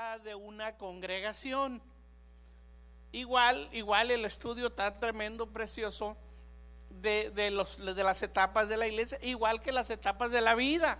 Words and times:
de 0.00 0.34
una 0.34 0.76
congregación. 0.76 1.82
Igual, 3.12 3.68
igual 3.72 4.10
el 4.10 4.24
estudio 4.24 4.68
está 4.68 4.98
tremendo, 4.98 5.46
precioso 5.46 6.16
de, 6.88 7.50
los, 7.50 7.76
de 7.84 8.02
las 8.02 8.22
etapas 8.22 8.68
de 8.70 8.78
la 8.78 8.86
iglesia, 8.86 9.18
igual 9.22 9.60
que 9.60 9.72
las 9.72 9.90
etapas 9.90 10.30
de 10.30 10.40
la 10.40 10.54
vida. 10.54 10.98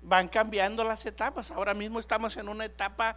Van 0.00 0.28
cambiando 0.28 0.84
las 0.84 1.04
etapas. 1.04 1.50
Ahora 1.50 1.74
mismo 1.74 2.00
estamos 2.00 2.36
en 2.38 2.48
una 2.48 2.64
etapa 2.64 3.16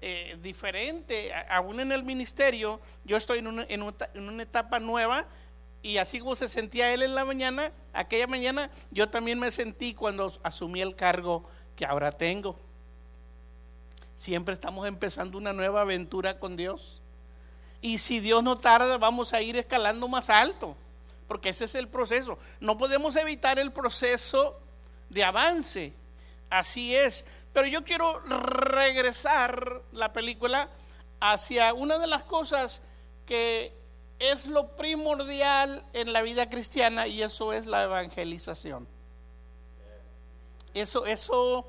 eh, 0.00 0.36
diferente, 0.42 1.32
aún 1.48 1.78
en 1.78 1.92
el 1.92 2.02
ministerio, 2.02 2.80
yo 3.04 3.16
estoy 3.16 3.38
en 3.38 3.46
una, 3.46 3.66
en 3.68 3.82
una 4.28 4.42
etapa 4.42 4.80
nueva 4.80 5.26
y 5.82 5.98
así 5.98 6.18
como 6.18 6.34
se 6.34 6.48
sentía 6.48 6.92
él 6.92 7.02
en 7.02 7.14
la 7.14 7.24
mañana, 7.24 7.72
aquella 7.92 8.26
mañana 8.26 8.70
yo 8.90 9.08
también 9.08 9.38
me 9.38 9.50
sentí 9.50 9.94
cuando 9.94 10.32
asumí 10.42 10.80
el 10.80 10.96
cargo 10.96 11.48
que 11.76 11.84
ahora 11.84 12.12
tengo. 12.12 12.69
Siempre 14.20 14.52
estamos 14.52 14.86
empezando 14.86 15.38
una 15.38 15.54
nueva 15.54 15.80
aventura 15.80 16.38
con 16.38 16.54
Dios. 16.54 17.00
Y 17.80 17.96
si 17.96 18.20
Dios 18.20 18.44
no 18.44 18.58
tarda, 18.58 18.98
vamos 18.98 19.32
a 19.32 19.40
ir 19.40 19.56
escalando 19.56 20.08
más 20.08 20.28
alto, 20.28 20.76
porque 21.26 21.48
ese 21.48 21.64
es 21.64 21.74
el 21.74 21.88
proceso. 21.88 22.36
No 22.60 22.76
podemos 22.76 23.16
evitar 23.16 23.58
el 23.58 23.72
proceso 23.72 24.60
de 25.08 25.24
avance. 25.24 25.94
Así 26.50 26.94
es. 26.94 27.24
Pero 27.54 27.66
yo 27.66 27.82
quiero 27.82 28.20
regresar 28.28 29.80
la 29.90 30.12
película 30.12 30.68
hacia 31.18 31.72
una 31.72 31.98
de 31.98 32.06
las 32.06 32.22
cosas 32.22 32.82
que 33.24 33.72
es 34.18 34.48
lo 34.48 34.76
primordial 34.76 35.82
en 35.94 36.12
la 36.12 36.20
vida 36.20 36.50
cristiana 36.50 37.06
y 37.06 37.22
eso 37.22 37.54
es 37.54 37.64
la 37.64 37.84
evangelización. 37.84 38.86
Eso, 40.74 41.06
eso 41.06 41.66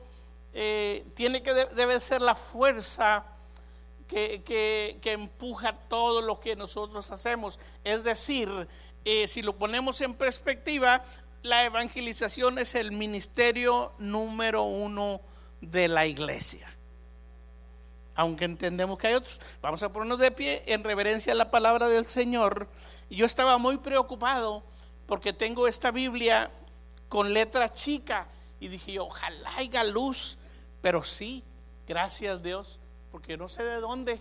eh, 0.54 1.06
tiene 1.16 1.44
que 1.44 1.54
debe 1.54 2.00
ser 2.00 2.22
la 2.22 2.36
fuerza 2.36 3.26
que, 4.08 5.00
empuja 5.04 5.74
todo 5.74 6.22
lo 6.22 6.40
que 6.40 6.56
nosotros 6.56 7.12
hacemos. 7.12 7.60
Es 7.84 8.04
decir, 8.04 8.50
eh, 9.06 9.28
si 9.28 9.42
lo 9.42 9.56
ponemos 9.58 10.02
en 10.02 10.14
perspectiva, 10.14 11.04
la 11.44 11.64
evangelización 11.66 12.60
es 12.60 12.76
el 12.76 12.92
ministerio 12.92 13.94
número 13.98 14.64
uno 14.64 15.22
de 15.62 15.88
la 15.88 16.06
iglesia 16.06 16.68
aunque 18.16 18.46
entendemos 18.46 19.00
que 19.00 19.08
hay 19.08 19.14
otros. 19.16 19.40
Vamos 19.62 19.82
a 19.84 19.92
ponernos 19.92 20.20
de 20.20 20.32
pie 20.32 20.64
en 20.68 20.84
reverencia 20.84 21.34
a 21.34 21.36
la 21.36 21.50
palabra 21.50 21.88
del 21.88 22.08
Señor. 22.08 22.68
Yo 23.10 23.26
estaba 23.26 23.58
muy 23.58 23.78
preocupado 23.78 24.64
porque 25.08 25.34
tengo 25.34 25.68
esta 25.68 25.92
Biblia 25.92 26.52
con 27.10 27.34
letra 27.34 27.72
chica 27.72 28.28
y 28.60 28.68
dije, 28.68 29.00
ojalá 29.00 29.56
haya 29.58 29.84
luz, 29.84 30.38
pero 30.82 31.04
sí, 31.04 31.44
gracias 31.88 32.42
Dios, 32.42 32.80
porque 33.12 33.38
no 33.38 33.48
sé 33.48 33.64
de 33.64 33.80
dónde, 33.80 34.20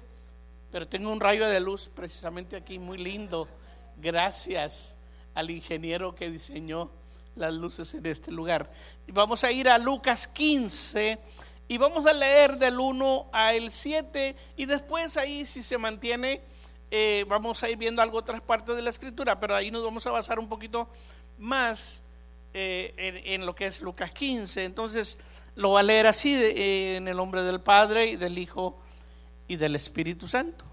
pero 0.70 0.86
tengo 0.86 1.10
un 1.10 1.20
rayo 1.20 1.48
de 1.48 1.60
luz 1.60 1.90
precisamente 1.94 2.56
aquí, 2.56 2.78
muy 2.78 2.98
lindo. 2.98 3.48
Gracias 3.96 4.96
al 5.34 5.50
ingeniero 5.50 6.14
que 6.14 6.30
diseñó 6.30 6.90
las 7.36 7.54
luces 7.54 7.94
en 7.94 8.06
este 8.06 8.30
lugar. 8.30 8.70
Y 9.06 9.12
vamos 9.12 9.42
a 9.44 9.50
ir 9.50 9.68
a 9.68 9.78
Lucas 9.78 10.28
15 10.28 11.18
y 11.68 11.78
vamos 11.78 12.06
a 12.06 12.12
leer 12.12 12.56
del 12.56 12.78
1 12.78 13.30
al 13.32 13.70
7 13.70 14.36
y 14.56 14.66
después 14.66 15.16
ahí 15.16 15.46
si 15.46 15.62
se 15.62 15.78
mantiene, 15.78 16.40
eh, 16.90 17.24
vamos 17.28 17.62
a 17.62 17.70
ir 17.70 17.76
viendo 17.76 18.02
algo 18.02 18.18
otras 18.18 18.40
partes 18.40 18.74
de 18.74 18.82
la 18.82 18.90
escritura, 18.90 19.38
pero 19.38 19.54
ahí 19.54 19.70
nos 19.70 19.82
vamos 19.82 20.06
a 20.06 20.10
basar 20.10 20.38
un 20.38 20.48
poquito 20.48 20.88
más 21.38 22.02
eh, 22.52 23.22
en, 23.24 23.46
lo 23.46 23.54
que 23.54 23.66
es 23.66 23.80
Lucas 23.80 24.10
15. 24.10 24.64
Entonces 24.64 25.20
lo 25.54 25.70
voy 25.70 25.80
a 25.80 25.82
leer 25.82 26.06
así 26.06 26.34
eh, 26.34 26.96
en 26.96 27.08
el 27.08 27.16
nombre 27.16 27.42
del 27.42 27.60
Padre 27.60 28.06
y 28.06 28.16
del 28.16 28.38
Hijo 28.38 28.78
y 29.48 29.56
del 29.56 29.76
Espíritu 29.76 30.26
Santo. 30.26 30.64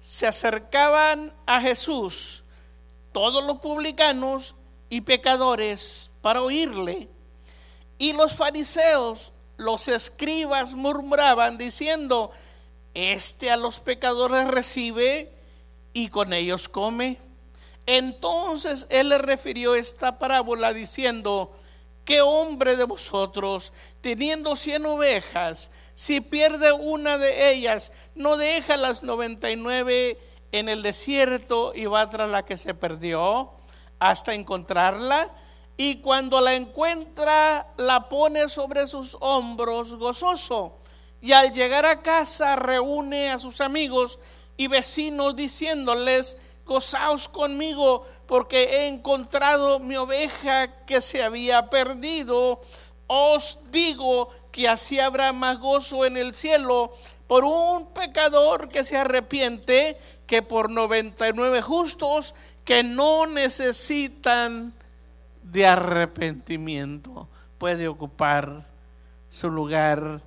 Se 0.00 0.26
acercaban 0.26 1.32
a 1.46 1.60
Jesús 1.60 2.44
todos 3.12 3.44
los 3.44 3.58
publicanos 3.58 4.54
y 4.88 5.00
pecadores 5.00 6.10
para 6.20 6.42
oírle 6.42 7.08
y 7.98 8.12
los 8.12 8.36
fariseos 8.36 9.32
los 9.56 9.88
escribas 9.88 10.74
murmuraban 10.74 11.56
diciendo, 11.56 12.30
este 12.94 13.50
a 13.50 13.56
los 13.56 13.80
pecadores 13.80 14.48
recibe 14.48 15.32
y 15.92 16.08
con 16.08 16.32
ellos 16.32 16.68
come. 16.68 17.18
Entonces 17.86 18.86
él 18.90 19.08
le 19.10 19.18
refirió 19.18 19.74
esta 19.74 20.18
parábola 20.18 20.72
diciendo, 20.72 21.56
¿qué 22.04 22.20
hombre 22.20 22.76
de 22.76 22.84
vosotros, 22.84 23.72
teniendo 24.06 24.54
cien 24.54 24.86
ovejas, 24.86 25.72
si 25.94 26.20
pierde 26.20 26.70
una 26.70 27.18
de 27.18 27.50
ellas, 27.50 27.90
no 28.14 28.36
deja 28.36 28.76
las 28.76 29.02
noventa 29.02 29.50
y 29.50 29.56
nueve 29.56 30.16
en 30.52 30.68
el 30.68 30.84
desierto 30.84 31.72
y 31.74 31.86
va 31.86 32.08
tras 32.08 32.30
la 32.30 32.44
que 32.44 32.56
se 32.56 32.72
perdió 32.72 33.50
hasta 33.98 34.32
encontrarla? 34.32 35.34
y 35.76 35.96
cuando 35.96 36.40
la 36.40 36.54
encuentra 36.54 37.66
la 37.76 38.08
pone 38.08 38.48
sobre 38.48 38.86
sus 38.86 39.16
hombros 39.20 39.96
gozoso. 39.96 40.78
Y 41.20 41.32
al 41.32 41.52
llegar 41.52 41.84
a 41.84 42.00
casa 42.00 42.56
reúne 42.56 43.30
a 43.30 43.36
sus 43.36 43.60
amigos 43.60 44.18
y 44.56 44.68
vecinos 44.68 45.36
diciéndoles, 45.36 46.38
gozaos 46.64 47.28
conmigo 47.28 48.06
porque 48.26 48.64
he 48.64 48.86
encontrado 48.88 49.78
mi 49.78 49.96
oveja 49.96 50.84
que 50.84 51.00
se 51.00 51.22
había 51.22 51.68
perdido. 51.68 52.60
Os 53.06 53.60
digo 53.70 54.30
que 54.50 54.68
así 54.68 54.98
habrá 54.98 55.32
más 55.32 55.58
gozo 55.58 56.04
en 56.04 56.16
el 56.16 56.34
cielo 56.34 56.92
por 57.26 57.44
un 57.44 57.86
pecador 57.92 58.68
que 58.68 58.84
se 58.84 58.96
arrepiente 58.96 59.98
que 60.26 60.42
por 60.42 60.70
99 60.70 61.62
justos 61.62 62.34
que 62.64 62.82
no 62.82 63.26
necesitan 63.26 64.72
de 65.42 65.66
arrepentimiento 65.66 67.28
puede 67.58 67.88
ocupar 67.88 68.66
su 69.30 69.50
lugar. 69.50 70.20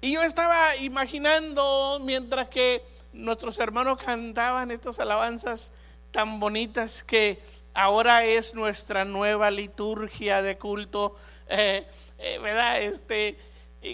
Y 0.00 0.12
yo 0.12 0.22
estaba 0.22 0.76
imaginando 0.76 2.00
mientras 2.04 2.48
que 2.48 2.84
nuestros 3.12 3.58
hermanos 3.58 3.98
cantaban 4.04 4.70
estas 4.70 5.00
alabanzas 5.00 5.72
tan 6.12 6.38
bonitas 6.38 7.02
que 7.02 7.40
ahora 7.76 8.24
es 8.24 8.54
nuestra 8.54 9.04
nueva 9.04 9.50
liturgia 9.50 10.40
de 10.40 10.56
culto, 10.56 11.14
eh, 11.48 11.86
eh, 12.18 12.38
¿verdad? 12.38 12.80
Este, 12.80 13.38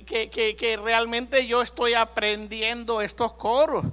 que, 0.06 0.31
que, 0.31 0.76
realmente 0.76 1.47
yo 1.47 1.62
estoy 1.62 1.94
aprendiendo 1.94 3.03
estos 3.03 3.32
coros 3.34 3.84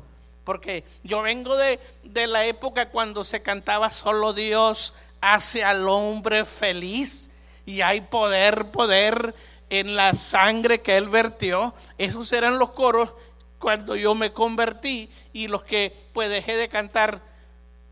porque 0.43 0.83
yo 1.03 1.23
vengo 1.23 1.57
de, 1.57 1.79
de, 2.03 2.27
la 2.27 2.45
época 2.45 2.89
cuando 2.89 3.23
se 3.23 3.41
cantaba 3.41 3.89
solo 3.89 4.33
Dios 4.33 4.93
hace 5.21 5.63
al 5.63 5.89
hombre 5.89 6.45
feliz 6.45 7.31
y 7.65 7.81
hay 7.81 8.01
poder, 8.01 8.71
poder 8.71 9.35
en 9.69 9.95
la 9.95 10.13
sangre 10.15 10.81
que 10.81 10.97
él 10.97 11.09
vertió. 11.09 11.73
Esos 11.97 12.31
eran 12.31 12.59
los 12.59 12.71
coros 12.71 13.11
cuando 13.57 13.95
yo 13.95 14.15
me 14.15 14.31
convertí 14.33 15.09
y 15.33 15.47
los 15.47 15.63
que 15.63 15.95
pues 16.13 16.29
dejé 16.29 16.55
de 16.55 16.69
cantar, 16.69 17.21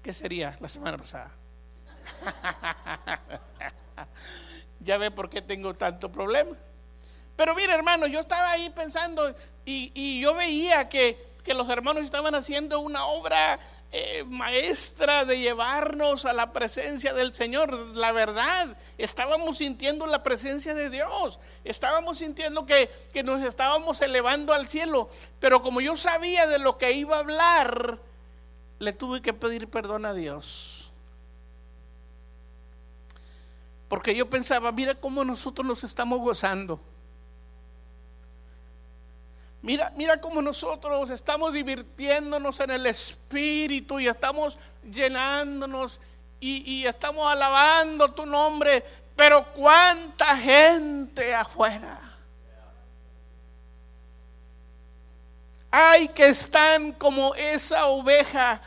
¿qué 0.01 0.13
sería? 0.13 0.57
La 0.61 0.69
semana 0.69 0.97
pasada. 0.97 1.36
ya 4.79 4.97
ve 4.97 5.11
por 5.11 5.29
qué 5.29 5.41
tengo 5.41 5.73
tanto 5.73 6.11
problema. 6.11 6.55
Pero 7.35 7.55
mire 7.55 7.73
hermano, 7.73 8.07
yo 8.07 8.19
estaba 8.19 8.51
ahí 8.51 8.69
pensando 8.69 9.35
y, 9.65 10.21
yo 10.21 10.33
veía 10.33 10.89
que, 10.89 11.17
que 11.43 11.53
los 11.53 11.69
hermanos 11.69 12.03
estaban 12.03 12.35
haciendo 12.35 12.79
una 12.79 13.05
obra 13.05 13.59
eh, 13.91 14.25
maestra 14.27 15.23
de 15.23 15.39
llevarnos 15.39 16.25
a 16.25 16.33
la 16.33 16.51
presencia 16.51 17.13
del 17.13 17.33
Señor. 17.33 17.73
La 17.95 18.11
verdad, 18.11 18.77
estábamos 18.97 19.59
sintiendo 19.59 20.05
la 20.07 20.23
presencia 20.23 20.73
de 20.73 20.89
Dios, 20.89 21.39
estábamos 21.63 22.17
sintiendo 22.17 22.65
que, 22.65 22.89
que 23.13 23.23
nos 23.23 23.41
estábamos 23.43 24.01
elevando 24.01 24.51
al 24.51 24.67
cielo, 24.67 25.09
pero 25.39 25.61
como 25.61 25.79
yo 25.79 25.95
sabía 25.95 26.47
de 26.47 26.59
lo 26.59 26.77
que 26.77 26.91
iba 26.91 27.15
a 27.15 27.19
hablar, 27.19 27.99
le 28.79 28.91
tuve 28.91 29.21
que 29.21 29.33
pedir 29.33 29.69
perdón 29.69 30.05
a 30.05 30.13
Dios. 30.13 30.76
Porque 33.87 34.13
yo 34.15 34.29
pensaba, 34.29 34.71
mira 34.71 34.95
cómo 34.95 35.23
nosotros 35.23 35.65
nos 35.65 35.83
estamos 35.83 36.19
gozando. 36.19 36.79
Mira, 39.61 39.91
mira 39.95 40.19
cómo 40.21 40.41
nosotros 40.41 41.09
estamos 41.09 41.53
divirtiéndonos 41.53 42.59
en 42.59 42.71
el 42.71 42.85
Espíritu 42.85 43.99
y 43.99 44.07
estamos 44.07 44.57
llenándonos 44.89 45.99
y, 46.39 46.85
estamos 46.85 47.25
alabando 47.31 48.13
tu 48.13 48.25
nombre, 48.25 48.83
pero 49.15 49.43
cuánta 49.53 50.37
gente 50.37 51.33
afuera. 51.33 51.99
Hay 55.71 56.07
que 56.09 56.29
están 56.29 56.91
como 56.93 57.33
esa 57.35 57.87
oveja 57.87 58.61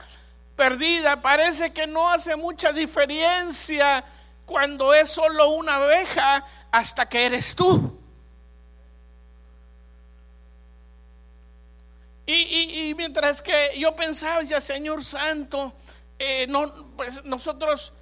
perdida. 0.57 1.23
Parece 1.23 1.73
que 1.73 1.87
no 1.87 2.11
hace 2.11 2.37
mucha 2.37 2.73
diferencia 2.73 4.05
cuando 4.51 4.93
es 4.93 5.09
solo 5.09 5.51
una 5.51 5.79
oveja 5.79 6.45
hasta 6.73 7.09
que 7.09 7.25
eres 7.25 7.55
tú. 7.55 7.97
Y, 12.27 12.93
mientras 12.97 13.41
que 13.41 13.79
yo 13.79 13.95
pensaba, 13.95 14.43
ya 14.43 14.61
Señor 14.61 15.05
Santo, 15.05 15.73
eh, 16.19 16.47
no, 16.49 16.67
pues 16.97 17.25
nosotros 17.25 17.93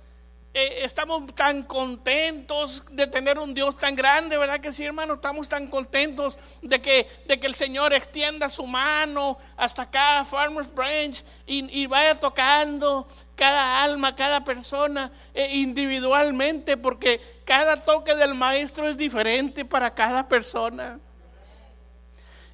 eh, 0.54 0.84
estamos 0.84 1.34
tan 1.34 1.64
contentos 1.64 2.84
de 2.92 3.06
tener 3.06 3.38
un 3.38 3.52
Dios 3.52 3.76
tan 3.76 3.94
grande, 3.94 4.38
¿verdad 4.38 4.60
que 4.60 4.72
sí, 4.72 4.84
hermano? 4.84 5.14
Estamos 5.14 5.50
tan 5.50 5.66
contentos 5.68 6.38
de 6.62 6.80
que, 6.80 7.06
de 7.26 7.38
que 7.38 7.46
el 7.46 7.56
Señor 7.56 7.92
extienda 7.92 8.48
su 8.48 8.66
mano 8.66 9.38
hasta 9.58 9.82
acá, 9.82 10.24
Farmers 10.24 10.74
Branch, 10.74 11.22
y, 11.46 11.86
vaya 11.86 12.18
tocando 12.18 13.06
cada 13.38 13.84
alma, 13.84 14.16
cada 14.16 14.44
persona 14.44 15.12
eh, 15.32 15.48
individualmente, 15.54 16.76
porque 16.76 17.20
cada 17.44 17.80
toque 17.84 18.16
del 18.16 18.34
Maestro 18.34 18.88
es 18.88 18.96
diferente 18.96 19.64
para 19.64 19.94
cada 19.94 20.28
persona. 20.28 20.98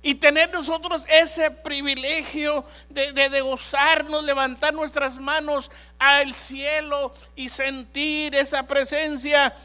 Y 0.03 0.17
tener 0.17 0.53
nosotros 0.53 1.07
ese 1.09 1.51
privilegio 1.51 2.67
de, 2.91 3.13
de, 3.15 3.41
gozarnos, 3.41 4.23
levantar 4.23 4.75
nuestras 4.75 5.19
manos 5.19 5.71
al 5.99 6.35
cielo 6.35 7.15
y 7.35 7.49
sentir 7.49 8.35
esa 8.35 8.65
presencia 8.65 9.57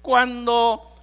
cuando 0.00 0.94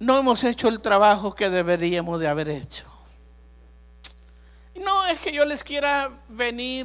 no 0.00 0.18
hemos 0.18 0.42
hecho 0.42 0.66
el 0.66 0.80
trabajo 0.80 1.36
que 1.36 1.48
deberíamos 1.48 2.18
de 2.18 2.26
haber 2.26 2.48
hecho. 2.48 2.84
No 4.74 5.06
es 5.06 5.20
que 5.20 5.32
yo 5.32 5.44
les 5.44 5.62
quiera 5.62 6.10
venir 6.28 6.84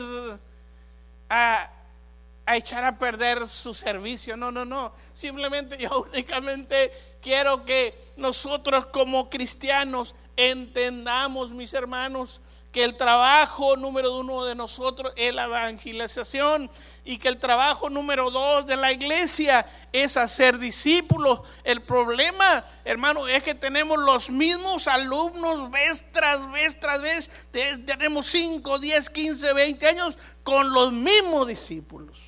a, 1.33 1.71
a 2.45 2.57
echar 2.57 2.83
a 2.83 2.99
perder 2.99 3.47
su 3.47 3.73
servicio, 3.73 4.35
no, 4.35 4.51
no, 4.51 4.65
no. 4.65 4.91
Simplemente 5.13 5.77
yo 5.77 6.05
únicamente 6.11 6.91
quiero 7.21 7.63
que 7.63 8.11
nosotros 8.17 8.87
como 8.87 9.29
cristianos 9.29 10.13
entendamos, 10.35 11.53
mis 11.53 11.73
hermanos, 11.73 12.41
que 12.71 12.83
el 12.85 12.95
trabajo 12.95 13.75
número 13.75 14.17
uno 14.17 14.45
de 14.45 14.55
nosotros 14.55 15.11
es 15.17 15.33
la 15.35 15.43
evangelización 15.45 16.71
y 17.03 17.17
que 17.17 17.27
el 17.27 17.37
trabajo 17.37 17.89
número 17.89 18.31
dos 18.31 18.65
de 18.65 18.77
la 18.77 18.93
iglesia 18.93 19.65
es 19.91 20.15
hacer 20.15 20.57
discípulos. 20.57 21.41
El 21.65 21.81
problema, 21.81 22.65
hermano, 22.85 23.27
es 23.27 23.43
que 23.43 23.55
tenemos 23.55 23.99
los 23.99 24.29
mismos 24.29 24.87
alumnos 24.87 25.69
vez 25.69 26.11
tras 26.13 26.49
vez 26.51 26.79
tras 26.79 27.01
vez. 27.01 27.31
Tenemos 27.51 28.27
5, 28.27 28.79
10, 28.79 29.09
15, 29.09 29.53
20 29.53 29.87
años 29.87 30.17
con 30.43 30.71
los 30.71 30.93
mismos 30.93 31.47
discípulos. 31.47 32.19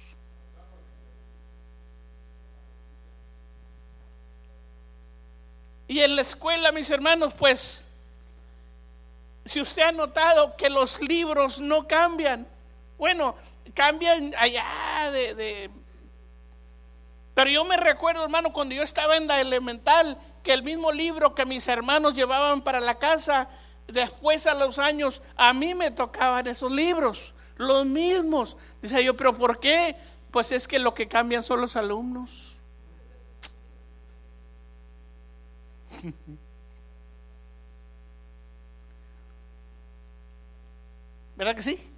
Y 5.88 6.00
en 6.00 6.16
la 6.16 6.24
escuela, 6.24 6.72
mis 6.72 6.90
hermanos, 6.90 7.34
pues, 7.36 7.83
si 9.46 9.62
usted 9.62 9.84
ha 9.84 9.92
notado 9.92 10.56
que 10.56 10.70
los 10.70 11.02
libros 11.02 11.60
no 11.60 11.88
cambian, 11.88 12.48
bueno, 12.98 13.36
cambian 13.74 14.34
allá 14.38 14.66
de, 15.12 15.70
Pero 17.34 17.50
yo 17.50 17.66
me 17.66 17.78
recuerdo, 17.78 18.24
hermano, 18.24 18.54
cuando 18.54 18.76
yo 18.76 18.84
estaba 18.84 19.18
en 19.18 19.28
la 19.28 19.42
elemental, 19.42 20.18
que 20.44 20.54
el 20.54 20.64
mismo 20.64 20.92
libro 20.92 21.36
que 21.36 21.46
mis 21.46 21.68
hermanos 21.68 22.14
llevaban 22.14 22.62
para 22.62 22.80
la 22.80 22.96
casa, 22.96 23.50
después 23.88 24.48
a 24.48 24.54
los 24.54 24.80
años, 24.80 25.22
a 25.36 25.54
mí 25.54 25.74
me 25.74 25.92
tocaban 25.92 26.48
esos 26.48 26.72
libros, 26.72 27.34
los 27.58 27.86
mismos. 27.86 28.58
Dice 28.82 29.04
yo, 29.04 29.16
pero 29.16 29.36
¿por 29.36 29.60
qué? 29.60 29.96
Pues 30.32 30.52
es 30.52 30.68
que 30.68 30.80
lo 30.80 30.94
que 30.94 31.08
cambian 31.08 31.44
son 31.44 31.62
los 31.62 31.76
alumnos. 31.76 32.58
¿Verdad 41.44 41.58
que 41.58 41.64
sí? 41.64 41.94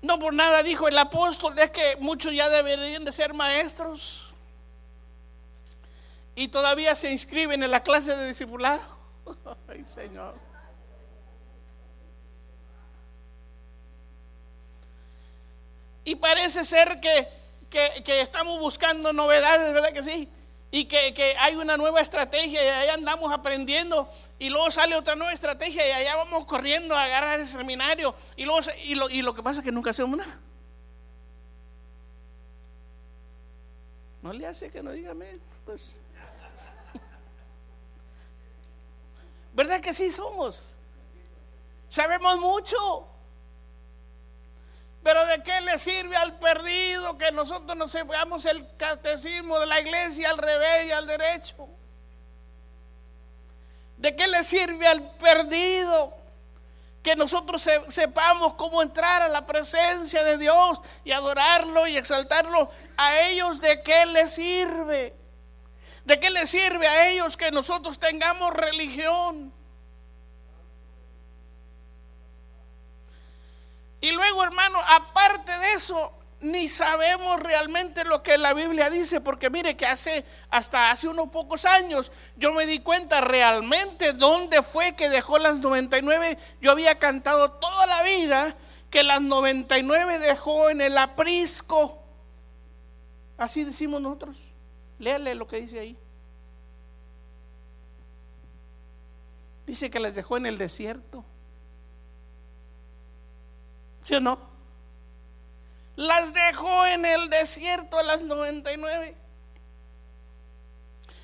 No 0.00 0.16
por 0.20 0.32
nada 0.32 0.62
dijo 0.62 0.86
el 0.86 0.96
apóstol, 0.96 1.58
es 1.58 1.70
que 1.70 1.96
muchos 1.98 2.32
ya 2.32 2.48
deberían 2.48 3.04
de 3.04 3.10
ser 3.10 3.34
maestros 3.34 4.32
y 6.36 6.46
todavía 6.46 6.94
se 6.94 7.10
inscriben 7.10 7.64
en 7.64 7.72
la 7.72 7.82
clase 7.82 8.14
de 8.14 8.28
discipulado. 8.28 8.80
Ay, 9.68 9.84
Señor. 9.84 10.36
Y 16.04 16.14
parece 16.14 16.64
ser 16.64 17.00
que 17.00 17.26
que, 17.72 18.20
estamos 18.20 18.60
buscando 18.60 19.12
novedades, 19.12 19.72
¿verdad 19.72 19.92
que 19.92 20.02
sí? 20.02 20.28
Y 20.74 20.86
que, 20.86 21.36
hay 21.38 21.54
una 21.54 21.76
nueva 21.76 22.00
estrategia 22.00 22.64
y 22.64 22.66
ahí 22.66 22.88
andamos 22.88 23.30
aprendiendo 23.30 24.08
y 24.38 24.48
luego 24.48 24.70
sale 24.70 24.96
otra 24.96 25.14
nueva 25.14 25.32
estrategia 25.32 25.86
y 25.86 25.92
allá 25.92 26.16
vamos 26.16 26.46
corriendo 26.46 26.96
a 26.96 27.04
agarrar 27.04 27.38
ese 27.38 27.58
seminario 27.58 28.14
y, 28.36 28.46
luego, 28.46 28.60
y, 28.82 28.94
lo, 28.94 29.10
y 29.10 29.20
lo 29.20 29.34
que 29.34 29.42
pasa 29.42 29.60
es 29.60 29.64
que 29.64 29.70
nunca 29.70 29.90
hacemos 29.90 30.18
nada. 30.18 30.40
No 34.22 34.32
le 34.32 34.46
hace 34.46 34.70
que 34.70 34.82
no 34.82 34.92
dígame, 34.92 35.38
pues. 35.66 35.98
¿Verdad 39.52 39.80
que 39.80 39.92
sí 39.92 40.10
somos? 40.10 40.74
Sabemos 41.88 42.38
mucho. 42.38 43.11
Pero 45.02 45.26
¿de 45.26 45.42
qué 45.42 45.60
le 45.62 45.78
sirve 45.78 46.16
al 46.16 46.38
perdido 46.38 47.18
que 47.18 47.32
nosotros 47.32 47.76
no 47.76 47.88
sepamos 47.88 48.44
el 48.46 48.64
catecismo 48.76 49.58
de 49.58 49.66
la 49.66 49.80
iglesia 49.80 50.30
al 50.30 50.38
revés 50.38 50.86
y 50.86 50.92
al 50.92 51.06
derecho? 51.06 51.68
¿De 53.96 54.14
qué 54.14 54.28
le 54.28 54.44
sirve 54.44 54.86
al 54.86 55.02
perdido 55.16 56.16
que 57.02 57.16
nosotros 57.16 57.68
sepamos 57.88 58.54
cómo 58.54 58.80
entrar 58.80 59.22
a 59.22 59.28
la 59.28 59.44
presencia 59.44 60.22
de 60.22 60.38
Dios 60.38 60.78
y 61.04 61.10
adorarlo 61.10 61.88
y 61.88 61.96
exaltarlo? 61.96 62.70
¿A 62.96 63.20
ellos 63.22 63.60
de 63.60 63.82
qué 63.82 64.06
le 64.06 64.28
sirve? 64.28 65.16
¿De 66.04 66.20
qué 66.20 66.30
le 66.30 66.46
sirve 66.46 66.86
a 66.86 67.08
ellos 67.08 67.36
que 67.36 67.50
nosotros 67.50 67.98
tengamos 67.98 68.52
religión? 68.52 69.52
Y 74.02 74.10
luego, 74.10 74.42
hermano, 74.42 74.80
aparte 74.86 75.56
de 75.56 75.74
eso, 75.74 76.12
ni 76.40 76.68
sabemos 76.68 77.40
realmente 77.40 78.04
lo 78.04 78.20
que 78.20 78.36
la 78.36 78.52
Biblia 78.52 78.90
dice, 78.90 79.20
porque 79.20 79.48
mire 79.48 79.76
que 79.76 79.86
hace 79.86 80.24
hasta 80.50 80.90
hace 80.90 81.06
unos 81.06 81.30
pocos 81.30 81.64
años 81.64 82.10
yo 82.36 82.52
me 82.52 82.66
di 82.66 82.80
cuenta 82.80 83.20
realmente 83.20 84.12
dónde 84.12 84.60
fue 84.62 84.96
que 84.96 85.08
dejó 85.08 85.38
las 85.38 85.60
99. 85.60 86.36
Yo 86.60 86.72
había 86.72 86.98
cantado 86.98 87.52
toda 87.52 87.86
la 87.86 88.02
vida 88.02 88.56
que 88.90 89.04
las 89.04 89.22
99 89.22 90.18
dejó 90.18 90.68
en 90.68 90.80
el 90.80 90.98
aprisco. 90.98 92.02
Así 93.38 93.62
decimos 93.62 94.02
nosotros. 94.02 94.36
Léale 94.98 95.36
lo 95.36 95.46
que 95.46 95.60
dice 95.60 95.78
ahí. 95.78 95.96
Dice 99.64 99.92
que 99.92 100.00
las 100.00 100.16
dejó 100.16 100.36
en 100.36 100.46
el 100.46 100.58
desierto. 100.58 101.24
¿Sí 104.02 104.14
o 104.14 104.20
no? 104.20 104.38
Las 105.96 106.32
dejó 106.32 106.86
en 106.86 107.04
el 107.04 107.30
desierto 107.30 107.98
a 107.98 108.02
las 108.02 108.22
99. 108.22 109.16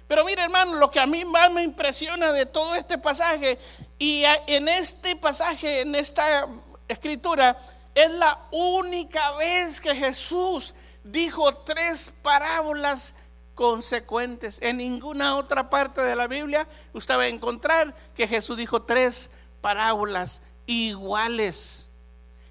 Pero 0.06 0.24
mire 0.24 0.42
hermano, 0.42 0.76
lo 0.76 0.90
que 0.90 1.00
a 1.00 1.06
mí 1.06 1.24
más 1.24 1.50
me 1.50 1.62
impresiona 1.62 2.32
de 2.32 2.46
todo 2.46 2.74
este 2.74 2.96
pasaje, 2.98 3.58
y 3.98 4.24
en 4.46 4.68
este 4.68 5.16
pasaje, 5.16 5.82
en 5.82 5.94
esta 5.94 6.46
escritura, 6.86 7.58
es 7.94 8.10
la 8.12 8.46
única 8.50 9.32
vez 9.32 9.80
que 9.80 9.94
Jesús 9.94 10.74
dijo 11.02 11.54
tres 11.56 12.12
parábolas 12.22 13.16
consecuentes. 13.54 14.60
En 14.62 14.76
ninguna 14.76 15.36
otra 15.36 15.68
parte 15.68 16.00
de 16.00 16.14
la 16.14 16.26
Biblia 16.26 16.68
usted 16.92 17.18
va 17.18 17.22
a 17.22 17.28
encontrar 17.28 17.94
que 18.14 18.28
Jesús 18.28 18.56
dijo 18.56 18.82
tres 18.82 19.30
parábolas 19.60 20.42
iguales 20.66 21.87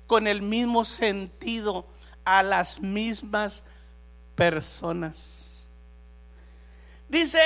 con 0.07 0.25
el 0.25 0.41
mismo 0.41 0.85
sentido 0.85 1.85
a 2.23 2.41
las 2.41 2.79
mismas 2.79 3.63
personas. 4.35 5.67
Dice, 7.09 7.39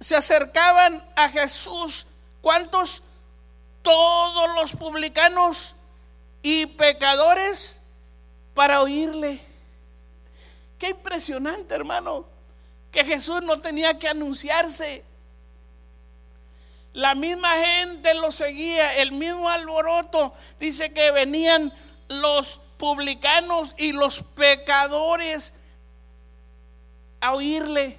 se 0.00 0.16
acercaban 0.16 1.02
a 1.14 1.28
Jesús, 1.28 2.08
¿cuántos? 2.40 3.02
Todos 3.82 4.54
los 4.54 4.72
publicanos 4.72 5.76
y 6.42 6.66
pecadores 6.66 7.80
para 8.54 8.80
oírle. 8.80 9.40
Qué 10.78 10.90
impresionante, 10.90 11.74
hermano, 11.74 12.26
que 12.90 13.04
Jesús 13.04 13.42
no 13.42 13.60
tenía 13.60 13.98
que 13.98 14.08
anunciarse. 14.08 15.04
La 16.92 17.14
misma 17.14 17.54
gente 17.56 18.14
lo 18.14 18.32
seguía, 18.32 18.96
el 18.96 19.12
mismo 19.12 19.48
alboroto. 19.48 20.32
Dice 20.58 20.92
que 20.92 21.10
venían 21.10 21.72
los 22.08 22.60
publicanos 22.76 23.74
y 23.78 23.92
los 23.92 24.22
pecadores 24.22 25.54
a 27.20 27.32
oírle. 27.32 27.98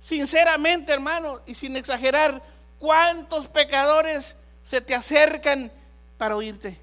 Sinceramente, 0.00 0.92
hermano, 0.92 1.40
y 1.46 1.54
sin 1.54 1.76
exagerar, 1.76 2.42
cuántos 2.78 3.46
pecadores 3.46 4.36
se 4.62 4.80
te 4.80 4.94
acercan 4.94 5.70
para 6.22 6.36
oírte? 6.36 6.78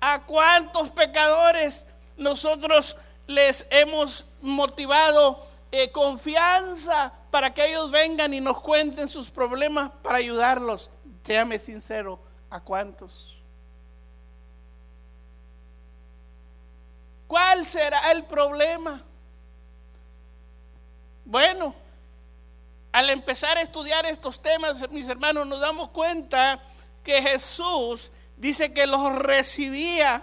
¿A 0.00 0.22
cuántos 0.22 0.90
pecadores 0.90 1.86
nosotros 2.16 2.96
les 3.26 3.66
hemos 3.70 4.26
motivado 4.40 5.46
eh, 5.72 5.90
confianza 5.92 7.12
para 7.30 7.54
que 7.54 7.66
ellos 7.66 7.90
vengan 7.90 8.34
y 8.34 8.40
nos 8.40 8.60
cuenten 8.60 9.08
sus 9.08 9.30
problemas 9.30 9.90
para 10.02 10.18
ayudarlos? 10.18 10.90
Séame 11.24 11.58
sincero, 11.58 12.18
¿a 12.50 12.60
cuántos? 12.60 13.34
¿Cuál 17.26 17.66
será 17.66 18.12
el 18.12 18.24
problema? 18.24 19.02
Bueno, 21.24 21.74
al 22.92 23.08
empezar 23.08 23.56
a 23.56 23.62
estudiar 23.62 24.04
estos 24.04 24.42
temas, 24.42 24.90
mis 24.90 25.08
hermanos, 25.08 25.46
nos 25.46 25.60
damos 25.60 25.88
cuenta 25.90 26.60
que 27.02 27.22
Jesús 27.22 28.10
dice 28.36 28.74
que 28.74 28.86
los 28.86 29.14
recibía. 29.14 30.22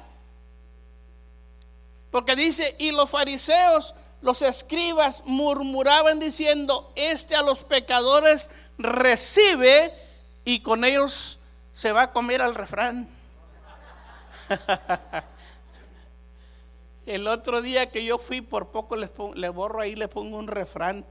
Porque 2.12 2.36
dice, 2.36 2.76
y 2.78 2.92
los 2.92 3.10
fariseos, 3.10 3.96
los 4.22 4.44
escribas 4.44 5.24
murmuraban 5.26 6.20
diciendo, 6.20 6.94
este 6.96 7.36
a 7.36 7.42
los 7.42 7.64
pecadores 7.64 8.52
recibe 8.78 9.92
y 10.52 10.60
con 10.60 10.84
ellos 10.84 11.40
se 11.72 11.94
va 11.94 12.02
a 12.02 12.12
comer 12.12 12.42
al 12.42 12.56
refrán. 12.56 13.08
El 17.06 17.26
otro 17.28 17.62
día 17.62 17.90
que 17.90 18.04
yo 18.04 18.18
fui, 18.18 18.42
por 18.42 18.68
poco 18.68 18.98
le 18.98 19.50
borro 19.50 19.80
ahí, 19.80 19.96
le 19.96 20.10
pongo 20.10 20.38
un 20.38 20.50
refrán 20.50 21.06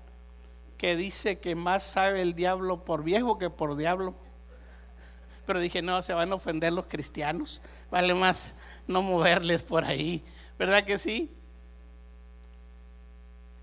que 0.77 0.95
dice 0.95 1.39
que 1.39 1.55
más 1.55 1.83
sabe 1.83 2.21
el 2.21 2.35
diablo 2.35 2.85
por 2.85 3.03
viejo 3.03 3.39
que 3.39 3.49
por 3.49 3.79
diablo. 3.79 4.15
Pero 5.47 5.59
dije, 5.59 5.81
no, 5.81 6.03
se 6.03 6.13
van 6.13 6.33
a 6.33 6.35
ofender 6.35 6.75
los 6.75 6.85
cristianos. 6.85 7.63
Vale 7.91 8.13
más 8.13 8.59
no 8.87 9.01
moverles 9.01 9.63
por 9.63 9.87
ahí. 9.87 10.23
¿Verdad 10.59 10.85
que 10.85 10.99
sí? 10.99 11.35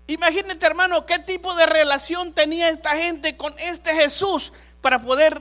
Imagínate, 0.08 0.66
hermano, 0.66 1.06
qué 1.06 1.20
tipo 1.20 1.54
de 1.54 1.66
relación 1.66 2.32
tenía 2.32 2.68
esta 2.68 2.96
gente 2.96 3.36
con 3.36 3.56
este 3.60 3.94
Jesús 3.94 4.52
para 4.80 4.98
poder 4.98 5.40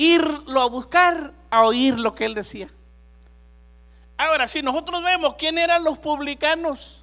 irlo 0.00 0.62
a 0.62 0.66
buscar, 0.66 1.32
a 1.50 1.64
oír 1.64 1.98
lo 1.98 2.14
que 2.14 2.24
él 2.24 2.34
decía. 2.34 2.70
Ahora, 4.16 4.48
si 4.48 4.62
nosotros 4.62 5.02
vemos 5.02 5.34
quién 5.34 5.58
eran 5.58 5.84
los 5.84 5.98
publicanos, 5.98 7.02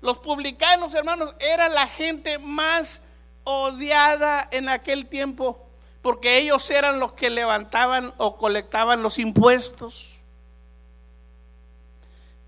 los 0.00 0.18
publicanos, 0.18 0.94
hermanos, 0.94 1.34
era 1.38 1.68
la 1.68 1.86
gente 1.86 2.38
más 2.38 3.02
odiada 3.44 4.48
en 4.50 4.70
aquel 4.70 5.06
tiempo 5.06 5.60
porque 6.00 6.38
ellos 6.38 6.70
eran 6.70 7.00
los 7.00 7.12
que 7.12 7.30
levantaban 7.30 8.12
o 8.18 8.36
colectaban 8.36 9.02
los 9.02 9.18
impuestos. 9.18 10.10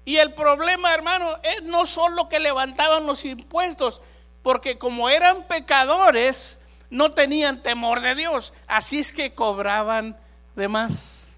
Y 0.04 0.16
el 0.18 0.34
problema, 0.34 0.92
hermano, 0.92 1.38
es 1.42 1.62
no 1.62 1.86
solo 1.86 2.28
que 2.28 2.38
levantaban 2.38 3.06
los 3.06 3.24
impuestos, 3.24 4.02
porque 4.42 4.76
como 4.76 5.08
eran 5.08 5.42
pecadores, 5.44 6.60
no 6.90 7.12
tenían 7.12 7.62
temor 7.62 8.00
de 8.00 8.14
Dios, 8.14 8.52
así 8.66 8.98
es 8.98 9.12
que 9.12 9.34
cobraban 9.34 10.16
de 10.54 10.68
más. 10.68 11.32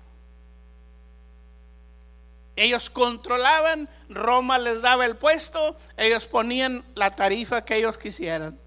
Ellos 2.56 2.90
controlaban, 2.90 3.88
Roma 4.08 4.58
les 4.58 4.82
daba 4.82 5.06
el 5.06 5.16
puesto, 5.16 5.76
ellos 5.96 6.26
ponían 6.26 6.84
la 6.94 7.14
tarifa 7.14 7.64
que 7.64 7.76
ellos 7.76 7.98
quisieran. 7.98 8.58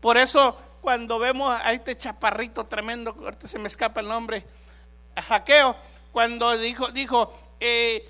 Por 0.00 0.16
eso 0.16 0.56
cuando 0.80 1.18
vemos 1.18 1.54
a 1.62 1.72
este 1.72 1.96
chaparrito 1.96 2.64
tremendo, 2.66 3.14
ahorita 3.18 3.46
se 3.46 3.58
me 3.58 3.68
escapa 3.68 4.00
el 4.00 4.08
nombre, 4.08 4.46
Jaqueo, 5.16 5.76
cuando 6.12 6.56
dijo, 6.56 6.88
dijo 6.88 7.34
eh, 7.60 8.08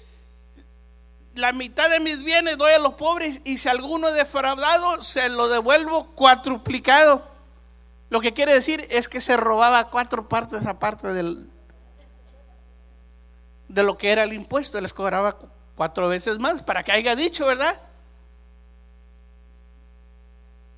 la 1.35 1.53
mitad 1.53 1.89
de 1.89 2.01
mis 2.01 2.23
bienes 2.23 2.59
doy 2.59 2.73
a 2.73 2.79
los 2.79 2.95
pobres 2.95 3.41
y 3.45 3.59
si 3.59 3.69
alguno 3.69 4.11
defraudado 4.13 5.03
se 5.03 5.29
lo 5.29 5.49
devuelvo 5.49 6.07
cuatruplicado. 6.15 7.38
Lo 8.11 8.21
que 8.21 8.33
quiere 8.33 8.55
decir 8.55 8.87
es 8.91 9.09
que 9.09 9.21
se 9.21 9.37
robaba 9.37 9.91
cuatro 9.91 10.29
partes 10.29 10.67
aparte 10.67 11.09
del, 11.09 11.51
de 13.69 13.83
lo 13.83 13.99
que 13.99 14.11
era 14.11 14.25
el 14.25 14.33
impuesto, 14.33 14.81
les 14.81 14.95
cobraba 14.95 15.37
cuatro 15.75 16.09
veces 16.09 16.39
más, 16.39 16.63
para 16.63 16.83
que 16.83 16.93
haya 16.93 17.15
dicho, 17.15 17.47
¿verdad? 17.47 17.79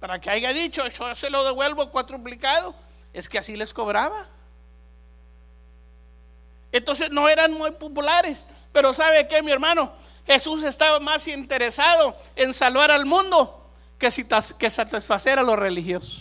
Para 0.00 0.20
que 0.20 0.30
haya 0.30 0.52
dicho, 0.52 0.86
yo 0.88 1.14
se 1.14 1.30
lo 1.30 1.44
devuelvo 1.44 1.90
cuatruplicado, 1.90 2.74
es 3.12 3.28
que 3.28 3.38
así 3.38 3.56
les 3.56 3.72
cobraba. 3.72 4.26
Entonces 6.72 7.10
no 7.10 7.28
eran 7.28 7.52
muy 7.52 7.70
populares, 7.72 8.46
pero 8.72 8.92
¿sabe 8.92 9.28
qué, 9.28 9.42
mi 9.42 9.52
hermano? 9.52 9.92
Jesús 10.26 10.62
estaba 10.64 11.00
más 11.00 11.26
interesado 11.28 12.16
en 12.36 12.54
salvar 12.54 12.90
al 12.90 13.06
mundo 13.06 13.68
que, 13.98 14.08
que 14.58 14.70
satisfacer 14.70 15.38
a 15.38 15.42
los 15.42 15.58
religiosos. 15.58 16.19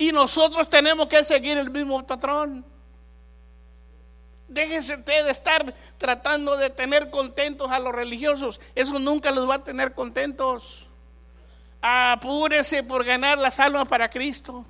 Y 0.00 0.12
nosotros 0.12 0.70
tenemos 0.70 1.08
que 1.08 1.22
seguir 1.22 1.58
el 1.58 1.68
mismo 1.68 2.02
patrón. 2.06 2.64
Déjese 4.48 4.96
de 4.96 5.30
estar 5.30 5.74
tratando 5.98 6.56
de 6.56 6.70
tener 6.70 7.10
contentos 7.10 7.70
a 7.70 7.78
los 7.78 7.94
religiosos. 7.94 8.62
Eso 8.74 8.98
nunca 8.98 9.30
los 9.30 9.46
va 9.46 9.56
a 9.56 9.62
tener 9.62 9.92
contentos. 9.92 10.86
Apúrese 11.82 12.82
por 12.82 13.04
ganar 13.04 13.36
las 13.36 13.60
almas 13.60 13.86
para 13.88 14.08
Cristo. 14.08 14.64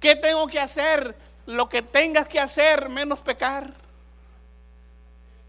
¿Qué 0.00 0.14
tengo 0.16 0.46
que 0.46 0.60
hacer? 0.60 1.16
Lo 1.46 1.66
que 1.66 1.80
tengas 1.80 2.28
que 2.28 2.38
hacer, 2.38 2.90
menos 2.90 3.20
pecar. 3.20 3.72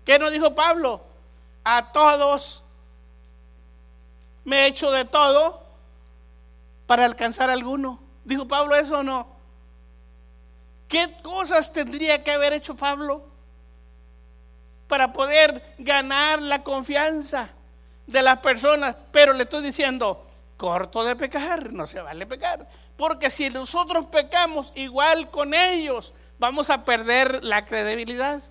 ¿Qué 0.06 0.18
nos 0.18 0.32
dijo 0.32 0.56
Pablo? 0.56 1.04
A 1.66 1.92
todos 1.92 2.64
me 4.46 4.62
he 4.62 4.68
hecho 4.68 4.92
de 4.92 5.04
todo 5.04 5.61
para 6.92 7.06
alcanzar 7.06 7.50
alguno. 7.50 8.02
¿Dijo 8.26 8.50
Pablo 8.50 8.76
eso 8.76 9.00
o 9.00 9.04
no? 9.04 9.26
¿Qué 10.90 11.10
cosas 11.24 11.72
tendría 11.72 12.22
que 12.22 12.32
haber 12.32 12.52
hecho 12.52 12.76
Pablo 12.76 13.24
para 14.90 15.14
poder 15.14 15.64
ganar 15.78 16.42
la 16.42 16.64
confianza 16.64 17.48
de 18.08 18.22
las 18.22 18.40
personas? 18.40 18.98
Pero 19.14 19.32
le 19.32 19.44
estoy 19.44 19.64
diciendo, 19.64 20.28
corto 20.58 21.06
de 21.06 21.16
pecar, 21.16 21.72
no 21.72 21.88
se 21.88 22.02
vale 22.02 22.26
pecar. 22.26 22.68
Porque 22.98 23.30
si 23.30 23.50
nosotros 23.50 24.08
pecamos 24.08 24.74
igual 24.76 25.30
con 25.30 25.54
ellos, 25.54 26.14
vamos 26.40 26.70
a 26.70 26.84
perder 26.84 27.42
la 27.42 27.66
credibilidad. 27.66 28.42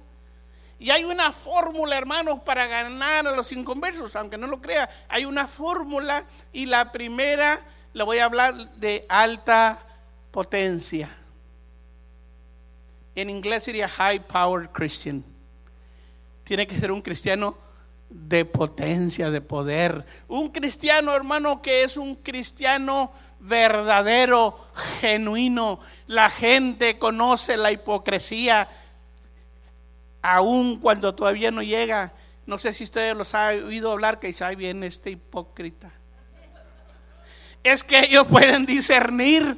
Y 0.78 0.88
hay 0.88 1.04
una 1.04 1.30
fórmula, 1.30 1.98
hermanos, 1.98 2.40
para 2.40 2.66
ganar 2.66 3.26
a 3.26 3.32
los 3.32 3.52
inconversos, 3.52 4.16
aunque 4.16 4.38
no 4.38 4.46
lo 4.46 4.62
crea. 4.62 4.88
Hay 5.10 5.26
una 5.26 5.46
fórmula 5.46 6.24
y 6.54 6.64
la 6.64 6.90
primera, 6.90 7.60
le 7.92 8.04
voy 8.04 8.18
a 8.18 8.24
hablar 8.24 8.54
de 8.76 9.04
alta 9.08 9.78
potencia. 10.30 11.08
En 13.14 13.28
inglés 13.28 13.64
sería 13.64 13.88
high 13.88 14.20
power 14.20 14.68
Christian. 14.70 15.24
Tiene 16.44 16.66
que 16.66 16.78
ser 16.78 16.92
un 16.92 17.02
cristiano 17.02 17.56
de 18.08 18.44
potencia, 18.44 19.30
de 19.30 19.40
poder. 19.40 20.04
Un 20.28 20.48
cristiano, 20.48 21.14
hermano, 21.14 21.62
que 21.62 21.82
es 21.82 21.96
un 21.96 22.16
cristiano 22.16 23.12
verdadero, 23.40 24.58
genuino. 25.00 25.80
La 26.06 26.30
gente 26.30 26.98
conoce 26.98 27.56
la 27.56 27.72
hipocresía, 27.72 28.68
aun 30.22 30.78
cuando 30.78 31.14
todavía 31.14 31.50
no 31.50 31.62
llega. 31.62 32.12
No 32.46 32.58
sé 32.58 32.72
si 32.72 32.84
ustedes 32.84 33.16
los 33.16 33.34
han 33.34 33.62
oído 33.64 33.92
hablar 33.92 34.18
que 34.18 34.34
ahí 34.40 34.56
viene 34.56 34.86
este 34.86 35.10
hipócrita. 35.10 35.92
Es 37.62 37.84
que 37.84 38.00
ellos 38.00 38.26
pueden 38.26 38.66
discernir 38.66 39.56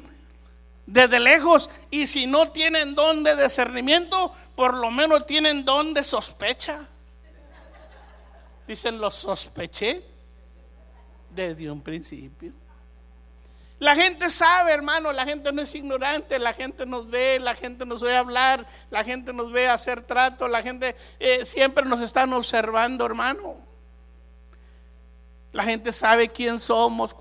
desde 0.85 1.19
lejos. 1.19 1.69
Y 1.89 2.07
si 2.07 2.25
no 2.25 2.51
tienen 2.51 2.95
don 2.95 3.23
de 3.23 3.41
discernimiento, 3.41 4.33
por 4.55 4.73
lo 4.73 4.91
menos 4.91 5.25
tienen 5.25 5.65
don 5.65 5.93
de 5.93 6.03
sospecha. 6.03 6.81
Dicen, 8.67 8.99
lo 8.99 9.11
sospeché 9.11 10.01
desde 11.29 11.69
un 11.69 11.81
principio. 11.81 12.53
La 13.79 13.95
gente 13.95 14.29
sabe, 14.29 14.71
hermano, 14.71 15.11
la 15.11 15.25
gente 15.25 15.51
no 15.51 15.61
es 15.61 15.75
ignorante, 15.75 16.39
la 16.39 16.53
gente 16.53 16.85
nos 16.85 17.09
ve, 17.09 17.37
la 17.41 17.53
gente 17.53 17.85
nos 17.85 18.01
ve 18.01 18.15
hablar, 18.15 18.65
la 18.89 19.03
gente 19.03 19.33
nos 19.33 19.51
ve 19.51 19.67
hacer 19.67 20.01
trato, 20.03 20.47
la 20.47 20.63
gente 20.63 20.95
eh, 21.19 21.45
siempre 21.45 21.83
nos 21.83 21.99
están 21.99 22.31
observando, 22.31 23.05
hermano. 23.05 23.57
La 25.53 25.63
gente 25.63 25.93
sabe 25.93 26.29
quién 26.29 26.59
somos, 26.59 27.15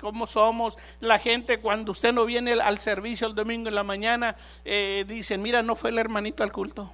cómo 0.00 0.26
somos. 0.26 0.78
La 0.98 1.18
gente 1.18 1.58
cuando 1.58 1.92
usted 1.92 2.10
no 2.14 2.24
viene 2.24 2.54
al 2.54 2.78
servicio 2.78 3.26
el 3.26 3.34
domingo 3.34 3.68
en 3.68 3.74
la 3.74 3.82
mañana, 3.82 4.34
eh, 4.64 5.04
dicen, 5.06 5.42
mira, 5.42 5.62
no 5.62 5.76
fue 5.76 5.90
el 5.90 5.98
hermanito 5.98 6.42
al 6.42 6.52
culto. 6.52 6.90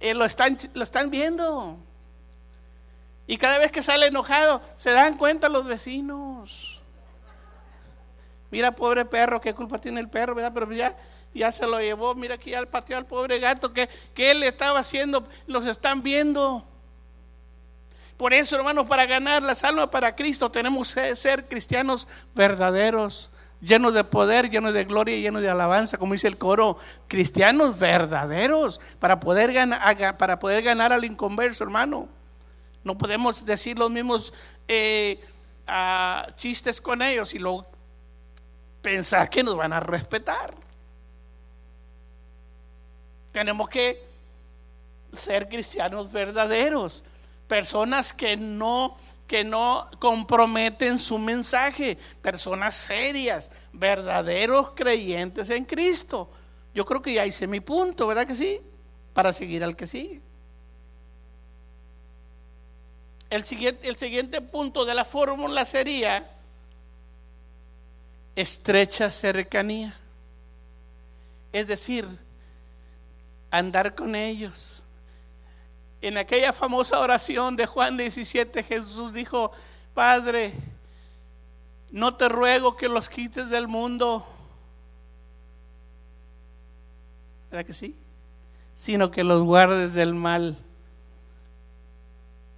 Eh, 0.00 0.12
lo, 0.12 0.26
están, 0.26 0.58
lo 0.74 0.84
están 0.84 1.08
viendo. 1.10 1.78
Y 3.26 3.38
cada 3.38 3.58
vez 3.58 3.72
que 3.72 3.82
sale 3.82 4.06
enojado, 4.08 4.60
se 4.76 4.90
dan 4.90 5.16
cuenta 5.16 5.48
los 5.48 5.64
vecinos. 5.64 6.78
Mira, 8.50 8.76
pobre 8.76 9.06
perro, 9.06 9.40
qué 9.40 9.54
culpa 9.54 9.80
tiene 9.80 10.00
el 10.00 10.10
perro, 10.10 10.34
¿verdad? 10.34 10.52
Pero 10.52 10.70
ya, 10.72 10.94
ya 11.32 11.50
se 11.52 11.66
lo 11.66 11.80
llevó. 11.80 12.14
Mira 12.14 12.34
aquí 12.34 12.52
al 12.52 12.68
patio 12.68 12.98
al 12.98 13.06
pobre 13.06 13.38
gato 13.38 13.72
que, 13.72 13.88
que 14.12 14.32
él 14.32 14.42
estaba 14.42 14.80
haciendo. 14.80 15.26
Los 15.46 15.64
están 15.64 16.02
viendo. 16.02 16.67
Por 18.18 18.34
eso, 18.34 18.56
hermanos, 18.56 18.86
para 18.86 19.06
ganar 19.06 19.44
la 19.44 19.54
almas 19.62 19.88
para 19.90 20.16
Cristo 20.16 20.50
tenemos 20.50 20.92
que 20.92 21.14
ser 21.14 21.46
cristianos 21.46 22.08
verdaderos, 22.34 23.30
llenos 23.60 23.94
de 23.94 24.02
poder, 24.02 24.50
llenos 24.50 24.74
de 24.74 24.84
gloria 24.84 25.16
y 25.16 25.22
llenos 25.22 25.40
de 25.40 25.48
alabanza, 25.48 25.98
como 25.98 26.14
dice 26.14 26.26
el 26.26 26.36
coro, 26.36 26.78
cristianos 27.06 27.78
verdaderos, 27.78 28.80
para 28.98 29.20
poder 29.20 29.52
ganar, 29.52 30.18
para 30.18 30.40
poder 30.40 30.64
ganar 30.64 30.92
al 30.92 31.04
inconverso, 31.04 31.62
hermano. 31.62 32.08
No 32.82 32.98
podemos 32.98 33.44
decir 33.44 33.78
los 33.78 33.88
mismos 33.88 34.34
eh, 34.66 35.20
chistes 36.34 36.80
con 36.80 37.02
ellos 37.02 37.34
y 37.34 37.38
luego 37.38 37.66
pensar 38.82 39.30
que 39.30 39.44
nos 39.44 39.56
van 39.56 39.72
a 39.72 39.78
respetar. 39.78 40.52
Tenemos 43.30 43.68
que 43.68 44.02
ser 45.12 45.48
cristianos 45.48 46.10
verdaderos 46.10 47.04
personas 47.48 48.12
que 48.12 48.36
no 48.36 48.96
que 49.28 49.44
no 49.44 49.86
comprometen 49.98 50.98
su 50.98 51.18
mensaje, 51.18 51.98
personas 52.22 52.74
serias, 52.74 53.50
verdaderos 53.74 54.70
creyentes 54.70 55.50
en 55.50 55.66
Cristo. 55.66 56.30
Yo 56.74 56.86
creo 56.86 57.02
que 57.02 57.12
ya 57.12 57.26
hice 57.26 57.46
mi 57.46 57.60
punto, 57.60 58.06
¿verdad 58.06 58.26
que 58.26 58.34
sí? 58.34 58.58
Para 59.12 59.34
seguir 59.34 59.62
al 59.62 59.76
que 59.76 59.86
sigue. 59.86 60.22
El 63.28 63.44
siguiente, 63.44 63.86
el 63.86 63.96
siguiente 63.96 64.40
punto 64.40 64.86
de 64.86 64.94
la 64.94 65.04
fórmula 65.04 65.66
sería 65.66 66.30
estrecha 68.34 69.10
cercanía. 69.10 69.94
Es 71.52 71.66
decir, 71.66 72.08
andar 73.50 73.94
con 73.94 74.14
ellos 74.14 74.84
en 76.00 76.16
aquella 76.18 76.52
famosa 76.52 77.00
oración 77.00 77.56
de 77.56 77.66
Juan 77.66 77.96
17, 77.96 78.62
Jesús 78.62 79.12
dijo, 79.12 79.50
Padre, 79.94 80.52
no 81.90 82.14
te 82.14 82.28
ruego 82.28 82.76
que 82.76 82.88
los 82.88 83.08
quites 83.08 83.50
del 83.50 83.66
mundo, 83.66 84.26
¿verdad 87.50 87.66
que 87.66 87.72
sí? 87.72 87.96
Sino 88.74 89.10
que 89.10 89.24
los 89.24 89.42
guardes 89.42 89.94
del 89.94 90.14
mal. 90.14 90.58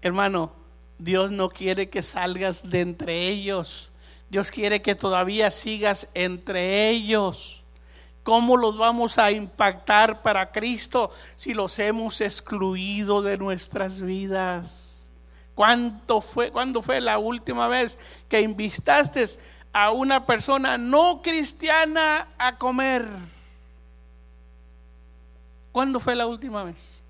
Hermano, 0.03 0.53
Dios 0.99 1.31
no 1.31 1.49
quiere 1.49 1.89
que 1.89 2.03
salgas 2.03 2.69
de 2.69 2.81
entre 2.81 3.29
ellos. 3.29 3.91
Dios 4.29 4.51
quiere 4.51 4.83
que 4.83 4.95
todavía 4.95 5.51
sigas 5.51 6.09
entre 6.15 6.91
ellos. 6.91 7.60
¿Cómo 8.23 8.57
los 8.57 8.77
vamos 8.77 9.19
a 9.19 9.31
impactar 9.31 10.23
para 10.23 10.53
Cristo 10.53 11.11
si 11.37 11.55
los 11.55 11.79
hemos 11.79 12.21
excluido 12.21 13.23
de 13.23 13.39
nuestras 13.39 14.03
vidas? 14.03 15.11
¿Cuánto 15.55 16.21
fue, 16.21 16.51
¿Cuándo 16.51 16.83
fue 16.83 17.01
la 17.01 17.19
última 17.19 17.67
vez 17.69 17.99
que 18.29 18.41
invitaste 18.41 19.25
a 19.73 19.91
una 19.91 20.27
persona 20.27 20.77
no 20.77 21.23
cristiana 21.23 22.29
a 22.39 22.57
comer? 22.57 23.09
¿Cuándo 25.73 26.01
fue 26.01 26.15
la 26.15 26.27
última 26.27 26.65
vez? 26.65 27.03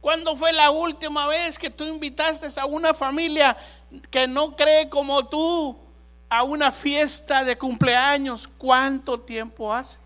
¿Cuándo 0.00 0.36
fue 0.36 0.52
la 0.52 0.70
última 0.70 1.26
vez 1.26 1.58
que 1.58 1.70
tú 1.70 1.84
invitaste 1.84 2.48
a 2.58 2.66
una 2.66 2.94
familia 2.94 3.56
que 4.10 4.28
no 4.28 4.56
cree 4.56 4.88
como 4.88 5.26
tú 5.26 5.76
a 6.28 6.42
una 6.42 6.70
fiesta 6.72 7.44
de 7.44 7.56
cumpleaños, 7.56 8.48
¿cuánto 8.58 9.20
tiempo 9.20 9.72
hace? 9.72 9.98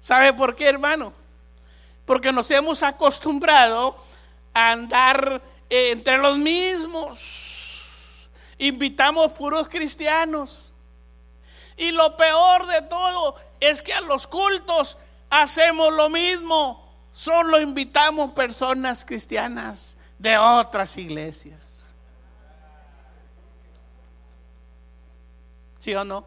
¿Sabe 0.00 0.32
por 0.32 0.56
qué, 0.56 0.68
hermano? 0.68 1.12
Porque 2.04 2.32
nos 2.32 2.50
hemos 2.50 2.82
acostumbrado 2.82 3.96
a 4.52 4.72
andar 4.72 5.40
entre 5.70 6.18
los 6.18 6.36
mismos. 6.38 7.20
Invitamos 8.58 9.32
puros 9.32 9.68
cristianos. 9.68 10.72
Y 11.76 11.92
lo 11.92 12.16
peor 12.16 12.66
de 12.66 12.82
todo 12.82 13.36
es 13.60 13.80
que 13.80 13.94
a 13.94 14.00
los 14.00 14.26
cultos 14.26 14.98
hacemos 15.30 15.92
lo 15.92 16.10
mismo. 16.10 16.82
Solo 17.12 17.60
invitamos 17.60 18.32
personas 18.32 19.04
cristianas 19.04 19.96
de 20.18 20.36
otras 20.36 20.96
iglesias. 20.96 21.71
¿Sí 25.82 25.92
o 25.96 26.04
no? 26.04 26.24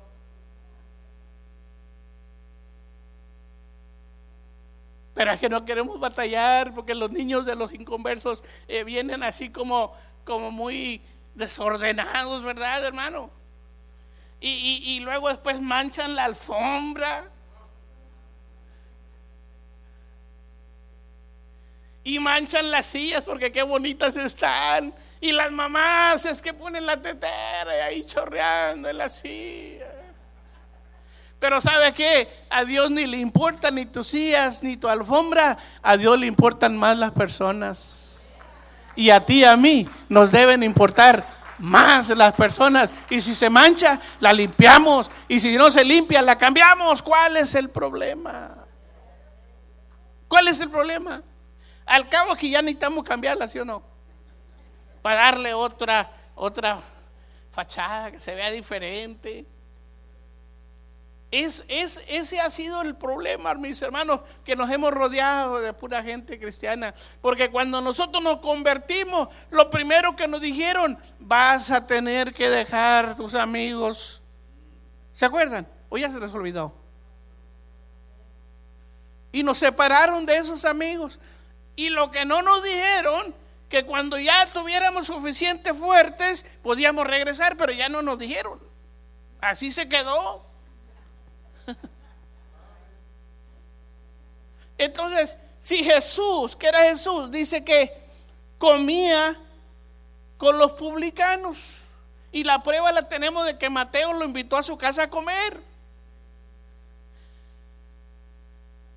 Pero 5.14 5.32
es 5.32 5.40
que 5.40 5.48
no 5.48 5.64
queremos 5.64 5.98
batallar 5.98 6.74
porque 6.74 6.94
los 6.94 7.10
niños 7.10 7.46
de 7.46 7.56
los 7.56 7.72
inconversos 7.72 8.44
eh, 8.68 8.84
vienen 8.84 9.24
así 9.24 9.50
como, 9.50 9.96
como 10.26 10.52
muy 10.52 11.02
desordenados, 11.36 12.44
¿verdad, 12.44 12.84
hermano? 12.84 13.30
Y, 14.42 14.84
y 14.86 15.00
luego 15.00 15.30
después 15.30 15.62
manchan 15.62 16.16
la 16.16 16.26
alfombra. 16.26 17.32
Y 22.04 22.20
manchan 22.20 22.72
las 22.72 22.88
sillas 22.88 23.24
porque 23.24 23.54
qué 23.54 23.64
bonitas 23.64 24.18
están. 24.18 24.94
Y 25.22 25.32
las 25.32 25.52
mamás 25.52 26.26
es 26.26 26.42
que 26.42 26.54
ponen 26.54 26.86
la 26.86 27.02
tetera 27.02 27.78
y 27.78 27.80
ahí 27.82 28.06
chorreando 28.06 28.90
en 28.90 28.98
la 28.98 29.10
silla. 29.10 29.88
Pero 31.40 31.62
¿sabe 31.62 31.94
qué? 31.94 32.28
A 32.50 32.66
Dios 32.66 32.90
ni 32.92 33.06
le 33.06 33.18
importa 33.18 33.72
ni 33.72 33.86
tus 33.86 34.08
sillas 34.08 34.64
ni 34.64 34.78
tu 34.78 34.88
alfombra. 34.88 35.58
A 35.82 35.98
Dios 35.98 36.18
le 36.20 36.28
importan 36.28 36.78
más 36.78 36.98
las 36.98 37.12
personas. 37.12 38.22
Y 38.96 39.10
a 39.10 39.26
ti 39.26 39.42
y 39.42 39.44
a 39.44 39.58
mí 39.58 39.88
nos 40.10 40.32
deben 40.32 40.64
importar 40.64 41.26
más 41.60 42.10
las 42.10 42.34
personas. 42.34 42.94
Y 43.10 43.22
si 43.22 43.36
se 43.36 43.50
mancha, 43.50 44.00
la 44.20 44.34
limpiamos. 44.34 45.10
Y 45.28 45.40
si 45.40 45.58
no 45.58 45.70
se 45.70 45.84
limpia, 45.84 46.22
la 46.22 46.38
cambiamos. 46.38 47.04
¿Cuál 47.04 47.38
es 47.38 47.56
el 47.56 47.70
problema? 47.70 48.56
¿Cuál 50.28 50.48
es 50.48 50.60
el 50.62 50.70
problema? 50.70 51.22
Al 51.86 52.10
cabo 52.10 52.36
que 52.36 52.50
ya 52.50 52.62
necesitamos 52.62 53.04
cambiarla, 53.04 53.48
¿sí 53.48 53.60
o 53.60 53.66
no? 53.66 53.95
Para 55.06 55.22
darle 55.22 55.54
otra, 55.54 56.10
otra 56.34 56.80
fachada 57.52 58.10
que 58.10 58.20
se 58.20 58.34
vea 58.34 58.50
diferente. 58.50 59.46
Es, 61.30 61.64
es, 61.68 62.04
ese 62.08 62.42
ha 62.42 62.50
sido 62.50 62.82
el 62.82 62.96
problema, 62.96 63.54
mis 63.54 63.80
hermanos, 63.84 64.22
que 64.44 64.56
nos 64.56 64.68
hemos 64.72 64.92
rodeado 64.92 65.62
de 65.62 65.74
pura 65.74 66.02
gente 66.02 66.40
cristiana. 66.40 66.96
Porque 67.22 67.52
cuando 67.52 67.82
nosotros 67.82 68.24
nos 68.24 68.40
convertimos, 68.40 69.30
lo 69.52 69.70
primero 69.70 70.16
que 70.16 70.28
nos 70.28 70.42
dijeron, 70.42 70.98
vas 71.20 71.70
a 71.70 71.86
tener 71.86 72.34
que 72.34 72.50
dejar 72.50 73.16
tus 73.16 73.36
amigos. 73.36 74.24
¿Se 75.14 75.24
acuerdan? 75.24 75.68
O 75.88 76.00
ya 76.00 76.10
se 76.10 76.20
les 76.20 76.34
olvidó. 76.34 76.74
Y 79.32 79.44
nos 79.44 79.60
separaron 79.60 80.26
de 80.26 80.38
esos 80.38 80.66
amigos. 80.66 81.20
Y 81.76 81.90
lo 81.90 82.10
que 82.10 82.26
no 82.26 82.42
nos 82.42 82.64
dijeron 82.64 83.45
que 83.70 83.86
cuando 83.86 84.18
ya 84.20 84.52
tuviéramos 84.54 85.08
suficiente 85.08 85.74
fuertes 85.74 86.46
podíamos 86.62 87.08
regresar, 87.08 87.58
pero 87.58 87.72
ya 87.72 87.90
no 87.90 88.02
nos 88.02 88.20
dijeron. 88.20 88.60
Así 89.42 89.72
se 89.72 89.90
quedó. 89.90 90.46
Entonces, 94.78 95.38
si 95.60 95.84
Jesús, 95.84 96.56
que 96.56 96.68
era 96.68 96.84
Jesús, 96.84 97.32
dice 97.32 97.64
que 97.66 97.92
comía 98.58 99.36
con 100.38 100.58
los 100.60 100.74
publicanos, 100.74 101.58
y 102.36 102.44
la 102.44 102.62
prueba 102.62 102.92
la 102.92 103.08
tenemos 103.08 103.46
de 103.46 103.58
que 103.58 103.70
Mateo 103.70 104.12
lo 104.12 104.26
invitó 104.26 104.58
a 104.58 104.64
su 104.64 104.78
casa 104.78 105.04
a 105.04 105.10
comer. 105.10 105.58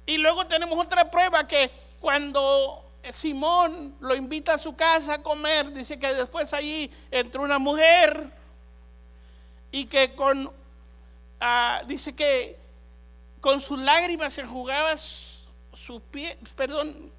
Y 0.07 0.17
luego 0.17 0.49
tenemos 0.49 0.77
otra 0.77 1.09
prueba 1.09 1.47
que 1.47 1.71
cuando 2.01 2.88
Simón 3.13 3.97
lo 4.01 4.15
invita 4.15 4.55
a 4.55 4.59
su 4.59 4.77
casa 4.77 5.15
a 5.15 5.23
comer, 5.23 5.73
dice 5.73 5.99
que 5.99 6.13
después 6.15 6.53
allí 6.53 6.91
entró 7.11 7.43
una 7.43 7.59
mujer 7.59 8.31
y 9.71 9.87
que 9.87 10.15
con, 10.15 10.53
ah, 11.41 11.83
dice 11.87 12.15
que 12.15 12.57
con 13.41 13.61
sus 13.61 13.79
lágrimas 13.79 14.35
se 14.35 14.43
enjugaba 14.43 14.97
sus 14.97 16.03
pies, 16.11 16.37
perdón, 16.57 17.13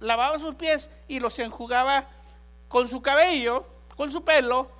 lavaba 0.00 0.38
sus 0.38 0.54
pies 0.54 0.90
y 1.08 1.20
los 1.20 1.38
enjugaba 1.38 2.08
con 2.68 2.86
su 2.86 3.02
cabello, 3.02 3.66
con 3.96 4.10
su 4.10 4.24
pelo, 4.24 4.70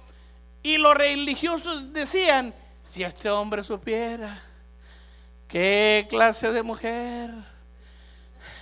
y 0.62 0.77
los 0.77 0.94
religiosos 0.94 1.92
decían, 1.92 2.55
si 2.83 3.03
este 3.05 3.29
hombre 3.31 3.62
supiera 3.62 4.42
qué 5.47 6.07
clase 6.09 6.53
de 6.53 6.62
mujer 6.62 7.31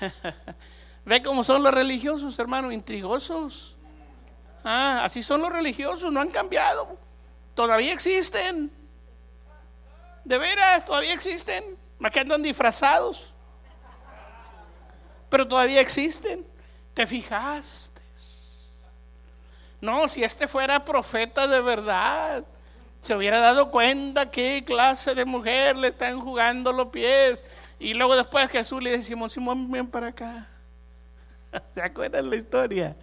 Ve 1.06 1.22
cómo 1.22 1.44
son 1.44 1.62
los 1.62 1.72
religiosos, 1.72 2.36
hermano, 2.40 2.72
intrigosos. 2.72 3.76
Ah, 4.64 5.02
así 5.04 5.22
son 5.22 5.40
los 5.40 5.52
religiosos, 5.52 6.12
no 6.12 6.20
han 6.20 6.30
cambiado. 6.30 6.98
Todavía 7.54 7.92
existen. 7.92 8.72
De 10.24 10.36
veras, 10.36 10.84
todavía 10.84 11.14
existen. 11.14 11.64
Más 12.00 12.10
que 12.10 12.18
andan 12.18 12.42
disfrazados. 12.42 13.32
Pero 15.30 15.46
todavía 15.46 15.80
existen. 15.80 16.44
¿Te 16.92 17.06
fijaste? 17.06 18.02
No, 19.80 20.08
si 20.08 20.24
este 20.24 20.48
fuera 20.48 20.84
profeta 20.84 21.46
de 21.46 21.60
verdad, 21.60 22.42
se 23.00 23.14
hubiera 23.14 23.38
dado 23.38 23.70
cuenta 23.70 24.32
qué 24.32 24.64
clase 24.66 25.14
de 25.14 25.24
mujer 25.24 25.76
le 25.76 25.88
están 25.88 26.20
jugando 26.20 26.72
los 26.72 26.88
pies. 26.88 27.44
Y 27.78 27.94
luego 27.94 28.16
después 28.16 28.50
Jesús 28.50 28.82
le 28.82 28.90
dice, 28.90 29.04
Simón, 29.04 29.30
Simón, 29.30 29.70
ven 29.70 29.86
para 29.86 30.08
acá. 30.08 30.48
¿Se 31.74 31.82
acuerdan 31.82 32.28
la 32.30 32.36
historia? 32.36 32.96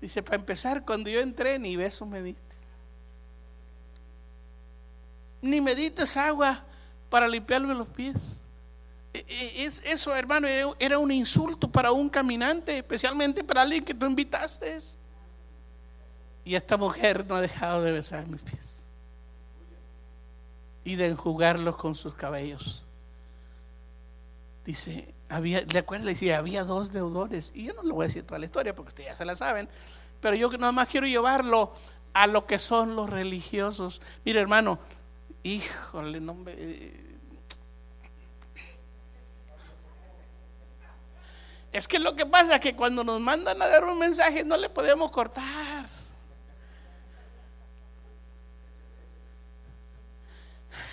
Dice, 0.00 0.22
para 0.22 0.36
empezar, 0.36 0.84
cuando 0.84 1.08
yo 1.10 1.20
entré, 1.20 1.58
ni 1.58 1.76
beso 1.76 2.04
me 2.06 2.22
diste. 2.22 2.56
Ni 5.40 5.60
me 5.60 5.74
diste 5.74 6.02
agua 6.18 6.64
para 7.08 7.28
limpiarme 7.28 7.74
los 7.74 7.88
pies. 7.88 8.40
E, 9.14 9.24
e, 9.28 9.64
es, 9.64 9.82
eso, 9.84 10.14
hermano, 10.14 10.48
era 10.78 10.98
un 10.98 11.12
insulto 11.12 11.70
para 11.70 11.92
un 11.92 12.08
caminante, 12.08 12.78
especialmente 12.78 13.44
para 13.44 13.62
alguien 13.62 13.84
que 13.84 13.94
tú 13.94 14.06
invitaste. 14.06 14.76
Y 16.44 16.56
esta 16.56 16.76
mujer 16.76 17.24
no 17.26 17.36
ha 17.36 17.40
dejado 17.40 17.82
de 17.82 17.92
besar 17.92 18.26
mis 18.26 18.40
pies 18.42 18.84
y 20.84 20.96
de 20.96 21.06
enjugarlos 21.06 21.76
con 21.76 21.94
sus 21.94 22.14
cabellos. 22.14 22.84
Dice, 24.64 25.11
había, 25.32 25.62
¿le 25.62 25.78
acuerdas? 25.78 26.08
Dice, 26.08 26.34
había 26.34 26.64
dos 26.64 26.92
deudores. 26.92 27.52
Y 27.54 27.64
yo 27.64 27.72
no 27.72 27.82
le 27.82 27.92
voy 27.92 28.04
a 28.04 28.08
decir 28.08 28.22
toda 28.24 28.38
la 28.38 28.44
historia 28.44 28.74
porque 28.74 28.90
ustedes 28.90 29.08
ya 29.10 29.16
se 29.16 29.24
la 29.24 29.34
saben. 29.34 29.68
Pero 30.20 30.36
yo 30.36 30.50
nada 30.50 30.72
más 30.72 30.88
quiero 30.88 31.06
llevarlo 31.06 31.72
a 32.12 32.26
lo 32.26 32.46
que 32.46 32.58
son 32.58 32.94
los 32.96 33.08
religiosos. 33.08 34.02
Mire, 34.26 34.40
hermano, 34.40 34.78
híjole, 35.42 36.20
no 36.20 36.34
me, 36.34 36.52
Es 41.72 41.88
que 41.88 41.98
lo 41.98 42.14
que 42.14 42.26
pasa 42.26 42.56
es 42.56 42.60
que 42.60 42.76
cuando 42.76 43.02
nos 43.02 43.18
mandan 43.18 43.62
a 43.62 43.66
dar 43.66 43.84
un 43.84 43.98
mensaje 43.98 44.44
no 44.44 44.58
le 44.58 44.68
podemos 44.68 45.10
cortar. 45.10 45.86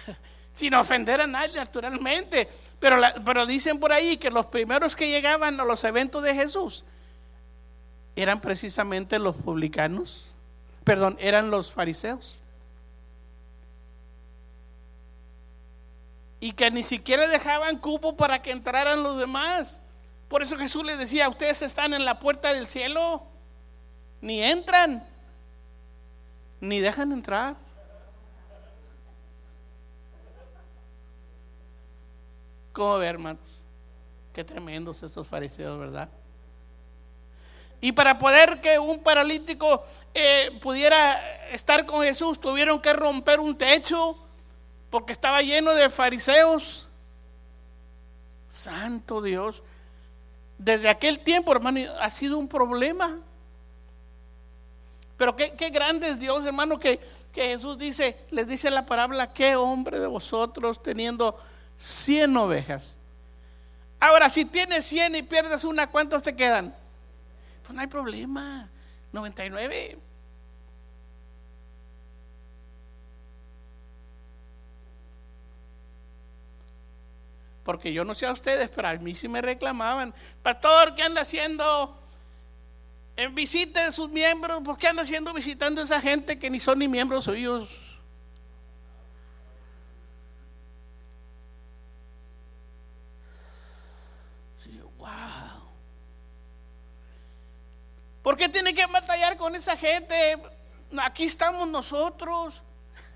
Sin 0.53 0.73
ofender 0.73 1.19
a 1.19 1.27
nadie, 1.27 1.55
naturalmente. 1.55 2.47
Pero, 2.79 3.45
dicen 3.45 3.79
por 3.79 3.91
ahí 3.91 4.17
que 4.17 4.31
los 4.31 4.45
primeros 4.45 4.95
que 4.95 5.09
llegaban 5.09 5.59
a 5.59 5.65
los 5.65 5.83
eventos 5.83 6.23
de 6.23 6.33
Jesús 6.33 6.85
eran 8.15 8.39
precisamente 8.39 9.19
los 9.19 9.35
publicanos. 9.35 10.31
Perdón, 10.85 11.17
eran 11.19 11.51
los 11.51 11.71
fariseos. 11.71 12.39
Y 16.39 16.53
que 16.53 16.71
ni 16.71 16.83
siquiera 16.83 17.27
dejaban 17.27 17.77
cupo 17.77 18.15
para 18.15 18.41
que 18.41 18.51
entraran 18.51 19.03
los 19.03 19.19
demás. 19.19 19.81
Por 20.29 20.41
eso 20.41 20.57
Jesús 20.57 20.85
les 20.85 20.97
decía, 20.97 21.27
ustedes 21.27 21.61
están 21.61 21.93
en 21.93 22.05
la 22.05 22.19
puerta 22.19 22.53
del 22.53 22.67
cielo, 22.67 23.23
ni 24.21 24.41
entran, 24.41 25.03
ni 26.61 26.79
dejan 26.79 27.11
entrar. 27.11 27.57
¿Cómo 32.73 32.97
ve, 32.97 33.07
hermanos? 33.07 33.63
Qué 34.33 34.43
tremendos 34.43 35.03
estos 35.03 35.27
fariseos, 35.27 35.79
¿verdad? 35.79 36.09
Y 37.81 37.91
para 37.91 38.17
poder 38.17 38.59
que 38.61 38.77
un 38.77 38.99
paralítico 38.99 39.83
eh, 40.13 40.57
pudiera 40.61 41.47
estar 41.51 41.85
con 41.85 42.03
Jesús, 42.03 42.39
tuvieron 42.39 42.81
que 42.81 42.93
romper 42.93 43.39
un 43.39 43.57
techo 43.57 44.17
porque 44.89 45.13
estaba 45.13 45.41
lleno 45.41 45.73
de 45.73 45.89
fariseos. 45.89 46.87
Santo 48.47 49.21
Dios 49.21 49.63
desde 50.59 50.89
aquel 50.89 51.19
tiempo, 51.19 51.53
hermano, 51.53 51.79
ha 51.99 52.09
sido 52.09 52.37
un 52.37 52.47
problema. 52.47 53.17
Pero 55.17 55.35
qué, 55.35 55.69
grande 55.69 56.09
es 56.09 56.19
Dios, 56.19 56.45
hermano, 56.45 56.77
que, 56.79 56.99
que, 57.31 57.47
Jesús 57.47 57.77
dice, 57.77 58.17
les 58.29 58.47
dice 58.47 58.69
la 58.69 58.85
parábola, 58.85 59.33
qué 59.33 59.55
hombre 59.55 59.99
de 59.99 60.07
vosotros 60.07 60.83
teniendo 60.83 61.37
100 61.79 62.37
ovejas. 62.37 62.97
Ahora, 63.99 64.29
si 64.29 64.45
tienes 64.45 64.85
100 64.85 65.15
y 65.15 65.23
pierdes 65.23 65.63
una, 65.63 65.87
¿cuántas 65.87 66.21
te 66.21 66.35
quedan? 66.35 66.75
Pues 67.63 67.73
no 67.73 67.81
hay 67.81 67.87
problema, 67.87 68.69
99. 69.11 69.97
Porque 77.63 77.93
yo 77.93 78.03
no 78.03 78.15
sé 78.15 78.25
a 78.25 78.31
ustedes, 78.31 78.69
pero 78.69 78.87
a 78.87 78.95
mí 78.95 79.15
sí 79.15 79.27
me 79.27 79.41
reclamaban. 79.41 80.13
Pastor, 80.41 80.95
¿qué 80.95 81.03
anda 81.03 81.21
haciendo? 81.21 81.95
En 83.15 83.35
visita 83.35 83.85
de 83.85 83.91
sus 83.91 84.09
miembros, 84.09 84.61
¿por 84.63 84.77
qué 84.77 84.87
anda 84.87 85.03
haciendo 85.03 85.33
visitando 85.33 85.81
a 85.81 85.83
esa 85.83 86.01
gente 86.01 86.39
que 86.39 86.49
ni 86.49 86.59
son 86.59 86.79
ni 86.79 86.87
miembros 86.87 87.25
suyos? 87.25 87.69
Sí, 94.55 94.81
wow. 94.97 95.07
¿Por 98.21 98.37
qué 98.37 98.49
tiene 98.49 98.73
que 98.73 98.85
batallar 98.85 99.37
con 99.37 99.55
esa 99.55 99.77
gente? 99.77 100.37
Aquí 101.01 101.25
estamos 101.25 101.67
nosotros, 101.67 102.61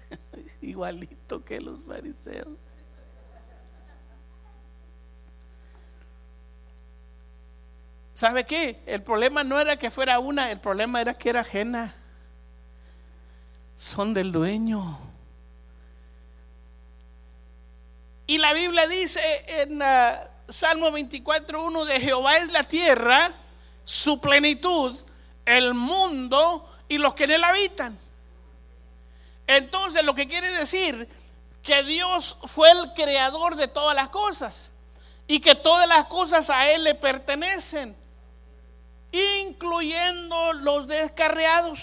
igualito 0.62 1.44
que 1.44 1.60
los 1.60 1.80
fariseos. 1.86 2.58
¿Sabe 8.14 8.46
qué? 8.46 8.82
El 8.86 9.02
problema 9.02 9.44
no 9.44 9.60
era 9.60 9.76
que 9.78 9.90
fuera 9.90 10.20
una, 10.20 10.52
el 10.52 10.60
problema 10.60 11.02
era 11.02 11.16
que 11.16 11.30
era 11.30 11.42
ajena. 11.42 11.96
Son 13.76 14.14
del 14.14 14.32
dueño. 14.32 15.00
Y 18.28 18.38
la 18.38 18.54
Biblia 18.54 18.88
dice 18.88 19.20
en 19.48 19.82
uh, 19.82 20.16
Salmo 20.48 20.90
24.1 20.92 21.86
de 21.86 22.00
Jehová 22.00 22.38
es 22.38 22.52
la 22.52 22.64
tierra, 22.64 23.34
su 23.84 24.20
plenitud, 24.20 24.98
el 25.46 25.74
mundo 25.74 26.70
y 26.88 26.98
los 26.98 27.14
que 27.14 27.26
en 27.26 27.32
él 27.32 27.44
habitan. 27.44 27.98
Entonces 29.48 30.04
lo 30.04 30.16
que 30.16 30.28
quiere 30.28 30.52
decir 30.52 31.08
que 31.62 31.84
Dios 31.84 32.38
fue 32.46 32.72
el 32.72 32.94
creador 32.94 33.56
de 33.56 33.68
todas 33.68 33.96
las 33.96 34.10
cosas 34.10 34.72
y 35.28 35.40
que 35.40 35.56
todas 35.56 35.88
las 35.88 36.06
cosas 36.08 36.50
a 36.50 36.70
Él 36.70 36.84
le 36.84 36.96
pertenecen 36.96 37.96
incluyendo 39.14 40.54
los 40.54 40.88
descarriados, 40.88 41.80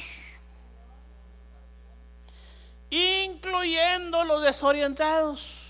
incluyendo 2.90 4.24
los 4.24 4.42
desorientados. 4.42 5.69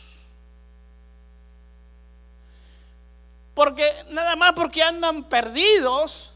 Porque 3.55 3.85
nada 4.11 4.37
más 4.37 4.53
porque 4.53 4.83
andan 4.83 5.25
perdidos, 5.25 6.33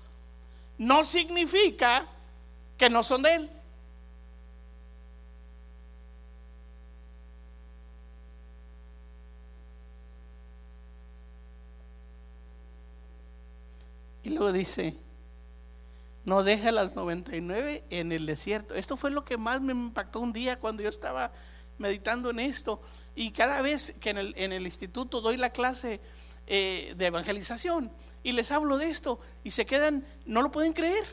no 0.79 1.05
significa 1.05 2.07
que 2.77 2.91
no 2.91 3.03
son 3.03 3.23
de 3.23 3.35
Él. 3.35 3.51
Y 14.25 14.31
luego 14.31 14.53
dice, 14.53 14.97
no 16.25 16.43
deja 16.43 16.73
las 16.73 16.97
99 16.97 17.85
en 17.91 18.11
el 18.11 18.25
desierto. 18.25 18.75
Esto 18.75 18.97
fue 18.97 19.11
lo 19.11 19.25
que 19.25 19.37
más 19.37 19.61
me 19.61 19.73
impactó 19.73 20.21
un 20.21 20.33
día 20.33 20.59
cuando 20.59 20.83
yo 20.83 20.89
estaba 20.89 21.31
meditando 21.77 22.31
en 22.31 22.41
esto. 22.41 22.81
Y 23.15 23.31
cada 23.33 23.61
vez 23.61 23.93
que 24.01 24.11
en 24.11 24.53
el, 24.53 24.65
instituto 24.65 25.21
doy 25.21 25.37
la 25.37 25.51
clase 25.51 26.01
eh, 26.47 26.95
de 26.97 27.07
evangelización 27.07 27.91
y 28.23 28.33
les 28.33 28.51
hablo 28.51 28.79
de 28.79 28.89
esto 28.89 29.21
y 29.45 29.51
se 29.51 29.67
quedan, 29.67 30.05
no 30.25 30.43
lo 30.43 30.51
pueden 30.51 30.73
creer. 30.73 31.07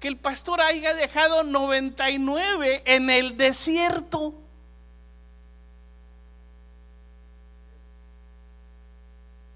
Que 0.00 0.08
el 0.08 0.16
pastor 0.16 0.60
haya 0.60 0.94
dejado 0.94 1.44
99 1.44 2.82
en 2.84 3.08
el 3.08 3.36
desierto. 3.36 4.34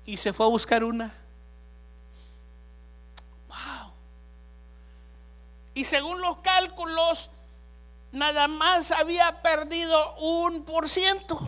Y 0.05 0.17
se 0.19 0.33
fue 0.33 0.47
a 0.47 0.49
buscar 0.49 0.85
una. 0.85 1.13
y 5.77 5.85
según 5.85 6.23
los 6.23 6.39
cálculos, 6.39 7.29
nada 8.11 8.49
más 8.49 8.93
había 8.93 9.43
perdido 9.43 10.17
un 10.17 10.65
por 10.65 10.89
ciento. 10.89 11.39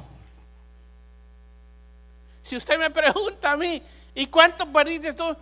Si 2.48 2.56
usted 2.56 2.78
me 2.78 2.88
pregunta 2.88 3.52
a 3.52 3.56
mí, 3.58 3.82
¿y 4.14 4.26
cuánto 4.26 4.72
perdiste 4.72 5.12
tú? 5.12 5.36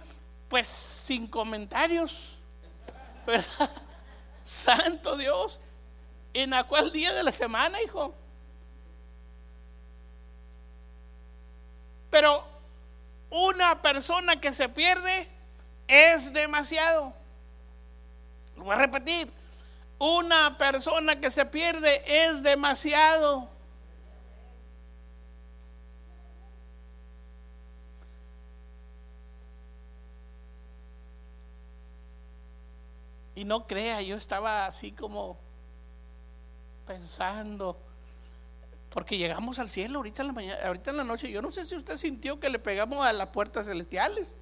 Pues 0.48 0.66
sin 0.66 1.28
comentarios. 1.28 2.32
¿Verdad? 3.24 3.70
Santo 4.42 5.16
Dios. 5.16 5.60
¿En 6.34 6.52
a 6.52 6.64
cuál 6.64 6.90
día 6.90 7.14
de 7.14 7.22
la 7.22 7.30
semana, 7.30 7.80
hijo? 7.80 8.12
Pero 12.10 12.44
una 13.30 13.80
persona 13.80 14.40
que 14.40 14.52
se 14.52 14.68
pierde 14.68 15.28
es 15.86 16.32
demasiado. 16.32 17.14
Lo 18.56 18.64
voy 18.64 18.74
a 18.74 18.78
repetir. 18.78 19.30
Una 20.00 20.58
persona 20.58 21.20
que 21.20 21.30
se 21.30 21.46
pierde 21.46 22.02
es 22.04 22.42
demasiado. 22.42 23.48
Y 33.36 33.44
no 33.44 33.66
crea, 33.66 34.00
yo 34.00 34.16
estaba 34.16 34.66
así 34.66 34.92
como 34.92 35.38
pensando, 36.86 37.78
porque 38.88 39.18
llegamos 39.18 39.58
al 39.58 39.68
cielo 39.68 39.98
ahorita 39.98 40.22
en 40.22 40.28
la 40.28 40.32
mañana, 40.32 40.58
ahorita 40.64 40.90
en 40.90 40.96
la 40.96 41.04
noche. 41.04 41.30
Yo 41.30 41.42
no 41.42 41.50
sé 41.50 41.66
si 41.66 41.76
usted 41.76 41.98
sintió 41.98 42.40
que 42.40 42.48
le 42.48 42.58
pegamos 42.58 43.04
a 43.04 43.12
las 43.12 43.28
puertas 43.28 43.66
celestiales. 43.66 44.34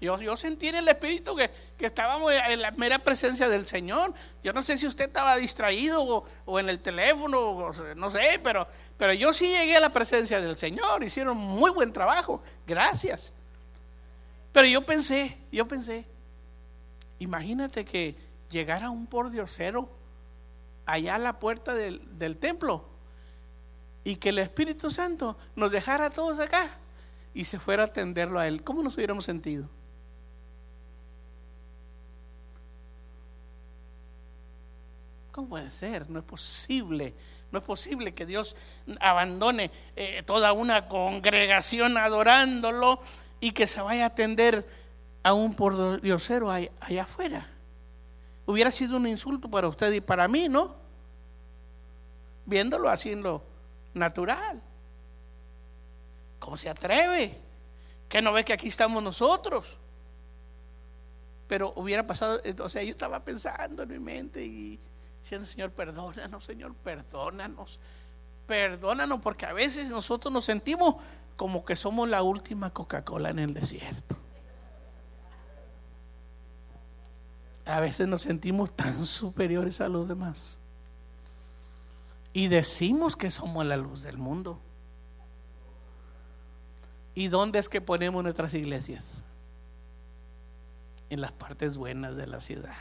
Yo, 0.00 0.18
yo 0.18 0.36
sentí 0.36 0.66
en 0.66 0.74
el 0.74 0.88
espíritu 0.88 1.36
que, 1.36 1.52
estábamos 1.78 2.32
en 2.32 2.60
la 2.60 2.72
mera 2.72 2.98
presencia 2.98 3.48
del 3.48 3.68
Señor. 3.68 4.12
Yo 4.42 4.52
no 4.52 4.64
sé 4.64 4.76
si 4.76 4.88
usted 4.88 5.04
estaba 5.04 5.36
distraído 5.36 6.24
o, 6.44 6.58
en 6.58 6.68
el 6.68 6.80
teléfono, 6.80 7.70
no 7.94 8.10
sé, 8.10 8.40
pero, 8.42 8.66
pero 8.98 9.12
yo 9.12 9.32
sí 9.32 9.46
llegué 9.46 9.76
a 9.76 9.80
la 9.80 9.90
presencia 9.90 10.40
del 10.40 10.56
Señor. 10.56 11.04
Hicieron 11.04 11.36
muy 11.36 11.70
buen 11.70 11.92
trabajo. 11.92 12.42
Gracias. 12.66 13.32
Pero 14.52 14.66
yo 14.66 14.84
pensé, 14.84 15.38
yo 15.52 15.68
pensé, 15.68 16.04
imagínate 17.20 17.84
que 17.84 18.31
llegara 18.52 18.90
un 18.90 19.06
pordiosero 19.06 19.88
allá 20.86 21.16
a 21.16 21.18
la 21.18 21.40
puerta 21.40 21.74
del, 21.74 22.18
del 22.18 22.36
templo 22.36 22.84
y 24.04 24.16
que 24.16 24.28
el 24.28 24.38
Espíritu 24.38 24.90
Santo 24.90 25.36
nos 25.56 25.72
dejara 25.72 26.06
a 26.06 26.10
todos 26.10 26.38
acá 26.38 26.78
y 27.34 27.44
se 27.44 27.58
fuera 27.58 27.84
a 27.84 27.86
atenderlo 27.86 28.38
a 28.38 28.46
Él. 28.46 28.62
¿Cómo 28.62 28.82
nos 28.82 28.96
hubiéramos 28.96 29.24
sentido? 29.24 29.68
¿Cómo 35.32 35.48
puede 35.48 35.70
ser? 35.70 36.10
No 36.10 36.18
es 36.18 36.24
posible. 36.24 37.14
No 37.50 37.58
es 37.58 37.64
posible 37.64 38.12
que 38.12 38.26
Dios 38.26 38.56
abandone 39.00 39.70
eh, 39.96 40.22
toda 40.24 40.52
una 40.52 40.88
congregación 40.88 41.96
adorándolo 41.96 43.00
y 43.40 43.52
que 43.52 43.66
se 43.66 43.80
vaya 43.80 44.04
a 44.04 44.08
atender 44.08 44.66
a 45.22 45.32
un 45.32 45.54
pordiosero 45.54 46.50
allá, 46.50 46.70
allá 46.80 47.02
afuera. 47.02 47.51
Hubiera 48.46 48.70
sido 48.70 48.96
un 48.96 49.06
insulto 49.06 49.48
para 49.48 49.68
usted 49.68 49.92
y 49.92 50.00
para 50.00 50.26
mí, 50.28 50.48
¿no? 50.48 50.74
Viéndolo 52.44 52.88
así 52.88 53.12
en 53.12 53.22
lo 53.22 53.42
natural. 53.94 54.60
¿Cómo 56.38 56.56
se 56.56 56.68
atreve? 56.68 57.38
¿Que 58.08 58.20
no 58.20 58.32
ve 58.32 58.44
que 58.44 58.52
aquí 58.52 58.68
estamos 58.68 59.02
nosotros? 59.02 59.78
Pero 61.46 61.72
hubiera 61.76 62.06
pasado, 62.06 62.40
o 62.60 62.68
sea, 62.68 62.82
yo 62.82 62.90
estaba 62.90 63.24
pensando 63.24 63.84
en 63.84 63.88
mi 63.90 63.98
mente 63.98 64.44
y 64.44 64.80
diciendo, 65.20 65.46
Señor, 65.46 65.70
perdónanos, 65.70 66.44
Señor, 66.44 66.74
perdónanos, 66.74 67.78
perdónanos, 68.46 69.20
porque 69.20 69.46
a 69.46 69.52
veces 69.52 69.90
nosotros 69.90 70.32
nos 70.32 70.44
sentimos 70.44 70.96
como 71.36 71.64
que 71.64 71.76
somos 71.76 72.08
la 72.08 72.22
última 72.22 72.70
Coca-Cola 72.70 73.30
en 73.30 73.38
el 73.38 73.54
desierto. 73.54 74.21
A 77.64 77.80
veces 77.80 78.08
nos 78.08 78.22
sentimos 78.22 78.74
tan 78.74 79.04
superiores 79.06 79.80
a 79.80 79.88
los 79.88 80.08
demás. 80.08 80.58
Y 82.32 82.48
decimos 82.48 83.14
que 83.14 83.30
somos 83.30 83.64
la 83.66 83.76
luz 83.76 84.02
del 84.02 84.18
mundo. 84.18 84.58
¿Y 87.14 87.28
dónde 87.28 87.58
es 87.58 87.68
que 87.68 87.80
ponemos 87.80 88.22
nuestras 88.22 88.54
iglesias? 88.54 89.22
En 91.10 91.20
las 91.20 91.32
partes 91.32 91.76
buenas 91.76 92.16
de 92.16 92.26
la 92.26 92.40
ciudad. 92.40 92.74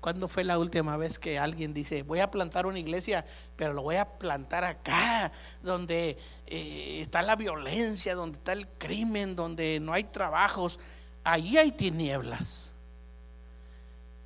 ¿Cuándo 0.00 0.28
fue 0.28 0.44
la 0.44 0.58
última 0.58 0.96
vez 0.96 1.18
que 1.18 1.38
alguien 1.38 1.74
dice, 1.74 2.02
voy 2.04 2.20
a 2.20 2.30
plantar 2.30 2.64
una 2.64 2.78
iglesia, 2.78 3.26
pero 3.56 3.74
lo 3.74 3.82
voy 3.82 3.96
a 3.96 4.18
plantar 4.18 4.64
acá, 4.64 5.30
donde 5.62 6.16
eh, 6.46 7.00
está 7.02 7.20
la 7.20 7.36
violencia, 7.36 8.14
donde 8.14 8.38
está 8.38 8.54
el 8.54 8.66
crimen, 8.66 9.36
donde 9.36 9.78
no 9.78 9.92
hay 9.92 10.04
trabajos? 10.04 10.80
Allí 11.24 11.58
hay 11.58 11.72
tinieblas. 11.72 12.72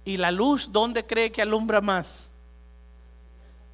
¿Y 0.04 0.16
la 0.16 0.30
luz 0.30 0.70
dónde 0.70 1.04
cree 1.07 1.33
que 1.33 1.42
alumbra 1.42 1.80
más? 1.80 2.30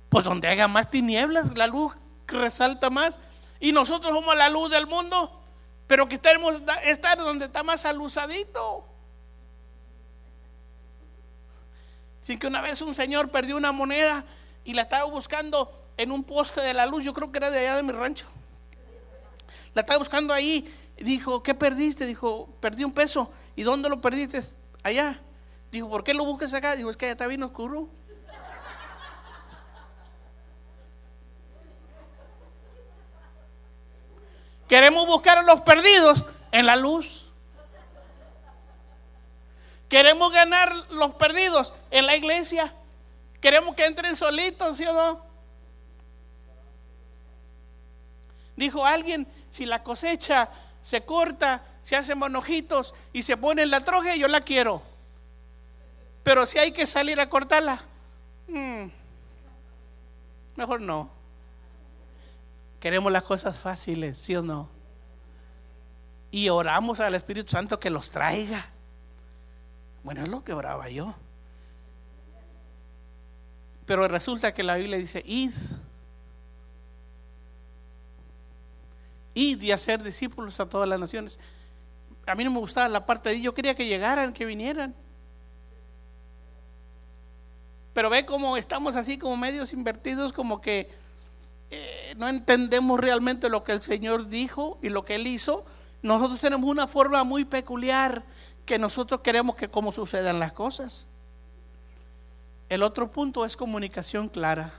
Pues 0.08 0.24
donde 0.24 0.48
haya 0.48 0.68
más 0.68 0.90
tinieblas, 0.90 1.56
la 1.56 1.66
luz 1.66 1.92
resalta 2.26 2.90
más. 2.90 3.18
Y 3.58 3.72
nosotros 3.72 4.12
somos 4.12 4.36
la 4.36 4.48
luz 4.48 4.70
del 4.70 4.86
mundo, 4.86 5.40
pero 5.86 6.08
que 6.08 6.14
estemos 6.14 6.56
estar 6.84 7.18
donde 7.18 7.46
está 7.46 7.62
más 7.62 7.84
alusadito. 7.84 8.84
Sin 12.22 12.38
que 12.38 12.46
una 12.46 12.60
vez 12.60 12.80
un 12.80 12.94
señor 12.94 13.30
perdió 13.30 13.56
una 13.56 13.72
moneda 13.72 14.24
y 14.64 14.74
la 14.74 14.82
estaba 14.82 15.04
buscando 15.04 15.72
en 15.96 16.12
un 16.12 16.24
poste 16.24 16.60
de 16.60 16.74
la 16.74 16.86
luz, 16.86 17.04
yo 17.04 17.12
creo 17.12 17.30
que 17.30 17.38
era 17.38 17.50
de 17.50 17.58
allá 17.58 17.76
de 17.76 17.82
mi 17.82 17.92
rancho. 17.92 18.26
La 19.74 19.82
estaba 19.82 19.98
buscando 19.98 20.32
ahí, 20.32 20.72
dijo, 21.04 21.42
¿qué 21.42 21.54
perdiste? 21.54 22.06
Dijo, 22.06 22.48
perdí 22.60 22.84
un 22.84 22.92
peso. 22.92 23.32
¿Y 23.56 23.62
dónde 23.62 23.88
lo 23.88 24.00
perdiste? 24.00 24.42
Allá. 24.82 25.18
Dijo, 25.72 25.88
¿por 25.88 26.04
qué 26.04 26.14
lo 26.14 26.24
buscas 26.24 26.52
acá? 26.54 26.76
Dijo, 26.76 26.90
es 26.90 26.96
que 26.96 27.06
allá 27.06 27.12
está 27.12 27.26
bien 27.26 27.42
oscuro. 27.42 27.88
Queremos 34.68 35.06
buscar 35.06 35.38
a 35.38 35.42
los 35.42 35.62
perdidos 35.62 36.24
en 36.52 36.66
la 36.66 36.76
luz. 36.76 37.30
Queremos 39.88 40.32
ganar 40.32 40.72
los 40.90 41.14
perdidos 41.16 41.74
en 41.90 42.06
la 42.06 42.14
iglesia. 42.14 42.72
Queremos 43.40 43.74
que 43.74 43.86
entren 43.86 44.14
solitos, 44.14 44.76
¿sí 44.76 44.84
o 44.84 44.92
no? 44.92 45.24
Dijo 48.54 48.86
alguien, 48.86 49.26
si 49.50 49.66
la 49.66 49.82
cosecha 49.82 50.48
se 50.82 51.04
corta, 51.04 51.64
se 51.82 51.96
hacen 51.96 52.18
monojitos 52.18 52.94
y 53.12 53.22
se 53.22 53.36
pone 53.36 53.62
en 53.62 53.70
la 53.70 53.84
troje, 53.84 54.18
yo 54.18 54.28
la 54.28 54.42
quiero. 54.42 54.82
Pero 56.22 56.46
si 56.46 56.58
hay 56.58 56.72
que 56.72 56.86
salir 56.86 57.20
a 57.20 57.28
cortarla, 57.28 57.80
mm, 58.48 58.86
mejor 60.56 60.80
no. 60.80 61.10
Queremos 62.78 63.12
las 63.12 63.22
cosas 63.22 63.58
fáciles, 63.58 64.18
¿sí 64.18 64.36
o 64.36 64.42
no? 64.42 64.68
Y 66.30 66.48
oramos 66.48 67.00
al 67.00 67.14
Espíritu 67.14 67.50
Santo 67.50 67.80
que 67.80 67.90
los 67.90 68.10
traiga. 68.10 68.66
Bueno, 70.02 70.22
es 70.22 70.28
lo 70.28 70.44
que 70.44 70.52
oraba 70.52 70.88
yo. 70.88 71.14
Pero 73.86 74.06
resulta 74.08 74.54
que 74.54 74.62
la 74.62 74.76
Biblia 74.76 74.98
dice, 74.98 75.22
id. 75.26 75.52
Y 79.34 79.70
hacer 79.70 80.02
discípulos 80.02 80.58
a 80.60 80.68
todas 80.68 80.88
las 80.88 80.98
naciones. 80.98 81.38
A 82.26 82.34
mí 82.34 82.44
no 82.44 82.50
me 82.50 82.58
gustaba 82.58 82.88
la 82.88 83.06
parte 83.06 83.30
de 83.30 83.40
yo 83.40 83.54
quería 83.54 83.74
que 83.74 83.86
llegaran, 83.86 84.32
que 84.32 84.44
vinieran. 84.44 84.94
Pero 87.92 88.10
ve 88.10 88.24
cómo 88.24 88.56
estamos 88.56 88.96
así 88.96 89.18
como 89.18 89.36
medios 89.36 89.72
invertidos, 89.72 90.32
como 90.32 90.60
que 90.60 90.90
eh, 91.70 92.14
no 92.16 92.28
entendemos 92.28 92.98
realmente 92.98 93.48
lo 93.48 93.62
que 93.62 93.72
el 93.72 93.80
Señor 93.80 94.28
dijo 94.28 94.78
y 94.82 94.88
lo 94.88 95.04
que 95.04 95.16
Él 95.16 95.26
hizo. 95.26 95.64
Nosotros 96.02 96.40
tenemos 96.40 96.68
una 96.68 96.86
forma 96.86 97.24
muy 97.24 97.44
peculiar 97.44 98.24
que 98.64 98.78
nosotros 98.78 99.20
queremos 99.20 99.56
que 99.56 99.68
como 99.68 99.92
sucedan 99.92 100.38
las 100.38 100.52
cosas. 100.52 101.06
El 102.68 102.82
otro 102.82 103.10
punto 103.10 103.44
es 103.44 103.56
comunicación 103.56 104.28
clara. 104.28 104.72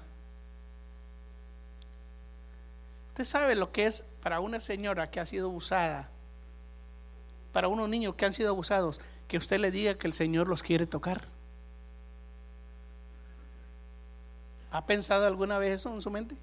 Usted 3.11 3.25
sabe 3.25 3.55
lo 3.55 3.71
que 3.71 3.87
es 3.87 4.05
para 4.21 4.39
una 4.39 4.59
señora 4.59 5.11
que 5.11 5.19
ha 5.19 5.25
sido 5.25 5.47
abusada, 5.47 6.09
para 7.51 7.67
unos 7.67 7.89
niños 7.89 8.15
que 8.15 8.25
han 8.25 8.33
sido 8.33 8.49
abusados, 8.49 9.01
que 9.27 9.37
usted 9.37 9.59
le 9.59 9.69
diga 9.69 9.97
que 9.97 10.07
el 10.07 10.13
Señor 10.13 10.47
los 10.47 10.63
quiere 10.63 10.87
tocar. 10.87 11.27
¿Ha 14.71 14.85
pensado 14.85 15.27
alguna 15.27 15.57
vez 15.57 15.73
eso 15.73 15.93
en 15.93 16.01
su 16.01 16.09
mente? 16.09 16.37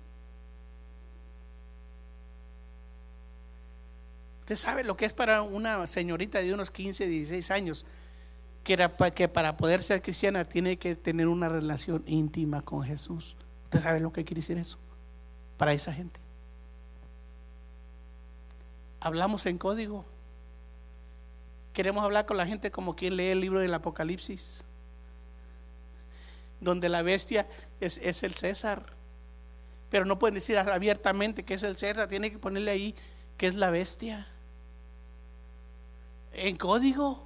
Usted 4.40 4.56
sabe 4.56 4.84
lo 4.84 4.96
que 4.96 5.06
es 5.06 5.14
para 5.14 5.40
una 5.40 5.86
señorita 5.86 6.40
de 6.40 6.52
unos 6.52 6.70
15, 6.70 7.06
16 7.06 7.50
años, 7.50 7.86
que, 8.62 9.28
para 9.28 9.56
poder 9.56 9.82
ser 9.82 10.02
cristiana 10.02 10.46
tiene 10.46 10.78
que 10.78 10.94
tener 10.94 11.28
una 11.28 11.48
relación 11.48 12.02
íntima 12.06 12.60
con 12.60 12.82
Jesús. 12.82 13.36
¿Usted 13.64 13.80
sabe 13.80 14.00
lo 14.00 14.12
que 14.12 14.24
quiere 14.24 14.42
decir 14.42 14.58
eso? 14.58 14.78
Para 15.56 15.72
esa 15.72 15.94
gente. 15.94 16.27
Hablamos 19.00 19.46
en 19.46 19.58
código. 19.58 20.04
Queremos 21.72 22.04
hablar 22.04 22.26
con 22.26 22.36
la 22.36 22.46
gente 22.46 22.70
como 22.70 22.96
quien 22.96 23.16
lee 23.16 23.28
el 23.28 23.40
libro 23.40 23.60
del 23.60 23.74
Apocalipsis, 23.74 24.64
donde 26.60 26.88
la 26.88 27.02
bestia 27.02 27.46
es, 27.80 27.98
es 27.98 28.22
el 28.22 28.34
César. 28.34 28.84
Pero 29.90 30.04
no 30.04 30.18
pueden 30.18 30.34
decir 30.34 30.58
abiertamente 30.58 31.44
que 31.44 31.54
es 31.54 31.62
el 31.62 31.76
César, 31.76 32.08
tiene 32.08 32.30
que 32.30 32.38
ponerle 32.38 32.70
ahí 32.70 32.94
que 33.36 33.46
es 33.46 33.54
la 33.54 33.70
bestia. 33.70 34.26
En 36.32 36.56
código. 36.56 37.24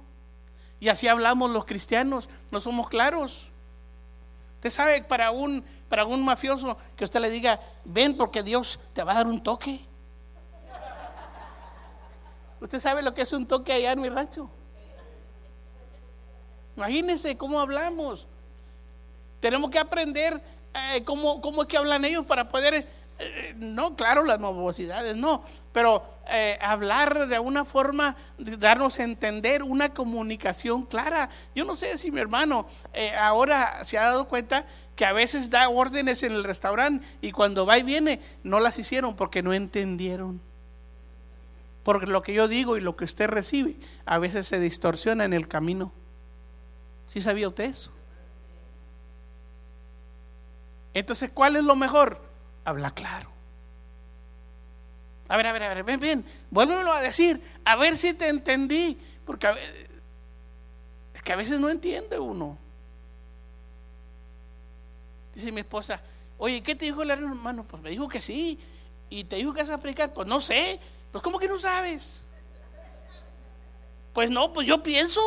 Y 0.79 0.89
así 0.89 1.07
hablamos 1.07 1.51
los 1.51 1.65
cristianos, 1.65 2.29
no 2.51 2.59
somos 2.59 2.89
claros. 2.89 3.49
Usted 4.55 4.69
sabe, 4.69 5.03
para 5.03 5.31
un, 5.31 5.63
para 5.89 6.05
un 6.05 6.23
mafioso, 6.23 6.77
que 6.95 7.03
usted 7.03 7.19
le 7.19 7.29
diga, 7.29 7.59
ven 7.83 8.15
porque 8.15 8.43
Dios 8.43 8.79
te 8.93 9.03
va 9.03 9.13
a 9.13 9.15
dar 9.15 9.27
un 9.27 9.41
toque. 9.41 9.85
¿Usted 12.63 12.79
sabe 12.79 13.01
lo 13.01 13.13
que 13.13 13.23
es 13.23 13.33
un 13.33 13.45
toque 13.45 13.73
allá 13.73 13.91
en 13.91 13.99
mi 13.99 14.07
rancho? 14.07 14.49
Imagínense 16.77 17.37
cómo 17.37 17.59
hablamos. 17.59 18.25
Tenemos 19.41 19.69
que 19.69 19.79
aprender 19.79 20.41
eh, 20.73 21.03
cómo, 21.03 21.41
cómo, 21.41 21.63
es 21.63 21.67
que 21.67 21.75
hablan 21.75 22.05
ellos 22.05 22.25
para 22.25 22.47
poder, 22.47 22.87
eh, 23.19 23.53
no, 23.57 23.97
claro, 23.97 24.23
las 24.23 24.39
nubosidades, 24.39 25.13
no, 25.17 25.43
pero 25.73 26.05
eh, 26.29 26.57
hablar 26.61 27.27
de 27.27 27.37
una 27.37 27.65
forma, 27.65 28.15
darnos 28.37 28.97
a 28.97 29.03
entender 29.03 29.61
una 29.61 29.93
comunicación 29.93 30.83
clara. 30.85 31.29
Yo 31.53 31.65
no 31.65 31.75
sé 31.75 31.97
si 31.97 32.11
mi 32.11 32.21
hermano 32.21 32.65
ahora 33.19 33.83
se 33.83 33.97
ha 33.97 34.03
dado 34.03 34.29
cuenta 34.29 34.65
que 34.95 35.05
a 35.05 35.11
veces 35.11 35.49
da 35.49 35.67
órdenes 35.67 36.23
en 36.23 36.31
el 36.31 36.45
restaurante 36.45 37.05
y 37.19 37.33
cuando 37.33 37.65
va 37.65 37.77
y 37.77 37.83
viene 37.83 38.21
no 38.41 38.61
las 38.61 38.79
hicieron 38.79 39.17
porque 39.17 39.43
no 39.43 39.51
entendieron. 39.51 40.52
Porque 41.83 42.07
lo 42.07 42.23
que 42.23 42.33
yo 42.33 42.47
digo 42.47 42.77
y 42.77 42.81
lo 42.81 42.95
que 42.95 43.03
usted 43.03 43.27
recibe 43.27 43.75
a 44.05 44.17
veces 44.17 44.47
se 44.47 44.59
distorsiona 44.59 45.25
en 45.25 45.33
el 45.33 45.47
camino. 45.47 45.91
¿Sí 47.09 47.21
sabía 47.21 47.49
usted 47.49 47.65
eso? 47.65 47.91
Entonces, 50.93 51.29
¿cuál 51.33 51.55
es 51.55 51.63
lo 51.63 51.75
mejor? 51.75 52.19
Habla 52.65 52.91
claro. 52.91 53.29
A 55.27 55.37
ver, 55.37 55.47
a 55.47 55.51
ver, 55.51 55.63
a 55.63 55.73
ver, 55.73 55.83
ven, 55.83 55.99
ven, 55.99 56.25
vuélvelo 56.51 56.91
a 56.91 57.01
decir, 57.01 57.41
a 57.65 57.75
ver 57.75 57.97
si 57.97 58.13
te 58.13 58.29
entendí. 58.29 58.97
Porque 59.25 59.47
es 61.13 61.21
que 61.21 61.33
a 61.33 61.35
veces 61.35 61.59
no 61.59 61.69
entiende 61.69 62.19
uno. 62.19 62.57
Dice 65.33 65.51
mi 65.51 65.61
esposa, 65.61 65.99
oye, 66.37 66.61
¿qué 66.61 66.75
te 66.75 66.85
dijo 66.85 67.01
el 67.01 67.09
hermano? 67.09 67.63
Pues 67.63 67.81
me 67.81 67.89
dijo 67.89 68.07
que 68.07 68.21
sí. 68.21 68.59
¿Y 69.09 69.23
te 69.23 69.37
dijo 69.37 69.53
que 69.53 69.61
vas 69.61 69.69
a 69.71 69.75
aplicar? 69.75 70.13
Pues 70.13 70.27
no 70.27 70.39
sé. 70.39 70.79
Pues 71.13 71.23
¿cómo 71.23 71.37
que 71.37 71.47
no 71.47 71.59
sabes? 71.59 72.23
Pues 74.13 74.31
no, 74.31 74.51
pues 74.51 74.67
yo 74.67 74.81
pienso. 74.81 75.21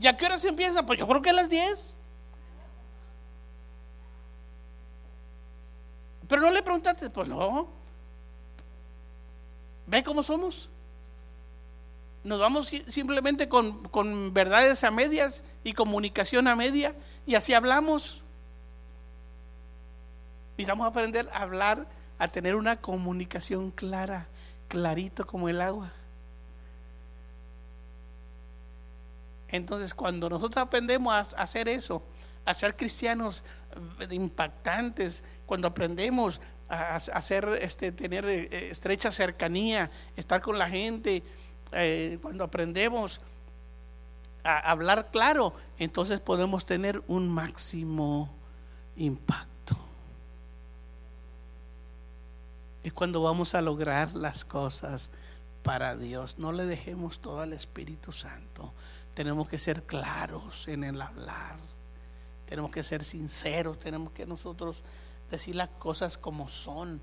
¿Y 0.00 0.06
a 0.06 0.16
qué 0.16 0.24
hora 0.24 0.38
se 0.38 0.48
empieza? 0.48 0.84
Pues 0.84 0.98
yo 0.98 1.06
creo 1.06 1.20
que 1.20 1.28
a 1.28 1.34
las 1.34 1.50
10. 1.50 1.94
Pero 6.26 6.40
no 6.40 6.50
le 6.50 6.62
preguntaste, 6.62 7.10
pues 7.10 7.28
no. 7.28 7.68
¿Ve 9.86 10.02
cómo 10.02 10.22
somos? 10.22 10.70
Nos 12.24 12.40
vamos 12.40 12.72
simplemente 12.88 13.50
con, 13.50 13.86
con 13.88 14.32
verdades 14.32 14.84
a 14.84 14.90
medias 14.90 15.44
y 15.64 15.74
comunicación 15.74 16.48
a 16.48 16.56
media 16.56 16.94
y 17.26 17.34
así 17.34 17.52
hablamos. 17.52 18.22
Necesitamos 20.56 20.86
aprender 20.86 21.28
a 21.34 21.42
hablar, 21.42 21.86
a 22.18 22.28
tener 22.28 22.54
una 22.54 22.80
comunicación 22.80 23.70
clara 23.70 24.28
clarito 24.72 25.26
como 25.26 25.50
el 25.50 25.60
agua. 25.60 25.92
Entonces, 29.48 29.92
cuando 29.92 30.30
nosotros 30.30 30.62
aprendemos 30.62 31.12
a 31.12 31.42
hacer 31.42 31.68
eso, 31.68 32.02
a 32.46 32.54
ser 32.54 32.74
cristianos 32.74 33.44
eh, 34.00 34.14
impactantes, 34.14 35.24
cuando 35.44 35.68
aprendemos 35.68 36.40
a 36.70 36.96
hacer, 36.96 37.46
este, 37.60 37.92
tener 37.92 38.24
eh, 38.24 38.70
estrecha 38.70 39.12
cercanía, 39.12 39.90
estar 40.16 40.40
con 40.40 40.58
la 40.58 40.70
gente, 40.70 41.22
eh, 41.72 42.18
cuando 42.22 42.42
aprendemos 42.42 43.20
a 44.42 44.70
hablar 44.70 45.10
claro, 45.12 45.52
entonces 45.78 46.18
podemos 46.20 46.64
tener 46.64 47.02
un 47.08 47.28
máximo 47.28 48.34
impacto. 48.96 49.51
Es 52.82 52.92
cuando 52.92 53.22
vamos 53.22 53.54
a 53.54 53.62
lograr 53.62 54.14
las 54.14 54.44
cosas 54.44 55.10
para 55.62 55.96
Dios. 55.96 56.38
No 56.38 56.52
le 56.52 56.66
dejemos 56.66 57.20
todo 57.20 57.40
al 57.40 57.52
Espíritu 57.52 58.12
Santo. 58.12 58.72
Tenemos 59.14 59.48
que 59.48 59.58
ser 59.58 59.84
claros 59.84 60.68
en 60.68 60.84
el 60.84 61.00
hablar. 61.00 61.56
Tenemos 62.46 62.72
que 62.72 62.82
ser 62.82 63.04
sinceros. 63.04 63.78
Tenemos 63.78 64.12
que 64.12 64.26
nosotros 64.26 64.82
decir 65.30 65.56
las 65.56 65.68
cosas 65.68 66.18
como 66.18 66.48
son. 66.48 67.00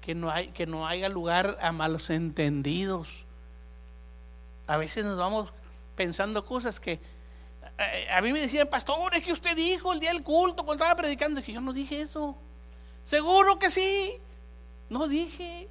Que 0.00 0.14
no, 0.14 0.30
hay, 0.30 0.48
que 0.48 0.66
no 0.66 0.86
haya 0.86 1.08
lugar 1.08 1.58
a 1.60 1.72
malos 1.72 2.10
entendidos. 2.10 3.24
A 4.66 4.76
veces 4.76 5.04
nos 5.04 5.18
vamos 5.18 5.52
pensando 5.96 6.44
cosas 6.44 6.80
que 6.80 7.00
eh, 7.78 8.08
a 8.10 8.20
mí 8.20 8.32
me 8.32 8.40
decían, 8.40 8.68
pastor, 8.68 9.14
es 9.14 9.24
que 9.24 9.32
usted 9.32 9.56
dijo 9.56 9.92
el 9.92 10.00
día 10.00 10.12
del 10.12 10.22
culto 10.22 10.64
cuando 10.64 10.84
estaba 10.84 11.00
predicando, 11.00 11.42
que 11.42 11.52
yo 11.52 11.60
no 11.60 11.72
dije 11.72 12.00
eso. 12.00 12.36
Seguro 13.02 13.58
que 13.58 13.70
sí. 13.70 14.14
No 14.88 15.08
dije. 15.08 15.68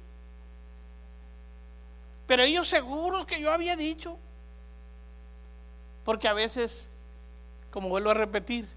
Pero 2.26 2.42
ellos 2.42 2.68
seguros 2.68 3.26
que 3.26 3.40
yo 3.40 3.52
había 3.52 3.76
dicho. 3.76 4.16
Porque 6.04 6.28
a 6.28 6.32
veces, 6.32 6.88
como 7.70 7.88
vuelvo 7.88 8.10
a 8.10 8.14
repetir, 8.14 8.68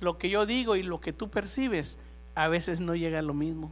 lo 0.00 0.18
que 0.18 0.30
yo 0.30 0.46
digo 0.46 0.76
y 0.76 0.82
lo 0.82 1.00
que 1.00 1.12
tú 1.12 1.28
percibes, 1.28 1.98
a 2.34 2.48
veces 2.48 2.80
no 2.80 2.94
llega 2.94 3.18
a 3.18 3.22
lo 3.22 3.34
mismo. 3.34 3.70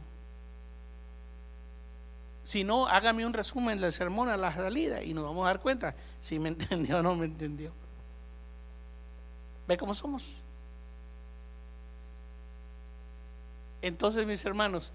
Si 2.43 2.63
no, 2.63 2.87
hágame 2.87 3.25
un 3.25 3.33
resumen 3.33 3.79
del 3.79 3.93
sermón 3.93 4.29
a 4.29 4.37
la 4.37 4.53
salida 4.53 5.03
y 5.03 5.13
nos 5.13 5.23
vamos 5.23 5.45
a 5.45 5.49
dar 5.49 5.61
cuenta 5.61 5.95
si 6.19 6.39
me 6.39 6.49
entendió 6.49 6.99
o 6.99 7.03
no 7.03 7.15
me 7.15 7.25
entendió. 7.25 7.71
¿Ve 9.67 9.77
cómo 9.77 9.93
somos? 9.93 10.27
Entonces, 13.81 14.25
mis 14.25 14.43
hermanos, 14.45 14.91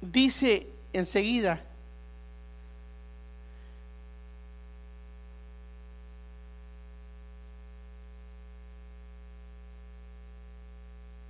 dice 0.00 0.66
enseguida, 0.92 1.62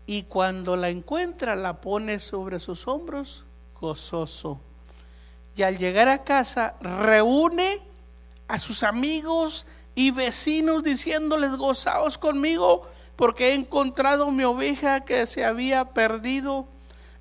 y 0.08 0.22
cuando 0.22 0.74
la 0.74 0.88
encuentra 0.88 1.54
la 1.54 1.82
pone 1.82 2.18
sobre 2.18 2.58
sus 2.58 2.88
hombros 2.88 3.44
gozoso. 3.78 4.58
Y 5.54 5.62
al 5.62 5.76
llegar 5.76 6.08
a 6.08 6.24
casa 6.24 6.74
reúne 6.80 7.80
a 8.48 8.58
sus 8.58 8.84
amigos 8.84 9.66
y 9.94 10.10
vecinos 10.10 10.82
diciéndoles 10.82 11.56
gozaos 11.56 12.16
conmigo 12.16 12.88
porque 13.16 13.50
he 13.50 13.54
encontrado 13.54 14.30
mi 14.30 14.44
oveja 14.44 15.04
que 15.04 15.26
se 15.26 15.44
había 15.44 15.84
perdido. 15.84 16.66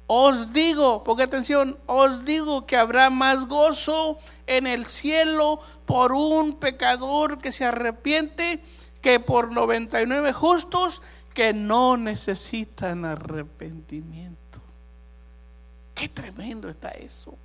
Os 0.08 0.54
digo, 0.54 1.04
porque 1.04 1.24
atención, 1.24 1.78
os 1.86 2.24
digo 2.24 2.65
que 2.65 2.78
habrá 2.78 3.10
más 3.10 3.46
gozo 3.48 4.17
en 4.48 4.65
el 4.65 4.86
cielo 4.86 5.60
por 5.86 6.13
un 6.13 6.54
pecador 6.54 7.39
que 7.39 7.52
se 7.52 7.65
arrepiente 7.65 8.60
que 9.01 9.20
por 9.20 9.51
99 9.51 10.32
justos 10.32 11.01
que 11.34 11.53
no 11.53 11.97
necesitan 11.97 13.03
arrepentimiento. 13.03 14.62
Qué 15.93 16.08
tremendo 16.08 16.70
está 16.70 16.89
eso. 16.89 17.38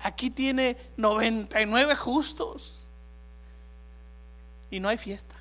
Aquí 0.00 0.30
tiene 0.30 0.76
99 0.96 1.94
justos 1.94 2.86
y 4.70 4.80
no 4.80 4.88
hay 4.88 4.98
fiesta. 4.98 5.36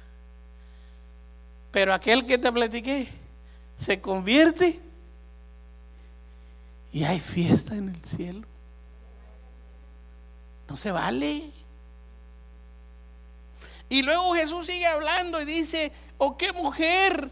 Pero 1.71 1.93
aquel 1.93 2.27
que 2.27 2.37
te 2.37 2.51
platiqué 2.51 3.09
se 3.77 4.01
convierte 4.01 4.79
y 6.91 7.03
hay 7.03 7.19
fiesta 7.19 7.75
en 7.75 7.89
el 7.89 8.03
cielo. 8.03 8.47
No 10.67 10.77
se 10.77 10.91
vale. 10.91 11.51
Y 13.89 14.03
luego 14.03 14.33
Jesús 14.35 14.67
sigue 14.67 14.85
hablando 14.85 15.41
y 15.41 15.45
dice, 15.45 15.91
¿o 16.17 16.37
qué 16.37 16.53
mujer 16.53 17.31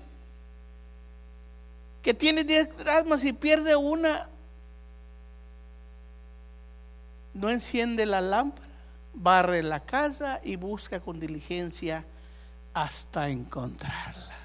que 2.01 2.13
tiene 2.13 2.43
diez 2.43 2.75
dracmas 2.77 3.23
y 3.25 3.33
pierde 3.33 3.75
una? 3.75 4.27
No 7.33 7.49
enciende 7.49 8.07
la 8.07 8.21
lámpara, 8.21 8.67
barre 9.13 9.61
la 9.61 9.81
casa 9.81 10.39
y 10.43 10.55
busca 10.55 10.99
con 10.99 11.19
diligencia 11.19 12.05
hasta 12.73 13.29
encontrarla. 13.29 14.35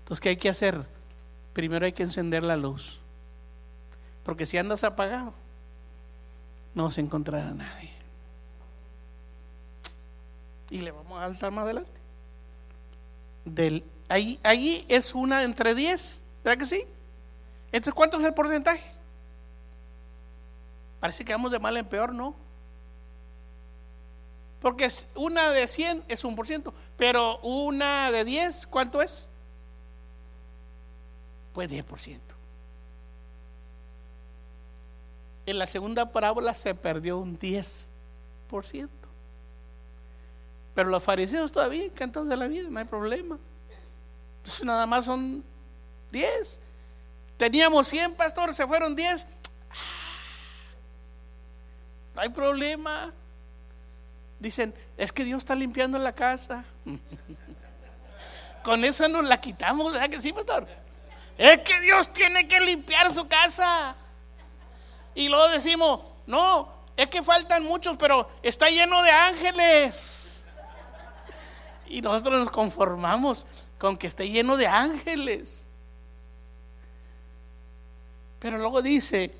Entonces, 0.00 0.20
¿qué 0.20 0.28
hay 0.30 0.36
que 0.36 0.48
hacer? 0.48 0.93
Primero 1.54 1.86
hay 1.86 1.92
que 1.92 2.02
encender 2.02 2.42
la 2.42 2.56
luz. 2.56 2.98
Porque 4.24 4.44
si 4.44 4.58
andas 4.58 4.84
apagado, 4.84 5.32
no 6.74 6.90
se 6.90 7.00
encontrará 7.00 7.52
nadie. 7.52 7.92
Y 10.70 10.80
le 10.80 10.90
vamos 10.90 11.18
a 11.18 11.24
alzar 11.24 11.52
más 11.52 11.64
adelante. 11.64 12.00
Del, 13.44 13.84
ahí, 14.08 14.38
ahí 14.42 14.84
es 14.88 15.14
una 15.14 15.44
entre 15.44 15.74
10, 15.74 16.22
¿verdad 16.42 16.58
que 16.58 16.66
sí? 16.66 16.82
Entonces, 17.70 17.94
¿cuánto 17.94 18.18
es 18.18 18.24
el 18.24 18.34
porcentaje? 18.34 18.82
Parece 21.00 21.24
que 21.24 21.32
vamos 21.32 21.52
de 21.52 21.58
mal 21.58 21.76
en 21.76 21.86
peor, 21.86 22.14
¿no? 22.14 22.34
Porque 24.60 24.88
una 25.16 25.50
de 25.50 25.68
100 25.68 26.04
es 26.08 26.24
un 26.24 26.34
por 26.34 26.46
ciento, 26.46 26.72
pero 26.96 27.38
una 27.40 28.10
de 28.10 28.24
10, 28.24 28.66
¿cuánto 28.68 29.02
es? 29.02 29.28
Pues 31.54 31.70
10%. 31.70 32.18
En 35.46 35.58
la 35.58 35.66
segunda 35.66 36.10
parábola 36.10 36.52
se 36.52 36.74
perdió 36.74 37.18
un 37.18 37.38
10%. 37.38 37.90
Pero 40.74 40.90
los 40.90 41.02
fariseos 41.02 41.52
todavía 41.52 41.84
encantados 41.84 42.28
de 42.28 42.36
la 42.36 42.48
vida, 42.48 42.68
no 42.68 42.78
hay 42.78 42.84
problema. 42.84 43.38
Entonces 44.38 44.64
nada 44.64 44.86
más 44.86 45.04
son 45.04 45.44
10. 46.10 46.60
Teníamos 47.36 47.86
100 47.88 48.14
pastores, 48.14 48.56
se 48.56 48.66
fueron 48.66 48.96
10. 48.96 49.26
No 52.14 52.20
hay 52.20 52.28
problema. 52.30 53.12
Dicen, 54.40 54.74
es 54.96 55.12
que 55.12 55.24
Dios 55.24 55.38
está 55.38 55.54
limpiando 55.54 55.98
la 55.98 56.12
casa. 56.12 56.64
Con 58.64 58.84
esa 58.84 59.08
nos 59.08 59.24
la 59.24 59.40
quitamos, 59.40 59.92
¿verdad 59.92 60.10
que 60.10 60.20
sí, 60.20 60.32
pastor? 60.32 60.66
Es 61.36 61.60
que 61.60 61.80
Dios 61.80 62.12
tiene 62.12 62.46
que 62.46 62.60
limpiar 62.60 63.12
su 63.12 63.26
casa. 63.26 63.96
Y 65.14 65.28
luego 65.28 65.48
decimos, 65.48 66.00
no, 66.26 66.68
es 66.96 67.08
que 67.08 67.22
faltan 67.22 67.64
muchos, 67.64 67.96
pero 67.96 68.28
está 68.42 68.68
lleno 68.68 69.02
de 69.02 69.10
ángeles. 69.10 70.44
Y 71.86 72.00
nosotros 72.00 72.40
nos 72.40 72.50
conformamos 72.50 73.46
con 73.78 73.96
que 73.96 74.06
esté 74.06 74.30
lleno 74.30 74.56
de 74.56 74.66
ángeles. 74.66 75.66
Pero 78.38 78.58
luego 78.58 78.82
dice, 78.82 79.34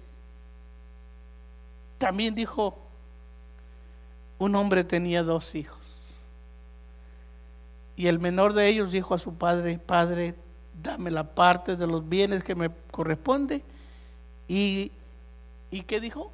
también 1.98 2.34
dijo, 2.34 2.78
un 4.38 4.54
hombre 4.56 4.84
tenía 4.84 5.22
dos 5.22 5.54
hijos. 5.54 6.14
Y 7.96 8.08
el 8.08 8.18
menor 8.18 8.52
de 8.54 8.68
ellos 8.68 8.92
dijo 8.92 9.14
a 9.14 9.18
su 9.18 9.36
padre, 9.36 9.78
Padre, 9.78 10.34
dame 10.82 11.10
la 11.10 11.34
parte 11.34 11.76
de 11.76 11.86
los 11.86 12.08
bienes 12.08 12.44
que 12.44 12.54
me 12.54 12.70
corresponde. 12.90 13.62
¿Y, 14.48 14.92
¿y 15.70 15.82
qué 15.82 16.00
dijo? 16.00 16.30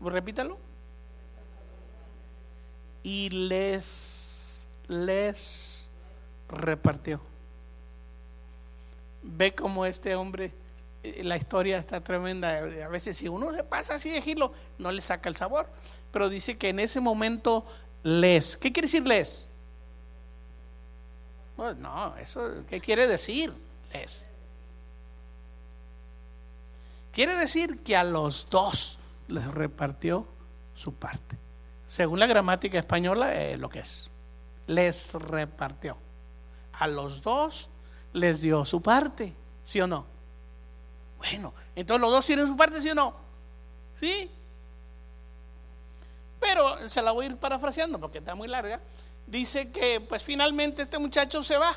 Repítalo. 0.00 0.58
Y 3.02 3.30
les, 3.30 4.68
les 4.88 5.90
repartió. 6.48 7.20
Ve 9.22 9.54
cómo 9.54 9.86
este 9.86 10.14
hombre, 10.14 10.52
eh, 11.02 11.22
la 11.24 11.36
historia 11.36 11.78
está 11.78 12.00
tremenda. 12.02 12.58
A 12.58 12.88
veces 12.88 13.16
si 13.16 13.28
uno 13.28 13.52
se 13.54 13.64
pasa 13.64 13.94
así 13.94 14.10
de 14.10 14.22
gilo, 14.22 14.52
no 14.78 14.92
le 14.92 15.02
saca 15.02 15.28
el 15.28 15.36
sabor. 15.36 15.66
Pero 16.12 16.28
dice 16.28 16.56
que 16.56 16.68
en 16.70 16.80
ese 16.80 17.00
momento 17.00 17.66
les. 18.02 18.56
¿Qué 18.56 18.72
quiere 18.72 18.86
decir 18.86 19.06
les? 19.06 19.48
Pues 21.56 21.76
no, 21.76 22.16
eso, 22.16 22.50
¿qué 22.68 22.80
quiere 22.80 23.06
decir? 23.06 23.52
Les. 23.92 24.28
Quiere 27.12 27.36
decir 27.36 27.82
que 27.84 27.96
a 27.96 28.02
los 28.02 28.50
dos 28.50 28.98
les 29.28 29.46
repartió 29.46 30.26
su 30.74 30.94
parte. 30.94 31.38
Según 31.86 32.18
la 32.18 32.26
gramática 32.26 32.78
española, 32.78 33.40
es 33.40 33.58
lo 33.58 33.68
que 33.68 33.80
es. 33.80 34.10
Les 34.66 35.14
repartió. 35.14 35.96
A 36.72 36.88
los 36.88 37.22
dos 37.22 37.68
les 38.12 38.40
dio 38.40 38.64
su 38.64 38.82
parte, 38.82 39.32
¿sí 39.62 39.80
o 39.80 39.86
no? 39.86 40.06
Bueno, 41.18 41.54
entonces 41.76 42.00
los 42.00 42.10
dos 42.10 42.26
tienen 42.26 42.48
su 42.48 42.56
parte, 42.56 42.80
¿sí 42.80 42.90
o 42.90 42.94
no? 42.94 43.14
¿Sí? 43.98 44.28
Pero 46.40 46.88
se 46.88 47.00
la 47.00 47.12
voy 47.12 47.26
a 47.26 47.28
ir 47.30 47.36
parafraseando 47.36 48.00
porque 48.00 48.18
está 48.18 48.34
muy 48.34 48.48
larga 48.48 48.80
dice 49.26 49.70
que 49.72 50.00
pues 50.00 50.22
finalmente 50.22 50.82
este 50.82 50.98
muchacho 50.98 51.42
se 51.42 51.56
va 51.58 51.74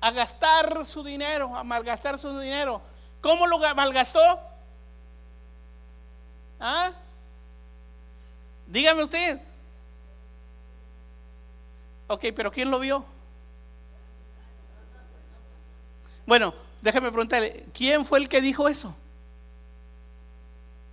a 0.00 0.10
gastar 0.10 0.84
su 0.84 1.02
dinero, 1.02 1.56
a 1.56 1.64
malgastar 1.64 2.18
su 2.18 2.38
dinero. 2.38 2.80
¿Cómo 3.20 3.46
lo 3.46 3.58
malgastó? 3.74 4.40
¿Ah? 6.60 6.92
Dígame 8.66 9.02
usted. 9.02 9.40
Ok, 12.06 12.26
pero 12.34 12.52
¿quién 12.52 12.70
lo 12.70 12.78
vio? 12.78 13.04
Bueno, 16.26 16.54
déjeme 16.80 17.10
preguntarle, 17.10 17.66
¿quién 17.72 18.04
fue 18.04 18.18
el 18.18 18.28
que 18.28 18.40
dijo 18.40 18.68
eso? 18.68 18.94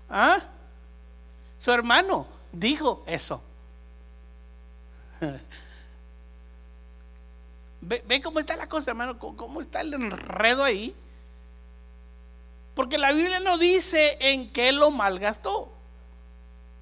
¿Ah? 0.09 0.39
Su 1.57 1.71
hermano 1.71 2.25
dijo 2.51 3.03
eso. 3.05 3.43
¿Ve, 7.81 8.21
cómo 8.21 8.39
está 8.39 8.55
la 8.55 8.67
cosa, 8.67 8.91
hermano? 8.91 9.19
¿Cómo 9.19 9.61
está 9.61 9.81
el 9.81 9.93
enredo 9.93 10.63
ahí? 10.63 10.95
Porque 12.73 12.97
la 12.97 13.11
Biblia 13.11 13.39
no 13.39 13.57
dice 13.57 14.17
en 14.19 14.51
qué 14.51 14.71
lo 14.71 14.91
malgastó. 14.91 15.71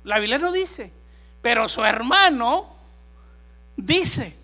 La 0.04 0.20
Biblia 0.20 0.40
no 0.40 0.52
dice. 0.52 0.92
Pero 1.42 1.68
su 1.68 1.84
hermano 1.84 2.74
dice. 3.76 4.36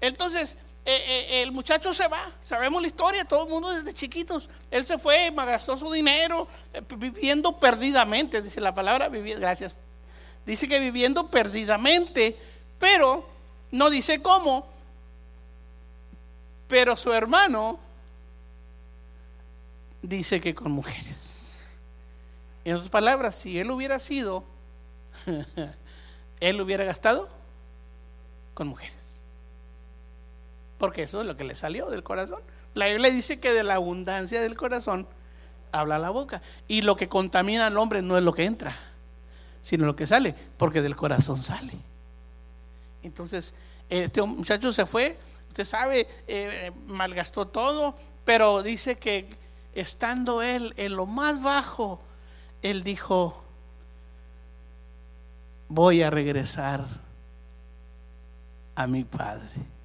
Entonces, 0.00 0.56
eh, 0.88 1.02
eh, 1.08 1.42
el 1.42 1.50
muchacho 1.50 1.92
se 1.92 2.06
va, 2.06 2.32
sabemos 2.40 2.80
la 2.80 2.86
historia, 2.86 3.24
todo 3.24 3.42
el 3.42 3.50
mundo 3.50 3.70
desde 3.70 3.92
chiquitos. 3.92 4.48
Él 4.70 4.86
se 4.86 4.98
fue, 4.98 5.32
gastó 5.34 5.76
su 5.76 5.90
dinero, 5.90 6.46
eh, 6.72 6.80
viviendo 6.96 7.58
perdidamente, 7.58 8.40
dice 8.40 8.60
la 8.60 8.72
palabra, 8.72 9.08
gracias. 9.08 9.74
Dice 10.46 10.68
que 10.68 10.78
viviendo 10.78 11.28
perdidamente, 11.28 12.36
pero 12.78 13.28
no 13.72 13.90
dice 13.90 14.22
cómo. 14.22 14.68
Pero 16.68 16.96
su 16.96 17.12
hermano 17.12 17.80
dice 20.02 20.40
que 20.40 20.54
con 20.54 20.70
mujeres. 20.70 21.56
En 22.64 22.76
otras 22.76 22.90
palabras, 22.90 23.34
si 23.34 23.58
él 23.58 23.72
hubiera 23.72 23.98
sido, 23.98 24.44
él 26.40 26.60
hubiera 26.60 26.84
gastado 26.84 27.28
con 28.54 28.68
mujeres. 28.68 28.95
Porque 30.78 31.04
eso 31.04 31.20
es 31.20 31.26
lo 31.26 31.36
que 31.36 31.44
le 31.44 31.54
salió 31.54 31.88
del 31.90 32.02
corazón. 32.02 32.40
La 32.74 32.86
Biblia 32.86 33.10
dice 33.10 33.40
que 33.40 33.52
de 33.52 33.62
la 33.62 33.74
abundancia 33.74 34.40
del 34.40 34.56
corazón 34.56 35.06
habla 35.72 35.98
la 35.98 36.10
boca. 36.10 36.42
Y 36.68 36.82
lo 36.82 36.96
que 36.96 37.08
contamina 37.08 37.66
al 37.66 37.78
hombre 37.78 38.02
no 38.02 38.18
es 38.18 38.24
lo 38.24 38.34
que 38.34 38.44
entra, 38.44 38.76
sino 39.62 39.86
lo 39.86 39.96
que 39.96 40.06
sale, 40.06 40.34
porque 40.58 40.82
del 40.82 40.96
corazón 40.96 41.42
sale. 41.42 41.74
Entonces, 43.02 43.54
este 43.88 44.22
muchacho 44.22 44.72
se 44.72 44.84
fue, 44.84 45.16
usted 45.48 45.64
sabe, 45.64 46.06
eh, 46.26 46.72
malgastó 46.86 47.46
todo, 47.46 47.96
pero 48.24 48.62
dice 48.62 48.96
que 48.96 49.28
estando 49.74 50.42
él 50.42 50.74
en 50.76 50.96
lo 50.96 51.06
más 51.06 51.42
bajo, 51.42 52.00
él 52.62 52.82
dijo, 52.82 53.42
voy 55.68 56.02
a 56.02 56.10
regresar 56.10 56.84
a 58.74 58.86
mi 58.86 59.04
padre 59.04 59.75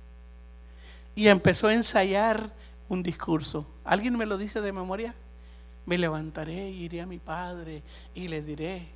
y 1.15 1.27
empezó 1.27 1.67
a 1.67 1.73
ensayar 1.73 2.51
un 2.89 3.03
discurso. 3.03 3.65
¿Alguien 3.83 4.17
me 4.17 4.25
lo 4.25 4.37
dice 4.37 4.61
de 4.61 4.71
memoria? 4.71 5.13
Me 5.85 5.97
levantaré 5.97 6.69
y 6.69 6.83
iré 6.83 7.01
a 7.01 7.05
mi 7.05 7.19
padre 7.19 7.83
y 8.13 8.27
le 8.27 8.41
diré, 8.41 8.87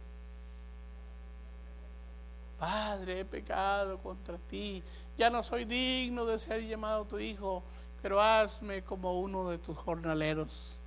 Padre, 2.60 3.20
he 3.20 3.26
pecado 3.26 3.98
contra 4.00 4.38
ti, 4.50 4.82
ya 5.18 5.30
no 5.30 5.44
soy 5.44 5.66
digno 5.66 6.26
de 6.26 6.40
ser 6.40 6.66
llamado 6.66 7.06
tu 7.06 7.20
hijo, 7.20 7.64
pero 8.02 8.22
hazme 8.22 8.82
como 8.82 9.20
uno 9.20 9.50
de 9.50 9.58
tus 9.58 9.78
jornaleros. 9.78 10.80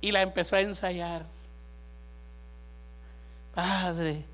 Y 0.00 0.12
la 0.12 0.22
empezó 0.22 0.56
a 0.56 0.60
ensayar. 0.60 1.26
Padre, 3.54 4.24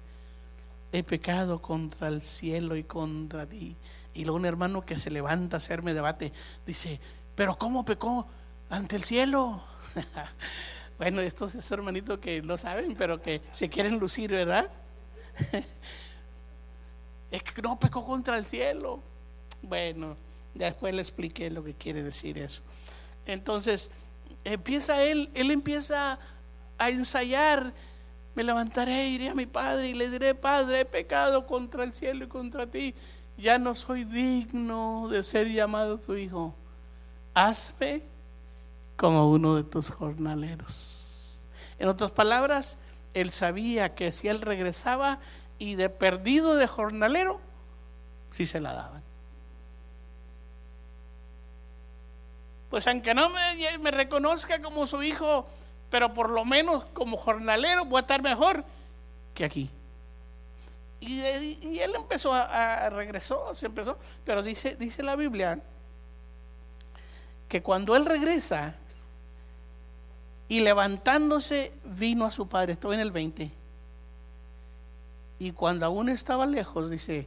he 0.93 1.03
pecado 1.03 1.61
contra 1.61 2.09
el 2.09 2.23
cielo 2.23 2.77
y 2.77 2.85
contra 2.85 3.47
ti. 3.47 3.77
Y 4.15 4.25
luego 4.25 4.39
un 4.39 4.47
hermano 4.47 4.83
que 4.83 4.99
se 4.99 5.11
levanta 5.11 5.57
a 5.57 5.59
hacerme 5.59 5.95
debate 5.95 6.33
dice, 6.67 7.01
pero 7.35 7.57
¿cómo 7.57 7.85
pecó 7.85 8.27
ante 8.69 8.97
el 8.97 9.05
cielo? 9.05 9.63
bueno, 10.99 11.21
estos 11.21 11.55
es 11.55 11.71
hermanitos 11.71 12.19
que 12.19 12.43
lo 12.43 12.59
saben, 12.59 12.95
pero 12.97 13.23
que 13.23 13.41
se 13.51 13.69
quieren 13.69 13.99
lucir, 13.99 14.31
¿verdad? 14.31 14.71
es 17.31 17.43
que 17.43 17.63
no 17.63 17.79
pecó 17.79 18.05
contra 18.05 18.37
el 18.37 18.47
cielo. 18.47 19.01
Bueno, 19.63 20.17
después 20.55 20.95
le 20.95 21.03
expliqué 21.03 21.51
lo 21.51 21.63
que 21.63 21.75
quiere 21.75 22.03
decir 22.03 22.39
eso. 22.39 22.63
Entonces, 23.27 23.91
empieza 24.45 25.03
él, 25.03 25.31
él 25.35 25.51
empieza 25.51 26.19
a 26.79 26.91
ensayar. 26.91 27.73
Me 28.35 28.45
levantaré, 28.45 29.09
iré 29.09 29.29
a 29.29 29.35
mi 29.35 29.47
padre 29.47 29.89
y 29.89 29.95
le 29.95 30.09
diré, 30.09 30.35
Padre, 30.35 30.81
he 30.81 30.85
pecado 30.85 31.47
contra 31.47 31.85
el 31.85 31.93
cielo 31.93 32.25
y 32.25 32.29
contra 32.29 32.67
ti. 32.67 32.95
Ya 33.41 33.59
no 33.59 33.75
soy 33.75 34.05
digno 34.05 35.09
de 35.09 35.23
ser 35.23 35.49
llamado 35.49 35.99
tu 35.99 36.15
hijo. 36.15 36.55
Hazme 37.33 38.03
como 38.97 39.31
uno 39.31 39.57
de 39.57 39.65
tus 39.65 39.91
jornaleros. 39.91 41.39
En 41.79 41.89
otras 41.89 42.11
palabras, 42.11 42.77
él 43.15 43.31
sabía 43.31 43.95
que 43.95 44.13
si 44.13 44.29
él 44.29 44.43
regresaba 44.43 45.21
y 45.59 45.75
de 45.75 45.89
perdido 45.89 46.57
de 46.57 46.67
jornalero, 46.67 47.41
sí 48.31 48.45
se 48.45 48.61
la 48.61 48.75
daban. 48.75 49.03
Pues 52.69 52.87
aunque 52.87 53.15
no 53.15 53.31
me, 53.31 53.79
me 53.79 53.91
reconozca 53.91 54.61
como 54.61 54.87
su 54.87 55.03
hijo, 55.03 55.47
pero 55.91 56.13
por 56.13 56.29
lo 56.29 56.45
menos 56.45 56.85
como 56.93 57.17
jornalero 57.17 57.87
voy 57.87 57.99
a 57.99 58.01
estar 58.03 58.23
mejor 58.23 58.65
que 59.35 59.45
aquí. 59.45 59.71
Y, 61.01 61.23
él 61.23 61.95
empezó 61.97 62.35
a, 62.35 62.91
regresó, 62.91 63.55
se 63.55 63.67
empezó, 63.67 63.99
pero 64.25 64.43
dice, 64.43 64.77
dice 64.77 65.03
la 65.03 65.17
Biblia 65.17 65.59
que 67.49 67.63
cuando 67.63 67.97
él 67.97 68.05
regresa 68.05 68.75
y 70.47 70.61
levantándose 70.61 71.73
vino 71.85 72.27
a 72.27 72.31
su 72.31 72.49
padre, 72.49 72.75
estoy 72.75 72.95
en 72.95 73.01
el 73.01 73.13
20. 73.13 73.51
Y 75.39 75.53
cuando 75.53 75.87
aún 75.87 76.11
estaba 76.11 76.45
lejos, 76.45 76.91
dice, 76.91 77.27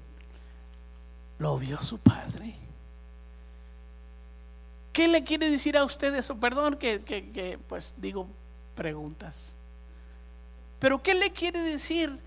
lo 1.39 1.57
vio 1.57 1.82
su 1.82 1.97
padre. 1.97 2.55
¿Qué 4.93 5.07
le 5.07 5.24
quiere 5.24 5.49
decir 5.49 5.76
a 5.78 5.84
usted 5.84 6.13
eso? 6.13 6.39
Perdón 6.39 6.76
que, 6.76 7.01
que 7.01 7.59
pues 7.67 7.95
digo 7.97 8.28
preguntas. 8.76 9.55
Pero 10.80 11.01
¿qué 11.01 11.15
le 11.15 11.32
quiere 11.32 11.59
decir? 11.61 12.19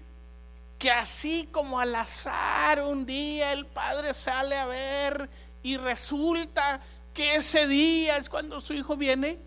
Que 0.79 0.91
así 0.91 1.49
como 1.53 1.81
al 1.81 1.95
azar 1.95 2.83
un 2.83 3.07
día 3.07 3.53
el 3.53 3.67
padre 3.67 4.13
sale 4.13 4.57
a 4.57 4.67
ver 4.67 5.29
y 5.63 5.77
resulta 5.79 6.81
que 7.15 7.37
ese 7.37 7.67
día 7.67 8.19
es 8.19 8.29
cuando 8.29 8.61
su 8.61 8.75
hijo 8.75 8.97
viene. 8.97 9.39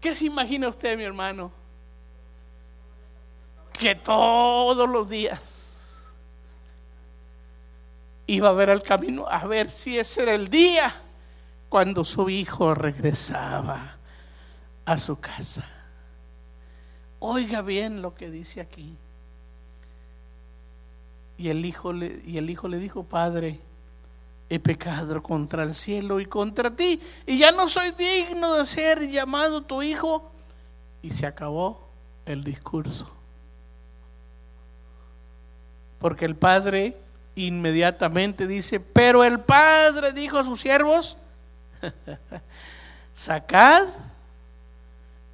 ¿Qué 0.00 0.14
se 0.14 0.26
imagina 0.26 0.68
usted, 0.68 0.96
mi 0.96 1.04
hermano? 1.04 1.52
Que 3.72 3.94
todos 3.94 4.88
los 4.88 5.08
días 5.08 5.66
iba 8.26 8.48
a 8.48 8.52
ver 8.52 8.70
el 8.70 8.82
camino 8.82 9.26
a 9.28 9.46
ver 9.46 9.70
si 9.70 9.98
ese 9.98 10.22
era 10.24 10.34
el 10.34 10.48
día 10.48 10.92
cuando 11.68 12.04
su 12.04 12.28
hijo 12.28 12.74
regresaba 12.74 13.96
a 14.84 14.96
su 14.96 15.20
casa. 15.20 15.75
Oiga 17.28 17.60
bien 17.60 18.02
lo 18.02 18.14
que 18.14 18.30
dice 18.30 18.60
aquí. 18.60 18.96
Y 21.36 21.48
el 21.48 21.64
hijo 21.64 21.92
le, 21.92 22.22
y 22.24 22.38
el 22.38 22.48
hijo 22.48 22.68
le 22.68 22.78
dijo, 22.78 23.02
Padre, 23.02 23.58
he 24.48 24.60
pecado 24.60 25.20
contra 25.20 25.64
el 25.64 25.74
cielo 25.74 26.20
y 26.20 26.26
contra 26.26 26.70
ti, 26.70 27.00
y 27.26 27.36
ya 27.36 27.50
no 27.50 27.66
soy 27.66 27.90
digno 27.98 28.54
de 28.54 28.64
ser 28.64 29.08
llamado 29.08 29.62
tu 29.62 29.82
hijo. 29.82 30.30
Y 31.02 31.10
se 31.10 31.26
acabó 31.26 31.88
el 32.26 32.44
discurso. 32.44 33.10
Porque 35.98 36.26
el 36.26 36.36
padre 36.36 36.96
inmediatamente 37.34 38.46
dice, 38.46 38.78
pero 38.78 39.24
el 39.24 39.40
padre 39.40 40.12
dijo 40.12 40.38
a 40.38 40.44
sus 40.44 40.60
siervos, 40.60 41.16
sacad 43.14 43.88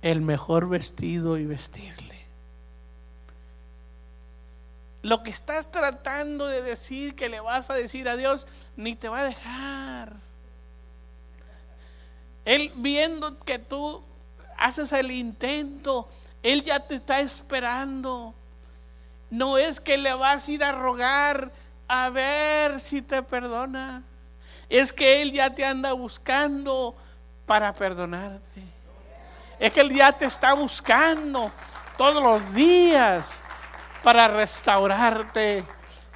el 0.02 0.20
mejor 0.20 0.68
vestido 0.68 1.38
y 1.38 1.46
vestirle. 1.46 2.20
Lo 5.02 5.22
que 5.22 5.30
estás 5.30 5.70
tratando 5.70 6.46
de 6.46 6.62
decir 6.62 7.14
que 7.14 7.28
le 7.28 7.40
vas 7.40 7.70
a 7.70 7.74
decir 7.74 8.08
a 8.08 8.16
Dios, 8.16 8.46
ni 8.76 8.94
te 8.94 9.08
va 9.08 9.20
a 9.20 9.24
dejar. 9.24 10.12
Él 12.44 12.72
viendo 12.76 13.38
que 13.40 13.58
tú 13.58 14.02
haces 14.58 14.92
el 14.92 15.10
intento, 15.10 16.08
Él 16.42 16.64
ya 16.64 16.80
te 16.80 16.96
está 16.96 17.20
esperando. 17.20 18.34
No 19.30 19.58
es 19.58 19.80
que 19.80 19.96
le 19.96 20.14
vas 20.14 20.48
a 20.48 20.52
ir 20.52 20.64
a 20.64 20.72
rogar 20.72 21.50
a 21.88 22.10
ver 22.10 22.80
si 22.80 23.02
te 23.02 23.22
perdona. 23.22 24.02
Es 24.68 24.92
que 24.92 25.22
Él 25.22 25.32
ya 25.32 25.54
te 25.54 25.64
anda 25.64 25.92
buscando 25.92 26.94
para 27.46 27.72
perdonarte. 27.72 28.71
Es 29.62 29.72
que 29.72 29.80
Él 29.80 29.94
ya 29.94 30.10
te 30.10 30.24
está 30.24 30.54
buscando 30.54 31.52
todos 31.96 32.20
los 32.20 32.52
días 32.52 33.44
para 34.02 34.26
restaurarte. 34.26 35.64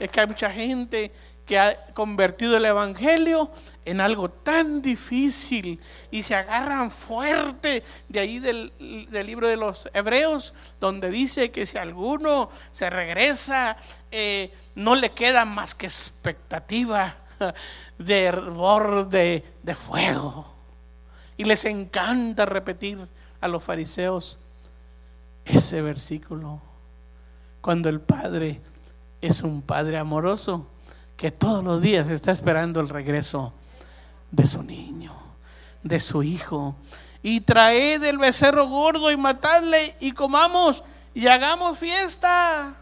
Es 0.01 0.11
que 0.11 0.21
hay 0.21 0.27
mucha 0.27 0.51
gente 0.51 1.13
que 1.47 1.57
ha 1.57 1.77
convertido 1.95 2.57
el 2.57 2.65
Evangelio 2.65 3.53
en 3.85 4.01
algo 4.01 4.29
tan 4.29 4.83
difícil 4.83 5.81
y 6.11 6.25
se 6.25 6.35
agarran 6.35 6.91
fuerte 6.91 7.85
de 8.09 8.19
ahí 8.19 8.41
del, 8.41 8.73
libro 8.81 9.47
de 9.47 9.57
los 9.57 9.89
Hebreos, 9.95 10.53
donde 10.81 11.09
dice 11.11 11.53
que 11.53 11.67
si 11.67 11.79
alguno 11.79 12.51
se 12.73 12.91
regresa, 12.91 13.77
eh, 14.11 14.53
no 14.75 14.97
le 14.97 15.13
queda 15.13 15.45
más 15.45 15.77
que 15.77 15.87
expectativa 15.87 17.15
de 17.97 18.25
hervor 18.25 19.09
de, 19.09 19.45
de 19.63 19.75
fuego. 19.77 20.53
Y 21.37 21.45
les 21.45 21.65
encanta 21.65 22.45
repetir 22.45 23.07
a 23.47 23.49
los 23.49 23.65
fariseos 23.65 24.39
ese 25.45 25.81
versículo, 25.81 26.61
cuando 27.61 27.89
el 27.89 28.01
Padre 28.01 28.61
es 29.21 29.43
un 29.43 29.63
Padre 29.63 29.99
amoroso 29.99 30.67
que 31.17 31.31
todos 31.31 31.65
los 31.65 31.81
días 31.81 32.09
está 32.09 32.33
esperando 32.33 32.81
el 32.81 32.89
regreso 32.89 33.53
de 34.31 34.47
su 34.47 34.63
niño, 34.63 35.13
de 35.83 36.01
su 36.01 36.23
hijo. 36.23 36.77
Y 37.23 37.41
traed 37.41 38.03
el 38.05 38.19
becerro 38.19 38.69
gordo 38.69 39.11
y 39.11 39.17
matadle 39.17 39.95
y 40.01 40.13
comamos 40.13 40.85
y 41.15 41.27
hagamos 41.27 41.79
fiesta. 41.79 42.75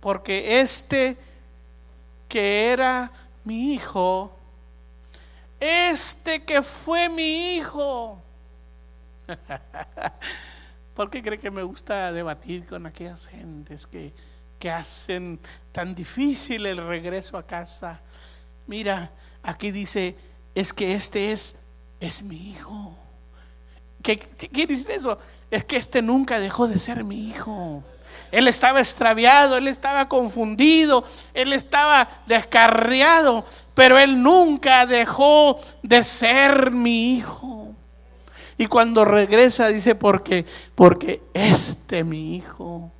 Porque 0.00 0.60
este 0.60 1.16
que 2.28 2.72
era 2.72 3.12
mi 3.44 3.74
hijo, 3.74 4.36
este 5.62 6.42
que 6.42 6.60
fue 6.60 7.08
mi 7.08 7.56
hijo. 7.56 8.20
¿Por 10.94 11.08
qué 11.08 11.22
cree 11.22 11.38
que 11.38 11.50
me 11.52 11.62
gusta 11.62 12.12
debatir 12.12 12.66
con 12.66 12.84
aquellas 12.84 13.28
gentes 13.28 13.86
que, 13.86 14.12
que 14.58 14.70
hacen 14.70 15.38
tan 15.70 15.94
difícil 15.94 16.66
el 16.66 16.86
regreso 16.86 17.38
a 17.38 17.46
casa? 17.46 18.00
Mira, 18.66 19.12
aquí 19.42 19.70
dice, 19.70 20.16
es 20.54 20.72
que 20.72 20.94
este 20.94 21.30
es, 21.30 21.64
es 22.00 22.24
mi 22.24 22.50
hijo. 22.50 22.96
¿Qué, 24.02 24.18
qué, 24.18 24.66
dice 24.66 24.94
eso? 24.94 25.18
Es 25.50 25.64
que 25.64 25.76
este 25.76 26.02
nunca 26.02 26.40
dejó 26.40 26.66
de 26.66 26.80
ser 26.80 27.04
mi 27.04 27.28
hijo. 27.28 27.84
Él 28.32 28.48
estaba 28.48 28.80
extraviado, 28.80 29.56
él 29.56 29.68
estaba 29.68 30.08
confundido, 30.08 31.06
él 31.34 31.52
estaba 31.52 32.08
descarriado, 32.26 33.44
pero 33.74 33.98
él 33.98 34.22
nunca 34.22 34.86
dejó 34.86 35.60
de 35.82 36.04
ser 36.04 36.70
mi 36.70 37.14
hijo. 37.14 37.74
Y 38.58 38.66
cuando 38.66 39.04
regresa 39.04 39.68
dice, 39.68 39.94
porque, 39.94 40.46
porque 40.74 41.22
este 41.34 42.04
mi 42.04 42.36
hijo 42.36 42.92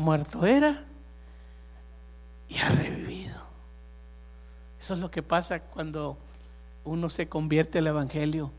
muerto 0.00 0.46
era 0.46 0.82
y 2.48 2.58
ha 2.58 2.68
revivido. 2.70 3.38
Eso 4.80 4.94
es 4.94 5.00
lo 5.00 5.10
que 5.10 5.22
pasa 5.22 5.60
cuando 5.60 6.16
uno 6.84 7.10
se 7.10 7.28
convierte 7.28 7.78
al 7.78 7.86
Evangelio. 7.86 8.50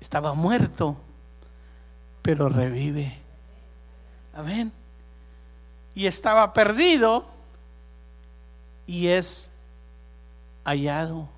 Estaba 0.00 0.32
muerto, 0.32 0.96
pero 2.22 2.48
revive. 2.48 3.18
Amén. 4.40 4.72
Y 5.94 6.06
estaba 6.06 6.54
perdido 6.54 7.26
y 8.86 9.08
es 9.08 9.52
hallado. 10.64 11.28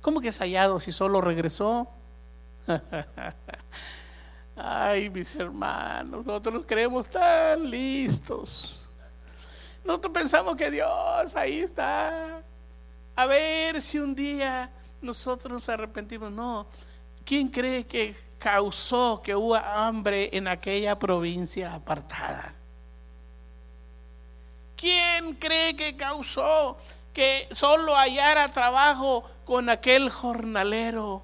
¿Cómo 0.00 0.20
que 0.20 0.28
es 0.28 0.38
hallado 0.38 0.78
si 0.78 0.92
solo 0.92 1.20
regresó? 1.20 1.88
Ay, 4.56 5.10
mis 5.10 5.34
hermanos, 5.34 6.24
nosotros 6.24 6.54
nos 6.54 6.66
creemos 6.66 7.10
tan 7.10 7.68
listos. 7.68 8.86
Nosotros 9.84 10.12
pensamos 10.12 10.54
que 10.54 10.70
Dios 10.70 11.34
ahí 11.34 11.62
está. 11.62 12.42
A 13.16 13.26
ver 13.26 13.82
si 13.82 13.98
un 13.98 14.14
día 14.14 14.70
nosotros 15.02 15.52
nos 15.52 15.68
arrepentimos. 15.68 16.30
No. 16.30 16.68
¿Quién 17.24 17.48
cree 17.48 17.84
que 17.84 18.14
causó 18.38 19.22
que 19.22 19.34
hubo 19.34 19.56
hambre 19.56 20.30
en 20.32 20.48
aquella 20.48 20.98
provincia 20.98 21.74
apartada? 21.74 22.54
¿Quién 24.76 25.34
cree 25.34 25.74
que 25.74 25.96
causó 25.96 26.76
que 27.12 27.48
solo 27.50 27.96
hallara 27.96 28.52
trabajo 28.52 29.24
con 29.44 29.70
aquel 29.70 30.10
jornalero? 30.10 31.22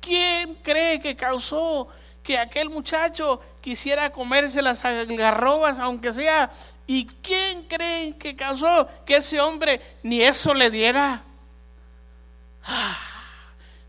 ¿Quién 0.00 0.54
cree 0.56 0.98
que 1.00 1.14
causó 1.14 1.88
que 2.22 2.38
aquel 2.38 2.70
muchacho 2.70 3.40
quisiera 3.60 4.10
comerse 4.10 4.62
las 4.62 4.84
algarrobas, 4.84 5.78
aunque 5.80 6.12
sea? 6.12 6.50
¿Y 6.86 7.06
quién 7.06 7.64
cree 7.64 8.16
que 8.16 8.34
causó 8.34 8.88
que 9.04 9.16
ese 9.16 9.40
hombre 9.40 9.80
ni 10.02 10.22
eso 10.22 10.54
le 10.54 10.70
diera? 10.70 11.22
Ah, 12.64 12.98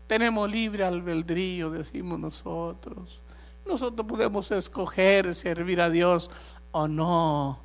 tenemos 0.06 0.50
libre 0.50 0.84
albedrío, 0.84 1.70
decimos 1.70 2.18
nosotros. 2.18 3.20
Nosotros 3.66 4.06
podemos 4.06 4.50
escoger 4.50 5.34
servir 5.34 5.80
a 5.80 5.90
Dios 5.90 6.30
o 6.70 6.88
no. 6.88 7.60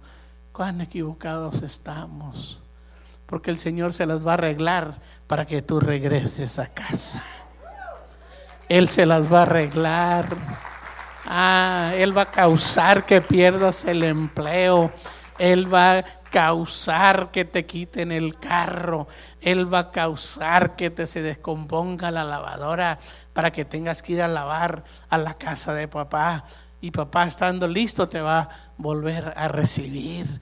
Cuán 0.54 0.82
equivocados 0.82 1.62
estamos. 1.62 2.62
Porque 3.26 3.52
el 3.52 3.58
Señor 3.58 3.94
se 3.94 4.06
las 4.06 4.26
va 4.26 4.32
a 4.32 4.34
arreglar 4.36 4.96
para 5.28 5.46
que 5.46 5.62
tú 5.62 5.80
regreses 5.80 6.58
a 6.58 6.74
casa. 6.74 7.24
Él 8.70 8.88
se 8.88 9.06
las 9.06 9.32
va 9.32 9.40
a 9.40 9.44
arreglar. 9.44 10.28
Ah, 11.26 11.92
Él 11.96 12.18
va 12.18 12.24
a 12.24 12.32
causar 12.32 13.06
que 13.06 13.22
pierdas 13.22 13.86
el 13.86 14.04
empleo. 14.04 14.92
Él 15.38 15.72
va 15.72 16.00
a 16.00 16.04
causar 16.32 17.32
que 17.32 17.46
te 17.46 17.66
quiten 17.66 18.12
el 18.12 18.38
carro. 18.38 19.08
Él 19.42 19.72
va 19.74 19.80
a 19.80 19.92
causar 19.92 20.76
que 20.76 20.90
te 20.90 21.08
se 21.08 21.22
descomponga 21.22 22.12
la 22.12 22.24
lavadora 22.24 23.00
para 23.34 23.52
que 23.52 23.66
tengas 23.66 24.02
que 24.02 24.14
ir 24.14 24.22
a 24.22 24.28
lavar 24.28 24.84
a 25.10 25.18
la 25.18 25.36
casa 25.36 25.74
de 25.74 25.88
papá. 25.88 26.46
Y 26.82 26.92
papá 26.92 27.26
estando 27.26 27.68
listo 27.68 28.10
te 28.10 28.22
va 28.22 28.40
a 28.40 28.50
volver 28.78 29.34
a 29.36 29.48
recibir. 29.48 30.42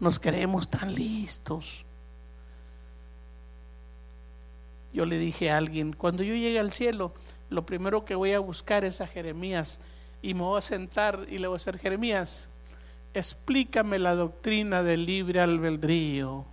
Nos 0.00 0.18
creemos 0.18 0.68
tan 0.68 0.94
listos. 0.94 1.84
Yo 4.92 5.04
le 5.06 5.18
dije 5.18 5.50
a 5.50 5.58
alguien, 5.58 5.92
cuando 5.92 6.22
yo 6.22 6.34
llegue 6.34 6.60
al 6.60 6.72
cielo, 6.72 7.12
lo 7.50 7.66
primero 7.66 8.04
que 8.04 8.14
voy 8.14 8.32
a 8.32 8.38
buscar 8.38 8.84
es 8.84 9.00
a 9.00 9.06
Jeremías 9.06 9.80
y 10.22 10.34
me 10.34 10.42
voy 10.42 10.58
a 10.58 10.62
sentar 10.62 11.26
y 11.28 11.38
le 11.38 11.48
voy 11.48 11.56
a 11.56 11.58
decir, 11.58 11.78
Jeremías, 11.78 12.48
explícame 13.12 13.98
la 13.98 14.14
doctrina 14.14 14.82
del 14.82 15.04
libre 15.04 15.40
albedrío. 15.40 16.46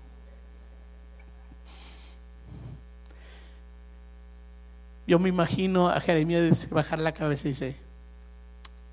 Yo 5.11 5.19
me 5.19 5.27
imagino 5.27 5.89
a 5.89 5.99
Jeremías 5.99 6.69
bajar 6.69 6.97
la 6.99 7.11
cabeza 7.11 7.45
y 7.45 7.51
dice, 7.51 7.75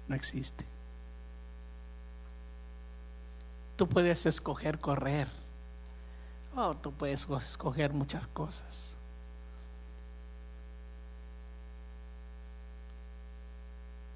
no 0.08 0.16
existe. 0.16 0.64
Tú 3.76 3.88
puedes 3.88 4.26
escoger 4.26 4.80
correr. 4.80 5.28
Oh, 6.56 6.74
tú 6.74 6.90
puedes 6.90 7.28
escoger 7.30 7.92
muchas 7.92 8.26
cosas. 8.26 8.96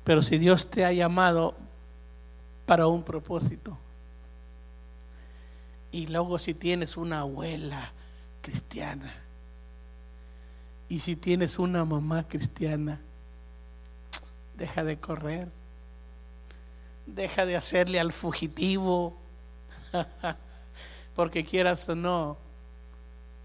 Pero 0.02 0.22
si 0.22 0.38
Dios 0.38 0.68
te 0.68 0.84
ha 0.84 0.90
llamado 0.90 1.54
para 2.66 2.88
un 2.88 3.04
propósito, 3.04 3.78
y 5.92 6.08
luego 6.08 6.36
si 6.40 6.52
tienes 6.52 6.96
una 6.96 7.20
abuela 7.20 7.92
cristiana, 8.40 9.21
y 10.92 11.00
si 11.00 11.16
tienes 11.16 11.58
una 11.58 11.86
mamá 11.86 12.28
cristiana, 12.28 13.00
deja 14.58 14.84
de 14.84 14.98
correr, 14.98 15.48
deja 17.06 17.46
de 17.46 17.56
hacerle 17.56 17.98
al 17.98 18.12
fugitivo, 18.12 19.16
porque 21.16 21.46
quieras 21.46 21.88
o 21.88 21.94
no, 21.94 22.36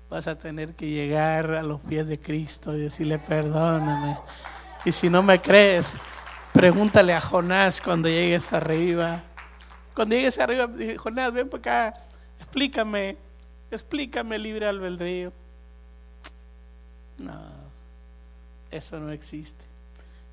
vas 0.10 0.28
a 0.28 0.38
tener 0.38 0.76
que 0.76 0.90
llegar 0.90 1.52
a 1.54 1.64
los 1.64 1.80
pies 1.80 2.10
de 2.10 2.20
Cristo 2.20 2.76
y 2.76 2.82
decirle 2.82 3.18
perdóname. 3.18 4.18
Y 4.84 4.92
si 4.92 5.10
no 5.10 5.24
me 5.24 5.40
crees, 5.40 5.98
Pregúntale 6.58 7.14
a 7.14 7.22
Jonás 7.22 7.80
cuando 7.80 8.10
llegues 8.10 8.52
arriba. 8.52 9.22
Cuando 9.94 10.16
llegues 10.16 10.40
arriba, 10.40 10.68
Jonás, 10.98 11.32
ven 11.32 11.48
para 11.48 11.60
acá, 11.60 12.04
explícame, 12.40 13.16
explícame 13.70 14.40
libre 14.40 14.66
albedrío. 14.66 15.32
No, 17.18 17.34
eso 18.72 19.00
no 19.00 19.12
existe. 19.12 19.66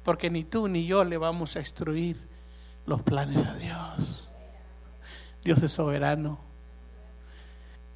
Porque 0.03 0.31
ni 0.31 0.45
tú 0.45 0.69
ni 0.69 0.87
yo 0.87 1.05
le 1.05 1.17
vamos 1.17 1.57
a 1.57 1.61
instruir 1.61 2.21
los 2.87 3.03
planes 3.03 3.45
a 3.47 3.55
Dios. 3.55 4.29
Dios 5.43 5.63
es 5.63 5.73
soberano. 5.73 6.39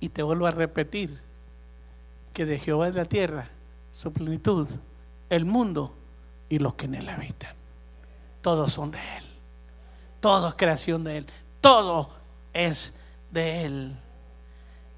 Y 0.01 0.11
te 0.11 0.23
vuelvo 0.23 0.47
a 0.47 0.53
repetir 0.53 1.21
que 2.33 2.47
de 2.47 2.59
Jehová 2.59 2.89
es 2.89 2.95
la 2.95 3.05
tierra, 3.05 3.51
su 3.93 4.13
plenitud, 4.13 4.69
el 5.29 5.45
mundo 5.45 5.95
y 6.49 6.61
los 6.61 6.75
que 6.75 6.87
en 6.87 6.95
él 6.95 7.09
habitan 7.09 7.59
todos 8.49 8.73
son 8.73 8.91
de 8.91 8.99
Él. 8.99 9.25
Todo 10.21 10.49
es 10.49 10.55
creación 10.55 11.05
de 11.05 11.19
Él. 11.19 11.27
Todo 11.61 12.11
es 12.55 12.99
de 13.31 13.67
Él. 13.67 13.97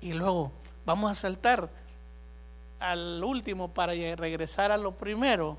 Y 0.00 0.12
luego 0.12 0.52
vamos 0.86 1.10
a 1.10 1.14
saltar 1.14 1.68
al 2.80 3.22
último 3.22 3.68
para 3.68 3.92
regresar 3.92 4.72
a 4.72 4.76
lo 4.76 4.92
primero. 4.92 5.58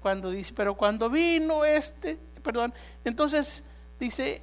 Cuando 0.00 0.30
dice, 0.30 0.52
pero 0.56 0.74
cuando 0.74 1.10
vino 1.10 1.64
este, 1.64 2.18
perdón, 2.42 2.72
entonces 3.04 3.64
dice 4.00 4.42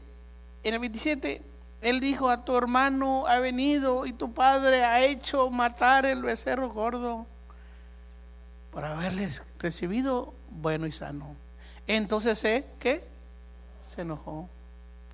en 0.64 0.74
el 0.74 0.80
27, 0.80 1.42
él 1.82 2.00
dijo 2.00 2.30
a 2.30 2.46
tu 2.46 2.56
hermano 2.56 3.28
ha 3.28 3.40
venido 3.40 4.06
y 4.06 4.14
tu 4.14 4.34
padre 4.34 4.84
ha 4.84 5.04
hecho 5.04 5.50
matar 5.50 6.06
el 6.06 6.22
becerro 6.22 6.70
gordo 6.70 7.26
por 8.72 8.86
haberles 8.86 9.44
recibido 9.60 10.34
bueno 10.50 10.88
y 10.88 10.92
sano. 10.92 11.36
Entonces, 11.86 12.44
¿eh? 12.46 12.66
¿qué? 12.80 13.04
Se 13.84 14.02
enojó. 14.02 14.50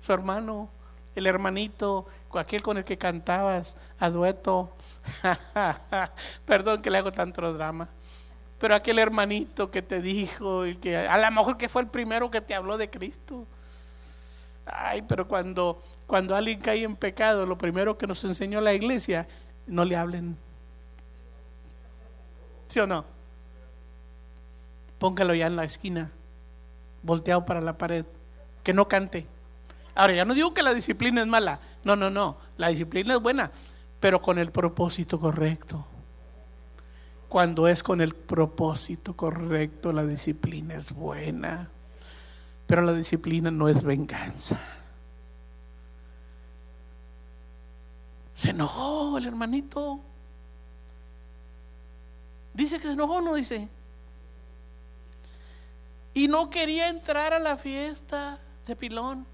Su 0.00 0.12
hermano, 0.12 0.68
el 1.14 1.26
hermanito, 1.26 2.06
aquel 2.32 2.62
con 2.62 2.78
el 2.78 2.84
que 2.84 2.96
cantabas 2.96 3.76
a 3.98 4.08
dueto. 4.10 4.72
Perdón 6.46 6.82
que 6.82 6.90
le 6.90 6.98
hago 6.98 7.12
tanto 7.12 7.52
drama. 7.52 7.88
Pero 8.58 8.74
aquel 8.74 8.98
hermanito 8.98 9.70
que 9.70 9.82
te 9.82 10.00
dijo 10.00 10.66
y 10.66 10.76
que 10.76 10.96
a 10.96 11.16
lo 11.16 11.30
mejor 11.30 11.56
que 11.56 11.68
fue 11.68 11.82
el 11.82 11.88
primero 11.88 12.30
que 12.30 12.40
te 12.40 12.54
habló 12.54 12.76
de 12.76 12.90
Cristo. 12.90 13.46
Ay, 14.66 15.02
pero 15.02 15.26
cuando, 15.26 15.82
cuando 16.06 16.36
alguien 16.36 16.60
cae 16.60 16.84
en 16.84 16.96
pecado, 16.96 17.46
lo 17.46 17.56
primero 17.56 17.96
que 17.96 18.06
nos 18.06 18.22
enseñó 18.24 18.60
la 18.60 18.74
iglesia, 18.74 19.26
no 19.66 19.84
le 19.84 19.96
hablen. 19.96 20.36
¿Sí 22.68 22.78
o 22.80 22.86
no? 22.86 23.04
Póngalo 24.98 25.34
ya 25.34 25.46
en 25.46 25.56
la 25.56 25.64
esquina 25.64 26.10
volteado 27.02 27.44
para 27.46 27.60
la 27.60 27.76
pared, 27.76 28.04
que 28.62 28.72
no 28.72 28.88
cante. 28.88 29.26
Ahora, 29.94 30.14
ya 30.14 30.24
no 30.24 30.34
digo 30.34 30.54
que 30.54 30.62
la 30.62 30.74
disciplina 30.74 31.20
es 31.20 31.26
mala, 31.26 31.60
no, 31.84 31.96
no, 31.96 32.10
no, 32.10 32.36
la 32.56 32.68
disciplina 32.68 33.14
es 33.14 33.20
buena, 33.20 33.50
pero 34.00 34.20
con 34.20 34.38
el 34.38 34.50
propósito 34.50 35.20
correcto. 35.20 35.86
Cuando 37.28 37.68
es 37.68 37.82
con 37.82 38.00
el 38.00 38.14
propósito 38.14 39.14
correcto, 39.14 39.92
la 39.92 40.04
disciplina 40.04 40.74
es 40.74 40.92
buena, 40.92 41.68
pero 42.66 42.82
la 42.82 42.92
disciplina 42.92 43.50
no 43.50 43.68
es 43.68 43.84
venganza. 43.84 44.58
Se 48.34 48.50
enojó 48.50 49.18
el 49.18 49.26
hermanito. 49.26 50.00
Dice 52.54 52.78
que 52.78 52.84
se 52.84 52.92
enojó, 52.92 53.20
no 53.20 53.34
dice 53.34 53.68
y 56.14 56.28
no 56.28 56.50
quería 56.50 56.88
entrar 56.88 57.32
a 57.32 57.38
la 57.38 57.56
fiesta 57.56 58.38
de 58.66 58.76
Pilón. 58.76 59.26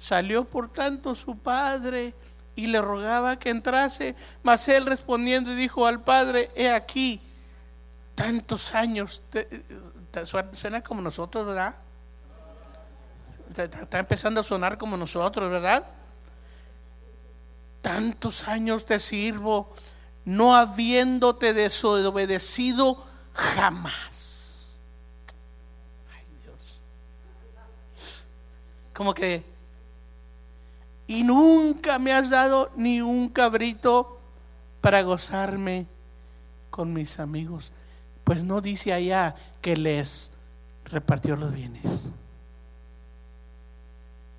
Salió 0.00 0.46
por 0.46 0.72
tanto 0.72 1.14
su 1.14 1.36
padre 1.36 2.14
y 2.56 2.68
le 2.68 2.80
rogaba 2.80 3.38
que 3.38 3.50
entrase, 3.50 4.16
mas 4.42 4.66
él 4.68 4.86
respondiendo 4.86 5.54
dijo 5.54 5.86
al 5.86 6.02
padre, 6.02 6.50
he 6.54 6.70
aquí, 6.70 7.20
tantos 8.14 8.74
años, 8.74 9.22
suena 10.54 10.80
como 10.80 11.02
nosotros, 11.02 11.44
¿verdad? 11.44 11.74
Está 13.54 13.98
empezando 13.98 14.40
a 14.40 14.44
sonar 14.44 14.78
como 14.78 14.96
nosotros, 14.96 15.50
¿verdad? 15.50 15.86
Tantos 17.82 18.48
años 18.48 18.86
te 18.86 18.98
sirvo, 19.00 19.74
no 20.24 20.56
habiéndote 20.56 21.52
desobedecido 21.52 23.04
Jamás. 23.34 24.80
Ay 26.14 26.24
Dios. 26.42 26.80
Como 28.94 29.14
que, 29.14 29.44
y 31.10 31.24
nunca 31.24 31.98
me 31.98 32.12
has 32.12 32.30
dado 32.30 32.70
ni 32.76 33.00
un 33.00 33.30
cabrito 33.30 34.20
para 34.80 35.02
gozarme 35.02 35.86
con 36.70 36.92
mis 36.92 37.18
amigos. 37.18 37.72
Pues 38.22 38.44
no 38.44 38.60
dice 38.60 38.92
allá 38.92 39.34
que 39.60 39.76
les 39.76 40.30
repartió 40.84 41.34
los 41.34 41.52
bienes. 41.52 42.12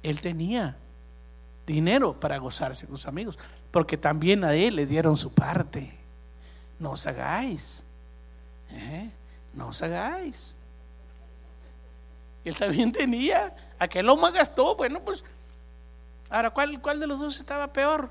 Él 0.01 0.21
tenía 0.21 0.77
dinero 1.67 2.17
para 2.17 2.37
gozarse 2.37 2.87
con 2.87 2.95
sus 2.95 3.05
amigos, 3.05 3.37
porque 3.69 3.97
también 3.97 4.45
a 4.45 4.53
él 4.53 4.77
le 4.77 4.85
dieron 4.85 5.17
su 5.17 5.29
parte. 5.29 5.93
No 6.79 6.91
os 6.91 7.05
hagáis, 7.05 7.83
¿eh? 8.71 9.09
no 9.53 9.67
os 9.67 9.81
hagáis. 9.81 10.55
Él 12.45 12.55
también 12.55 12.93
tenía, 12.93 13.53
aquel 13.77 14.07
hombre 14.07 14.31
gastó, 14.31 14.77
bueno, 14.77 15.01
pues, 15.01 15.25
ahora, 16.31 16.49
¿cuál, 16.49 16.81
¿cuál 16.81 16.99
de 16.99 17.07
los 17.07 17.19
dos 17.19 17.37
estaba 17.39 17.71
peor? 17.71 18.09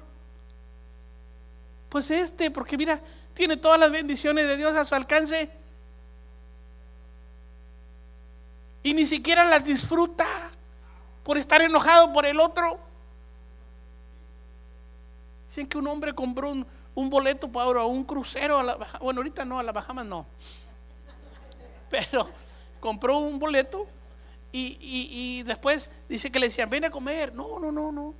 Pues 1.88 2.10
este, 2.10 2.50
porque 2.50 2.76
mira, 2.76 3.00
tiene 3.34 3.56
todas 3.56 3.80
las 3.80 3.90
bendiciones 3.90 4.46
de 4.46 4.56
Dios 4.56 4.76
a 4.76 4.84
su 4.84 4.94
alcance 4.94 5.50
y 8.82 8.94
ni 8.94 9.06
siquiera 9.06 9.44
las 9.44 9.64
disfruta 9.64 10.26
por 11.24 11.36
estar 11.36 11.60
enojado 11.62 12.12
por 12.12 12.24
el 12.26 12.40
otro. 12.40 12.78
Dicen 15.46 15.66
que 15.66 15.78
un 15.78 15.86
hombre 15.88 16.14
compró 16.14 16.50
un, 16.50 17.10
boleto 17.10 17.48
para 17.48 17.84
un 17.84 18.04
crucero 18.04 18.58
a 18.58 18.62
la 18.62 18.76
bueno, 19.00 19.20
ahorita 19.20 19.44
no, 19.44 19.58
a 19.58 19.62
la 19.62 19.72
Bahamas 19.72 20.06
no. 20.06 20.26
Pero 21.90 22.30
compró 22.78 23.18
un 23.18 23.38
boleto 23.38 23.86
y, 24.52 25.42
después 25.44 25.90
dice 26.08 26.30
que 26.30 26.38
le 26.40 26.46
decían, 26.46 26.68
ven 26.70 26.84
a 26.84 26.90
comer. 26.90 27.34
No, 27.34 27.58
no, 27.60 27.70
no, 27.70 27.92
no. 27.92 28.14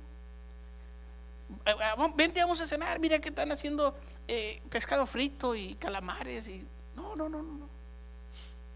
Eh, 1.65 1.71
eh, 1.71 2.11
vente, 2.15 2.41
vamos 2.41 2.61
a 2.61 2.65
cenar. 2.65 2.99
Mira 2.99 3.19
que 3.19 3.29
están 3.29 3.51
haciendo 3.51 3.95
eh, 4.27 4.61
pescado 4.69 5.05
frito 5.05 5.55
y 5.55 5.75
calamares. 5.75 6.47
Y... 6.49 6.65
No, 6.95 7.15
no, 7.15 7.27
no, 7.27 7.41
no. 7.41 7.69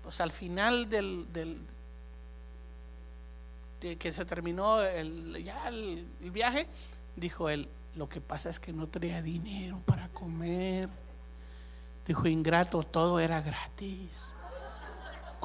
Pues 0.03 0.19
al 0.21 0.31
final 0.31 0.89
del, 0.89 1.31
del 1.31 1.59
de 3.81 3.95
que 3.97 4.13
se 4.13 4.25
terminó 4.25 4.81
el, 4.81 5.43
ya 5.43 5.67
el 5.67 6.05
viaje, 6.19 6.67
dijo 7.15 7.49
él, 7.49 7.67
lo 7.95 8.09
que 8.09 8.19
pasa 8.19 8.49
es 8.49 8.59
que 8.59 8.73
no 8.73 8.87
traía 8.87 9.21
dinero 9.21 9.81
para 9.85 10.09
comer. 10.09 10.89
Dijo, 12.05 12.27
ingrato, 12.27 12.83
todo 12.83 13.19
era 13.19 13.41
gratis. 13.41 14.27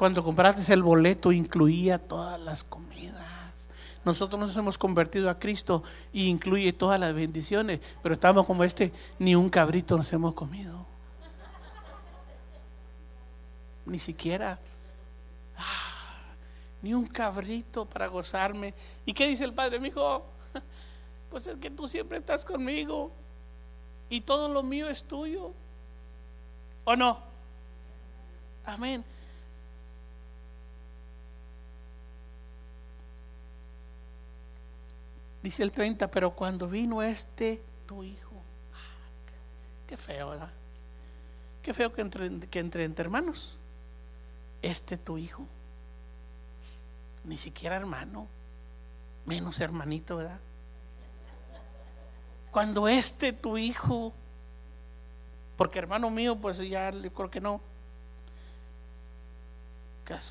Cuando 0.01 0.23
compraste 0.23 0.73
el 0.73 0.81
boleto 0.81 1.31
incluía 1.31 1.99
todas 1.99 2.39
las 2.39 2.63
comidas. 2.63 3.69
Nosotros 4.03 4.39
nos 4.39 4.57
hemos 4.57 4.75
convertido 4.75 5.29
a 5.29 5.37
Cristo 5.37 5.83
y 6.11 6.25
incluye 6.25 6.73
todas 6.73 6.99
las 6.99 7.13
bendiciones, 7.13 7.79
pero 8.01 8.15
estamos 8.15 8.47
como 8.47 8.63
este, 8.63 8.91
ni 9.19 9.35
un 9.35 9.47
cabrito 9.51 9.95
nos 9.95 10.11
hemos 10.11 10.33
comido. 10.33 10.87
Ni 13.85 13.99
siquiera. 13.99 14.57
Ah, 15.55 16.23
ni 16.81 16.95
un 16.95 17.05
cabrito 17.05 17.85
para 17.85 18.07
gozarme. 18.07 18.73
¿Y 19.05 19.13
qué 19.13 19.27
dice 19.27 19.43
el 19.43 19.53
Padre? 19.53 19.79
Mi 19.79 19.89
hijo, 19.89 20.25
pues 21.29 21.45
es 21.45 21.57
que 21.57 21.69
tú 21.69 21.87
siempre 21.87 22.17
estás 22.17 22.43
conmigo 22.43 23.11
y 24.09 24.21
todo 24.21 24.49
lo 24.49 24.63
mío 24.63 24.89
es 24.89 25.03
tuyo. 25.03 25.51
¿O 26.85 26.95
no? 26.95 27.19
Amén. 28.65 29.05
Dice 35.43 35.63
el 35.63 35.71
30, 35.71 36.09
pero 36.09 36.31
cuando 36.31 36.67
vino 36.67 37.01
este 37.01 37.61
tu 37.87 38.03
hijo, 38.03 38.35
ah, 38.73 39.07
qué 39.87 39.97
feo, 39.97 40.29
¿verdad? 40.29 40.51
Qué 41.63 41.73
feo 41.73 41.91
que 41.93 42.01
entre, 42.01 42.29
que 42.47 42.59
entre 42.59 42.83
hermanos. 42.83 43.57
Este 44.61 44.97
tu 44.97 45.17
hijo, 45.17 45.47
ni 47.23 47.37
siquiera 47.37 47.75
hermano, 47.75 48.27
menos 49.25 49.59
hermanito, 49.59 50.17
¿verdad? 50.17 50.39
Cuando 52.51 52.87
este 52.87 53.33
tu 53.33 53.57
hijo, 53.57 54.13
porque 55.57 55.79
hermano 55.79 56.09
mío, 56.09 56.35
pues 56.35 56.57
ya 56.57 56.91
le 56.91 57.09
creo 57.11 57.31
que 57.31 57.39
no. 57.39 57.61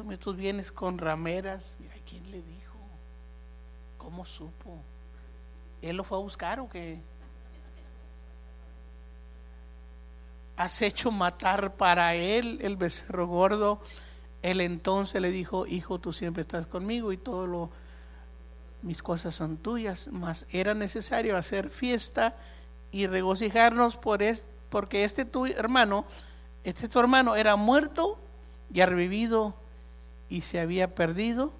me 0.04 0.18
tus 0.18 0.36
bienes 0.36 0.70
con 0.70 0.98
rameras. 0.98 1.76
Mira, 1.78 1.94
¿quién 2.06 2.30
le 2.30 2.42
dijo? 2.42 2.76
¿Cómo 3.96 4.26
supo? 4.26 4.78
¿Él 5.82 5.96
lo 5.96 6.04
fue 6.04 6.18
a 6.18 6.20
buscar 6.20 6.60
o 6.60 6.68
qué? 6.68 7.00
Has 10.56 10.82
hecho 10.82 11.10
matar 11.10 11.74
para 11.74 12.14
él 12.14 12.58
el 12.62 12.76
becerro 12.76 13.26
gordo. 13.26 13.80
Él 14.42 14.60
entonces 14.60 15.20
le 15.20 15.30
dijo, 15.30 15.66
hijo, 15.66 15.98
tú 15.98 16.12
siempre 16.12 16.42
estás 16.42 16.66
conmigo 16.66 17.12
y 17.12 17.16
todo 17.16 17.46
lo 17.46 17.70
mis 18.82 19.02
cosas 19.02 19.34
son 19.34 19.56
tuyas, 19.56 20.08
mas 20.10 20.46
era 20.50 20.74
necesario 20.74 21.36
hacer 21.36 21.70
fiesta 21.70 22.36
y 22.92 23.06
regocijarnos 23.06 23.96
por 23.96 24.22
porque 24.70 25.04
este 25.04 25.24
tu 25.24 25.46
hermano, 25.46 26.04
este 26.64 26.88
tu 26.88 26.98
hermano 26.98 27.36
era 27.36 27.56
muerto 27.56 28.18
y 28.72 28.80
ha 28.80 28.86
revivido 28.86 29.54
y 30.28 30.42
se 30.42 30.60
había 30.60 30.94
perdido 30.94 31.52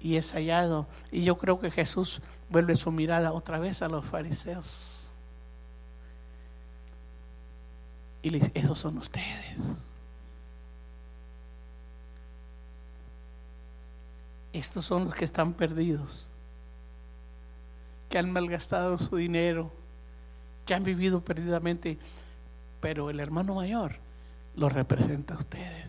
y 0.00 0.16
es 0.16 0.32
hallado. 0.32 0.86
Y 1.10 1.24
yo 1.24 1.38
creo 1.38 1.60
que 1.60 1.70
Jesús 1.70 2.20
vuelve 2.50 2.76
su 2.76 2.90
mirada 2.92 3.32
otra 3.32 3.58
vez 3.58 3.82
a 3.82 3.88
los 3.88 4.04
fariseos. 4.04 5.08
Y 8.22 8.30
le 8.30 8.38
dice, 8.38 8.52
esos 8.54 8.78
son 8.78 8.98
ustedes. 8.98 9.56
Estos 14.52 14.84
son 14.84 15.04
los 15.04 15.14
que 15.14 15.24
están 15.24 15.52
perdidos, 15.52 16.28
que 18.08 18.18
han 18.18 18.32
malgastado 18.32 18.96
su 18.96 19.16
dinero, 19.16 19.70
que 20.64 20.74
han 20.74 20.82
vivido 20.82 21.20
perdidamente, 21.20 21.98
pero 22.80 23.10
el 23.10 23.20
hermano 23.20 23.54
mayor 23.56 23.96
los 24.56 24.72
representa 24.72 25.34
a 25.34 25.38
ustedes, 25.38 25.88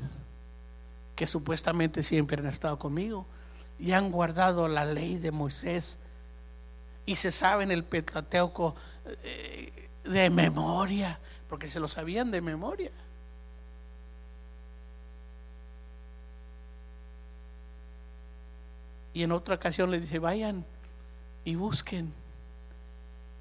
que 1.15 1.27
supuestamente 1.27 2.03
siempre 2.03 2.41
han 2.41 2.47
estado 2.47 2.77
conmigo 2.77 3.25
y 3.79 3.93
han 3.93 4.11
guardado 4.11 4.67
la 4.67 4.83
ley 4.85 5.17
de 5.17 5.31
Moisés 5.31 5.97
y 7.07 7.15
se 7.15 7.31
saben 7.31 7.71
el 7.71 7.85
Pentateuco 7.85 8.75
eh, 9.23 9.89
de 10.03 10.29
memoria, 10.29 11.19
porque 11.49 11.69
se 11.69 11.79
lo 11.79 11.87
sabían 11.87 12.29
de 12.29 12.41
memoria. 12.41 12.91
Y 19.13 19.23
en 19.23 19.31
otra 19.31 19.55
ocasión 19.55 19.89
le 19.89 20.01
dice, 20.01 20.19
vayan 20.19 20.65
y 21.45 21.55
busquen 21.55 22.13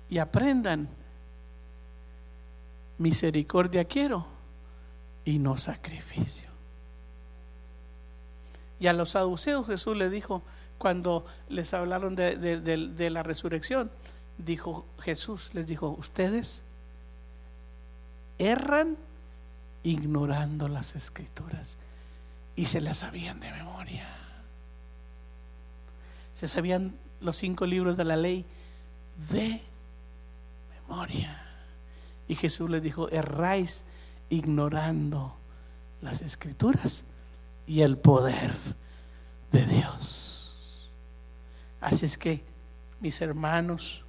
y 0.09 0.19
aprendan. 0.19 0.89
Misericordia 2.99 3.85
quiero 3.85 4.27
y 5.25 5.39
no 5.41 5.59
sacrificio. 5.59 6.49
Y 8.79 8.87
a 8.87 8.93
los 8.93 9.11
saduceos 9.11 9.67
Jesús 9.67 9.97
le 9.97 10.09
dijo, 10.09 10.43
cuando 10.79 11.25
les 11.49 11.75
hablaron 11.75 12.15
de, 12.15 13.11
la 13.11 13.23
resurrección, 13.23 13.91
dijo 14.39 14.87
Jesús, 15.01 15.51
les 15.55 15.67
dijo, 15.67 15.89
ustedes 15.99 16.63
erran 18.39 18.97
ignorando 19.83 20.69
las 20.69 20.97
escrituras 20.97 21.79
y 22.55 22.67
se 22.67 22.81
las 22.81 22.99
sabían 22.99 23.41
de 23.41 23.51
memoria 23.53 24.17
se 26.37 26.49
sabían 26.49 26.95
los 27.23 27.37
cinco 27.37 27.65
libros 27.65 27.97
de 27.97 28.05
la 28.05 28.15
ley 28.15 28.45
de 29.31 29.63
memoria. 30.83 31.43
Y 32.29 32.35
Jesús 32.35 32.69
les 32.69 32.83
dijo, 32.83 33.09
erráis 33.09 33.87
ignorando 34.29 35.35
las 36.03 36.21
escrituras 36.21 37.05
y 37.67 37.81
el 37.81 37.97
poder 37.97 38.53
de 39.51 39.65
Dios. 39.65 40.26
Así 41.81 42.07
es 42.07 42.17
que, 42.17 42.43
mis 43.01 43.21
hermanos, 43.21 44.05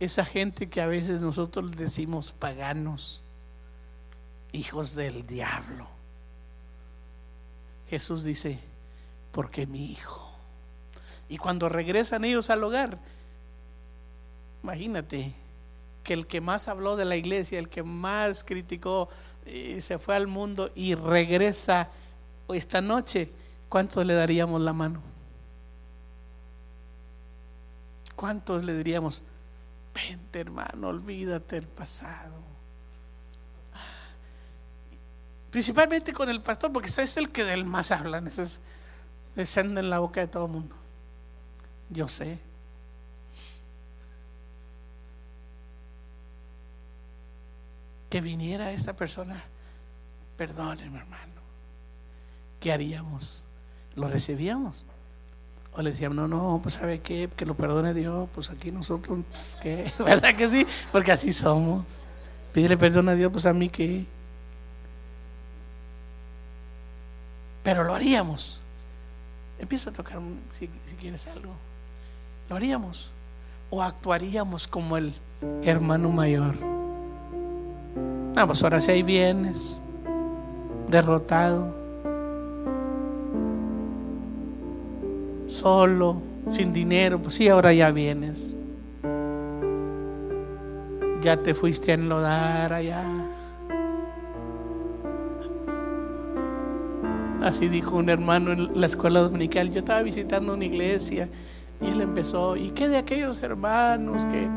esa 0.00 0.24
gente 0.24 0.68
que 0.68 0.80
a 0.80 0.86
veces 0.86 1.20
nosotros 1.20 1.76
decimos 1.76 2.32
paganos, 2.32 3.22
hijos 4.52 4.94
del 4.94 5.26
diablo, 5.26 5.88
Jesús 7.88 8.24
dice, 8.24 8.58
porque 9.32 9.66
mi 9.66 9.92
hijo 9.92 10.32
y 11.32 11.38
cuando 11.38 11.70
regresan 11.70 12.26
ellos 12.26 12.50
al 12.50 12.62
hogar, 12.62 12.98
imagínate 14.62 15.32
que 16.04 16.12
el 16.12 16.26
que 16.26 16.42
más 16.42 16.68
habló 16.68 16.94
de 16.94 17.06
la 17.06 17.16
iglesia, 17.16 17.58
el 17.58 17.70
que 17.70 17.82
más 17.82 18.44
criticó, 18.44 19.08
eh, 19.46 19.80
se 19.80 19.98
fue 19.98 20.14
al 20.14 20.26
mundo 20.26 20.70
y 20.74 20.94
regresa 20.94 21.88
esta 22.50 22.82
noche, 22.82 23.32
¿cuántos 23.70 24.04
le 24.04 24.12
daríamos 24.12 24.60
la 24.60 24.74
mano? 24.74 25.00
¿Cuántos 28.22 28.62
le 28.62 28.76
diríamos, 28.76 29.20
vente 29.92 30.38
hermano, 30.38 30.90
olvídate 30.90 31.56
del 31.56 31.66
pasado? 31.66 32.36
Principalmente 35.50 36.12
con 36.12 36.28
el 36.28 36.40
pastor, 36.40 36.72
porque 36.72 36.88
ese 36.88 37.02
es 37.02 37.16
el 37.16 37.30
que 37.30 37.42
del 37.42 37.64
más 37.64 37.90
hablan. 37.90 38.28
Ese 38.28 38.44
es, 38.44 38.60
descende 39.34 39.80
en 39.80 39.90
la 39.90 39.98
boca 39.98 40.20
de 40.20 40.28
todo 40.28 40.46
el 40.46 40.52
mundo. 40.52 40.76
Yo 41.90 42.06
sé. 42.06 42.38
Que 48.08 48.20
viniera 48.20 48.70
esa 48.70 48.94
persona, 48.94 49.42
perdóneme 50.36 50.98
hermano, 50.98 51.42
¿qué 52.60 52.72
haríamos? 52.72 53.42
¿Lo 53.96 54.06
recibíamos? 54.06 54.86
O 55.74 55.80
le 55.80 55.90
decíamos, 55.90 56.16
no, 56.16 56.28
no, 56.28 56.60
pues 56.62 56.74
sabe 56.74 57.00
qué, 57.00 57.30
que 57.34 57.46
lo 57.46 57.54
perdone 57.54 57.94
Dios, 57.94 58.28
pues 58.34 58.50
aquí 58.50 58.70
nosotros, 58.70 59.20
pues, 59.30 59.56
¿qué? 59.62 59.90
¿Verdad 60.04 60.34
que 60.36 60.48
sí? 60.48 60.66
Porque 60.90 61.12
así 61.12 61.32
somos. 61.32 61.84
Pídele 62.52 62.76
perdón 62.76 63.08
a 63.08 63.14
Dios, 63.14 63.32
pues 63.32 63.46
a 63.46 63.54
mí 63.54 63.70
qué. 63.70 64.04
Pero 67.62 67.84
lo 67.84 67.94
haríamos. 67.94 68.60
Empieza 69.58 69.90
a 69.90 69.92
tocar 69.92 70.18
si, 70.50 70.68
si 70.86 70.96
quieres 70.96 71.26
algo. 71.28 71.54
Lo 72.50 72.56
haríamos. 72.56 73.10
O 73.70 73.82
actuaríamos 73.82 74.68
como 74.68 74.98
el 74.98 75.14
hermano 75.62 76.10
mayor. 76.10 76.54
No, 78.34 78.46
pues 78.46 78.62
ahora 78.62 78.80
si 78.80 78.90
hay 78.90 79.02
bienes, 79.02 79.78
derrotado, 80.88 81.81
solo, 85.52 86.22
sin 86.48 86.72
dinero, 86.72 87.20
pues 87.20 87.34
sí, 87.34 87.48
ahora 87.48 87.72
ya 87.72 87.90
vienes. 87.92 88.54
Ya 91.22 91.36
te 91.36 91.54
fuiste 91.54 91.92
a 91.92 91.94
enlodar 91.94 92.72
allá. 92.72 93.04
Así 97.42 97.68
dijo 97.68 97.96
un 97.96 98.08
hermano 98.08 98.52
en 98.52 98.80
la 98.80 98.86
escuela 98.86 99.20
dominical. 99.20 99.70
Yo 99.70 99.80
estaba 99.80 100.02
visitando 100.02 100.54
una 100.54 100.64
iglesia 100.64 101.28
y 101.80 101.88
él 101.88 102.00
empezó, 102.00 102.56
¿y 102.56 102.70
qué 102.70 102.88
de 102.88 102.96
aquellos 102.96 103.42
hermanos 103.42 104.24
que 104.26 104.48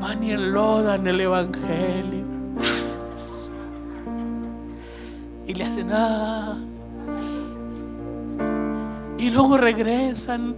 van 0.00 0.22
y 0.22 0.32
enlodan 0.32 1.06
el 1.06 1.20
Evangelio? 1.20 2.24
Y 5.48 5.54
le 5.54 5.62
hacen, 5.62 5.92
ah. 5.92 6.58
Y 9.26 9.30
luego 9.30 9.56
regresan 9.56 10.54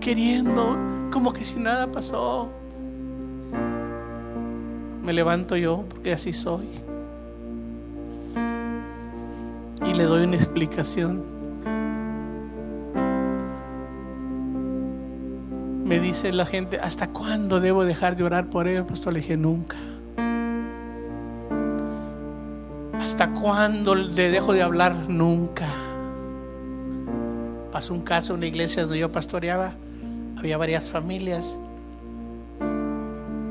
queriendo 0.00 0.78
como 1.10 1.32
que 1.32 1.42
si 1.42 1.58
nada 1.58 1.90
pasó. 1.90 2.52
Me 5.02 5.12
levanto 5.12 5.56
yo 5.56 5.84
porque 5.88 6.12
así 6.12 6.32
soy. 6.32 6.68
Y 9.84 9.92
le 9.92 10.04
doy 10.04 10.22
una 10.22 10.36
explicación. 10.36 11.24
Me 15.84 15.98
dice 15.98 16.32
la 16.32 16.46
gente, 16.46 16.78
¿hasta 16.78 17.08
cuándo 17.08 17.58
debo 17.58 17.84
dejar 17.84 18.16
de 18.16 18.22
orar 18.22 18.50
por 18.50 18.68
ellos? 18.68 18.86
Pastor, 18.86 19.14
le 19.14 19.18
dije, 19.18 19.36
nunca. 19.36 19.78
¿Hasta 23.00 23.30
cuándo 23.30 23.96
le 23.96 24.30
dejo 24.30 24.52
de 24.52 24.62
hablar? 24.62 24.94
Nunca. 25.08 25.85
Pasó 27.76 27.92
un 27.92 28.00
caso 28.00 28.32
en 28.32 28.38
una 28.38 28.46
iglesia 28.46 28.84
donde 28.84 28.98
yo 28.98 29.12
pastoreaba. 29.12 29.74
Había 30.38 30.56
varias 30.56 30.88
familias. 30.88 31.58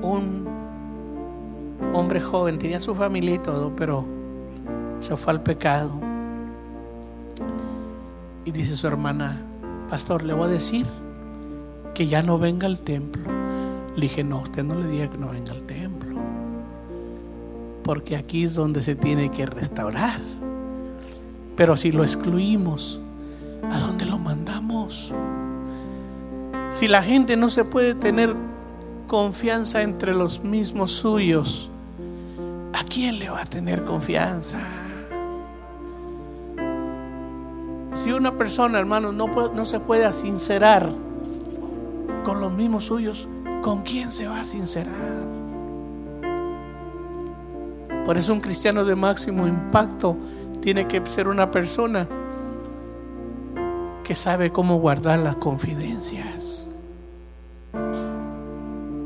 Un 0.01 0.47
hombre 1.93 2.19
joven 2.19 2.57
tenía 2.57 2.79
su 2.79 2.95
familia 2.95 3.35
y 3.35 3.37
todo, 3.37 3.75
pero 3.75 4.03
se 4.99 5.15
fue 5.15 5.31
al 5.31 5.43
pecado. 5.43 5.91
Y 8.45 8.51
dice 8.51 8.75
su 8.75 8.87
hermana, 8.87 9.43
pastor, 9.91 10.23
le 10.23 10.33
voy 10.33 10.45
a 10.45 10.47
decir 10.53 10.87
que 11.93 12.07
ya 12.07 12.23
no 12.23 12.39
venga 12.39 12.65
al 12.65 12.79
templo. 12.79 13.31
Le 13.95 14.01
dije, 14.01 14.23
no, 14.23 14.39
usted 14.39 14.63
no 14.63 14.73
le 14.73 14.87
diga 14.87 15.07
que 15.07 15.19
no 15.19 15.29
venga 15.29 15.51
al 15.51 15.61
templo. 15.67 16.19
Porque 17.83 18.15
aquí 18.15 18.45
es 18.45 18.55
donde 18.55 18.81
se 18.81 18.95
tiene 18.95 19.29
que 19.29 19.45
restaurar. 19.45 20.19
Pero 21.55 21.77
si 21.77 21.91
lo 21.91 22.01
excluimos, 22.01 22.99
¿a 23.71 23.79
dónde? 23.79 24.04
Si 26.75 26.89
la 26.89 27.01
gente 27.01 27.37
no 27.37 27.49
se 27.49 27.63
puede 27.63 27.95
tener 27.95 28.35
confianza 29.07 29.81
entre 29.81 30.13
los 30.13 30.43
mismos 30.43 30.91
suyos, 30.91 31.69
¿a 32.73 32.83
quién 32.83 33.17
le 33.17 33.29
va 33.29 33.43
a 33.43 33.45
tener 33.45 33.85
confianza? 33.85 34.59
Si 37.93 38.11
una 38.11 38.33
persona, 38.33 38.77
hermano, 38.77 39.13
no, 39.13 39.27
no 39.53 39.63
se 39.63 39.79
puede 39.79 40.11
sincerar 40.11 40.91
con 42.25 42.41
los 42.41 42.51
mismos 42.51 42.83
suyos, 42.83 43.29
¿con 43.61 43.83
quién 43.83 44.11
se 44.11 44.27
va 44.27 44.41
a 44.41 44.43
sincerar? 44.43 45.23
Por 48.03 48.17
eso 48.17 48.33
un 48.33 48.41
cristiano 48.41 48.83
de 48.83 48.95
máximo 48.95 49.47
impacto 49.47 50.17
tiene 50.59 50.89
que 50.89 51.01
ser 51.05 51.29
una 51.29 51.49
persona 51.51 52.05
que 54.03 54.13
sabe 54.13 54.51
cómo 54.51 54.77
guardar 54.77 55.19
las 55.19 55.37
confidencias. 55.37 56.64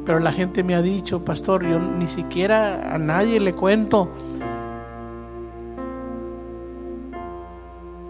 Pero 0.05 0.19
la 0.19 0.31
gente 0.31 0.63
me 0.63 0.75
ha 0.75 0.81
dicho, 0.81 1.23
pastor, 1.23 1.63
yo 1.63 1.79
ni 1.79 2.07
siquiera 2.07 2.93
a 2.93 2.97
nadie 2.97 3.39
le 3.39 3.53
cuento. 3.53 4.09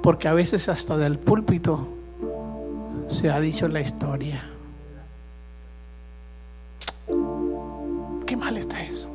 Porque 0.02 0.28
a 0.28 0.34
veces 0.34 0.70
hasta 0.70 0.98
del 0.98 1.20
púlpito 1.20 1.88
se 3.10 3.30
ha 3.30 3.40
dicho 3.40 3.68
la 3.68 3.82
historia. 3.82 4.44
Qué 8.26 8.38
mal 8.38 8.56
está 8.58 8.82
eso. 8.82 9.10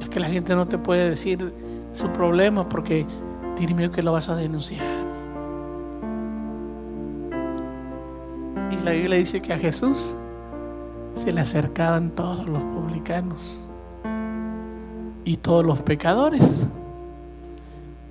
Es 0.00 0.08
que 0.08 0.20
la 0.20 0.28
gente 0.28 0.54
no 0.54 0.66
te 0.66 0.78
puede 0.78 1.10
decir 1.10 1.52
su 1.92 2.08
problema 2.08 2.68
porque 2.68 3.06
tiene 3.56 3.74
miedo 3.74 3.90
que 3.90 4.02
lo 4.02 4.12
vas 4.12 4.28
a 4.28 4.36
denunciar. 4.36 5.03
La 8.84 8.90
Biblia 8.90 9.16
dice 9.16 9.40
que 9.40 9.54
a 9.54 9.58
Jesús 9.58 10.14
se 11.14 11.32
le 11.32 11.40
acercaban 11.40 12.10
todos 12.10 12.46
los 12.46 12.62
publicanos 12.62 13.58
y 15.24 15.38
todos 15.38 15.64
los 15.64 15.80
pecadores 15.80 16.66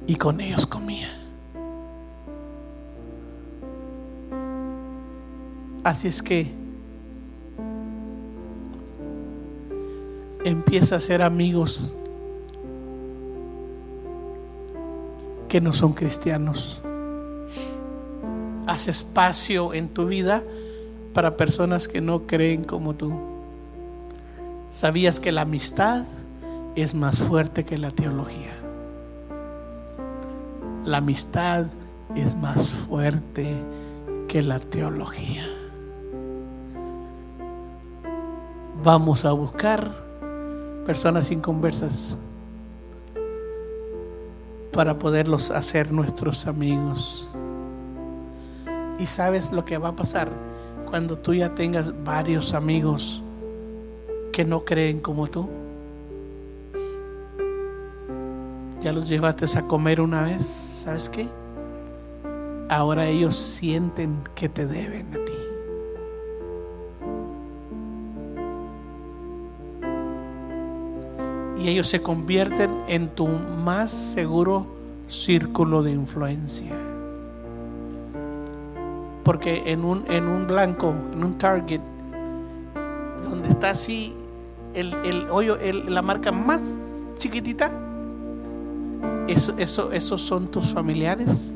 y 0.07 0.15
con 0.15 0.41
ellos 0.41 0.65
comía. 0.65 1.09
Así 5.84 6.07
es 6.07 6.24
que 6.24 6.51
empieza 10.43 10.95
a 10.95 10.99
ser 10.99 11.21
amigos 11.21 11.95
que 15.47 15.61
no 15.61 15.71
son 15.71 15.93
cristianos. 15.93 16.82
Haz 18.65 18.88
espacio 18.88 19.76
en 19.76 19.89
tu 19.89 20.07
vida 20.07 20.41
para 21.14 21.38
personas 21.38 21.88
que 21.88 22.01
no 22.01 22.24
creen 22.24 22.64
como 22.64 22.95
tú. 22.95 23.14
¿Sabías 24.72 25.20
que 25.20 25.32
la 25.32 25.41
amistad 25.41 26.03
es 26.76 26.95
más 26.95 27.22
fuerte 27.22 27.64
que 27.64 27.78
la 27.78 27.91
teología? 27.91 28.51
La 30.86 30.97
amistad 30.97 31.68
es 32.16 32.36
más 32.36 32.70
fuerte 32.70 33.55
que 34.28 34.41
la 34.41 34.59
teología. 34.59 35.45
Vamos 38.84 39.24
a 39.24 39.32
buscar 39.32 39.95
personas 40.86 41.28
sin 41.28 41.39
conversas 41.39 42.18
para 44.74 44.97
poderlos 44.97 45.51
hacer 45.51 45.91
nuestros 45.91 46.47
amigos. 46.47 47.28
Y 48.97 49.05
sabes 49.05 49.51
lo 49.51 49.64
que 49.64 49.78
va 49.78 49.89
a 49.89 49.95
pasar 49.95 50.52
cuando 50.93 51.17
tú 51.17 51.33
ya 51.33 51.55
tengas 51.55 51.91
varios 52.03 52.53
amigos 52.53 53.23
que 54.31 54.45
no 54.45 54.63
creen 54.63 54.99
como 54.99 55.25
tú. 55.25 55.49
Ya 58.79 58.93
los 58.93 59.09
llevaste 59.09 59.47
a 59.57 59.63
comer 59.63 59.99
una 60.01 60.21
vez, 60.21 60.45
¿sabes 60.45 61.09
qué? 61.09 61.27
Ahora 62.69 63.07
ellos 63.07 63.35
sienten 63.35 64.19
que 64.35 64.49
te 64.49 64.67
deben 64.67 65.07
a 65.15 65.25
ti. 65.25 65.33
Y 71.63 71.69
ellos 71.69 71.87
se 71.87 72.03
convierten 72.03 72.69
en 72.87 73.09
tu 73.09 73.25
más 73.25 73.89
seguro 73.89 74.67
círculo 75.07 75.81
de 75.81 75.89
influencia. 75.89 76.92
Porque 79.24 79.71
en 79.71 79.86
un, 79.86 80.03
en 80.09 80.28
un 80.28 80.47
blanco, 80.47 80.93
en 81.13 81.24
un 81.24 81.38
target, 81.38 81.80
donde 83.24 83.49
está 83.49 83.69
así 83.71 84.13
el, 84.74 84.93
el 85.05 85.30
hoyo, 85.30 85.57
el- 85.57 85.93
la 85.93 86.01
marca 86.01 86.32
más 86.32 86.61
chiquitita, 87.15 87.71
eso, 89.28 89.53
eso, 89.57 89.91
esos 89.93 90.21
son 90.21 90.47
tus 90.47 90.74
familiares. 90.74 91.53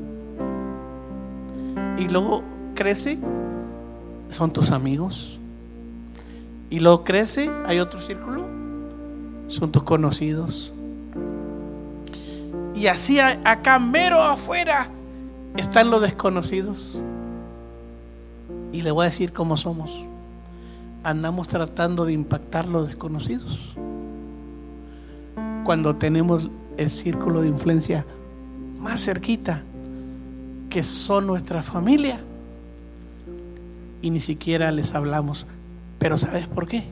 Y 1.97 2.07
luego 2.07 2.43
crece, 2.76 3.18
son 4.30 4.51
tus 4.53 4.72
amigos. 4.72 5.39
Y 6.70 6.80
luego 6.80 7.03
crece, 7.03 7.49
hay 7.65 7.80
otro 7.80 7.99
círculo, 7.99 8.43
son 9.47 9.72
tus 9.72 9.84
conocidos. 9.84 10.74
Y 12.76 12.88
así 12.88 13.20
acá 13.20 13.80
mero 13.80 14.22
afuera 14.24 14.88
están 15.57 15.89
los 15.89 16.01
desconocidos. 16.01 17.01
Y 18.72 18.82
le 18.82 18.91
voy 18.91 19.03
a 19.03 19.09
decir 19.09 19.34
cómo 19.34 19.57
somos. 19.57 20.03
Andamos 21.03 21.47
tratando 21.47 22.05
de 22.05 22.13
impactar 22.13 22.68
los 22.68 22.88
desconocidos. 22.88 23.76
Cuando 25.63 25.95
tenemos 25.95 26.49
el 26.78 26.89
círculo 26.89 27.41
de 27.41 27.49
influencia 27.49 28.05
más 28.80 29.03
cerquita, 29.03 29.63
que 30.70 30.84
son 30.84 31.28
nuestra 31.28 31.63
familia. 31.63 32.20
Y 34.01 34.09
ni 34.09 34.20
siquiera 34.20 34.72
les 34.72 34.93
hablamos. 34.93 35.47
Pero 35.99 36.18
¿sabes 36.18 36.47
por 36.47 36.68
qué? 36.68 36.84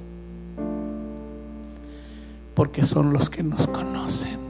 Porque 2.56 2.86
son 2.86 3.14
los 3.14 3.30
que 3.30 3.44
nos 3.44 3.68
conocen. 3.68 4.45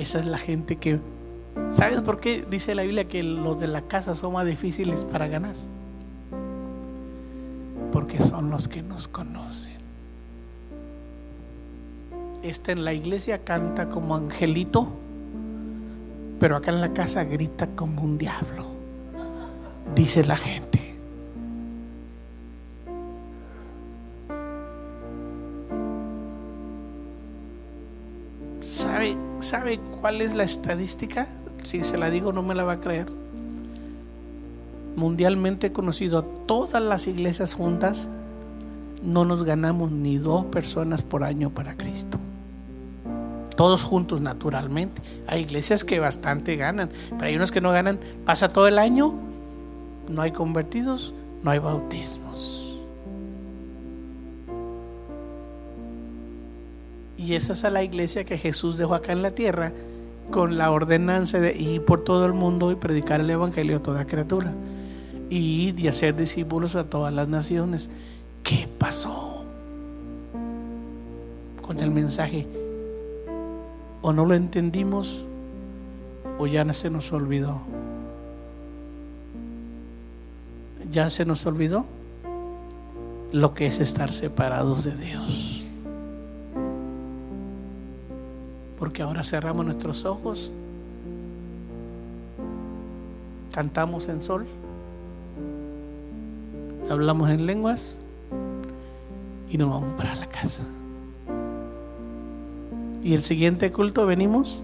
Esa 0.00 0.18
es 0.18 0.24
la 0.24 0.38
gente 0.38 0.76
que... 0.76 0.98
¿Sabes 1.70 2.00
por 2.00 2.20
qué 2.20 2.46
dice 2.48 2.74
la 2.74 2.84
Biblia 2.84 3.06
que 3.06 3.22
los 3.22 3.60
de 3.60 3.66
la 3.66 3.82
casa 3.82 4.14
son 4.14 4.32
más 4.32 4.46
difíciles 4.46 5.04
para 5.04 5.28
ganar? 5.28 5.54
Porque 7.92 8.16
son 8.24 8.48
los 8.48 8.66
que 8.66 8.80
nos 8.80 9.08
conocen. 9.08 9.74
Este 12.42 12.72
en 12.72 12.86
la 12.86 12.94
iglesia 12.94 13.44
canta 13.44 13.90
como 13.90 14.16
angelito, 14.16 14.88
pero 16.38 16.56
acá 16.56 16.70
en 16.70 16.80
la 16.80 16.94
casa 16.94 17.24
grita 17.24 17.66
como 17.66 18.00
un 18.00 18.16
diablo, 18.16 18.64
dice 19.94 20.24
la 20.24 20.36
gente. 20.36 20.69
¿Sabe, 29.50 29.78
¿Sabe 29.78 29.80
cuál 30.00 30.20
es 30.20 30.32
la 30.32 30.44
estadística? 30.44 31.26
Si 31.64 31.82
se 31.82 31.98
la 31.98 32.08
digo 32.08 32.32
no 32.32 32.44
me 32.44 32.54
la 32.54 32.62
va 32.62 32.74
a 32.74 32.80
creer. 32.80 33.06
Mundialmente 34.94 35.72
conocido, 35.72 36.22
todas 36.22 36.80
las 36.80 37.08
iglesias 37.08 37.54
juntas 37.54 38.08
no 39.02 39.24
nos 39.24 39.42
ganamos 39.42 39.90
ni 39.90 40.18
dos 40.18 40.44
personas 40.44 41.02
por 41.02 41.24
año 41.24 41.50
para 41.50 41.76
Cristo. 41.76 42.18
Todos 43.56 43.82
juntos 43.82 44.20
naturalmente. 44.20 45.02
Hay 45.26 45.40
iglesias 45.40 45.82
que 45.82 45.98
bastante 45.98 46.54
ganan, 46.54 46.88
pero 47.10 47.24
hay 47.24 47.34
unos 47.34 47.50
que 47.50 47.60
no 47.60 47.72
ganan. 47.72 47.98
Pasa 48.24 48.52
todo 48.52 48.68
el 48.68 48.78
año, 48.78 49.14
no 50.08 50.22
hay 50.22 50.30
convertidos, 50.30 51.12
no 51.42 51.50
hay 51.50 51.58
bautismos. 51.58 52.59
Y 57.20 57.34
esa 57.34 57.52
es 57.52 57.64
a 57.64 57.70
la 57.70 57.82
iglesia 57.82 58.24
que 58.24 58.38
Jesús 58.38 58.78
dejó 58.78 58.94
acá 58.94 59.12
en 59.12 59.20
la 59.20 59.32
tierra 59.32 59.74
con 60.30 60.56
la 60.56 60.70
ordenanza 60.70 61.38
de 61.38 61.54
ir 61.54 61.84
por 61.84 62.02
todo 62.02 62.24
el 62.24 62.32
mundo 62.32 62.72
y 62.72 62.76
predicar 62.76 63.20
el 63.20 63.28
evangelio 63.28 63.76
a 63.76 63.82
toda 63.82 64.06
criatura 64.06 64.54
y 65.28 65.72
de 65.72 65.90
hacer 65.90 66.16
discípulos 66.16 66.76
a 66.76 66.84
todas 66.84 67.12
las 67.12 67.28
naciones. 67.28 67.90
¿Qué 68.42 68.66
pasó 68.78 69.44
con 71.60 71.78
el 71.80 71.90
mensaje? 71.90 72.46
O 74.00 74.14
no 74.14 74.24
lo 74.24 74.34
entendimos 74.34 75.20
o 76.38 76.46
ya 76.46 76.72
se 76.72 76.88
nos 76.88 77.12
olvidó. 77.12 77.60
Ya 80.90 81.10
se 81.10 81.26
nos 81.26 81.44
olvidó 81.44 81.84
lo 83.30 83.52
que 83.52 83.66
es 83.66 83.78
estar 83.78 84.10
separados 84.10 84.84
de 84.84 84.96
Dios. 84.96 85.49
Porque 88.80 89.02
ahora 89.02 89.22
cerramos 89.22 89.64
nuestros 89.64 90.04
ojos, 90.04 90.50
cantamos 93.52 94.08
en 94.08 94.22
sol, 94.22 94.46
hablamos 96.90 97.30
en 97.30 97.46
lenguas 97.46 97.98
y 99.50 99.58
nos 99.58 99.70
vamos 99.70 99.92
para 99.92 100.14
la 100.14 100.26
casa. 100.28 100.64
Y 103.02 103.14
el 103.14 103.22
siguiente 103.22 103.70
culto 103.70 104.06
venimos, 104.06 104.62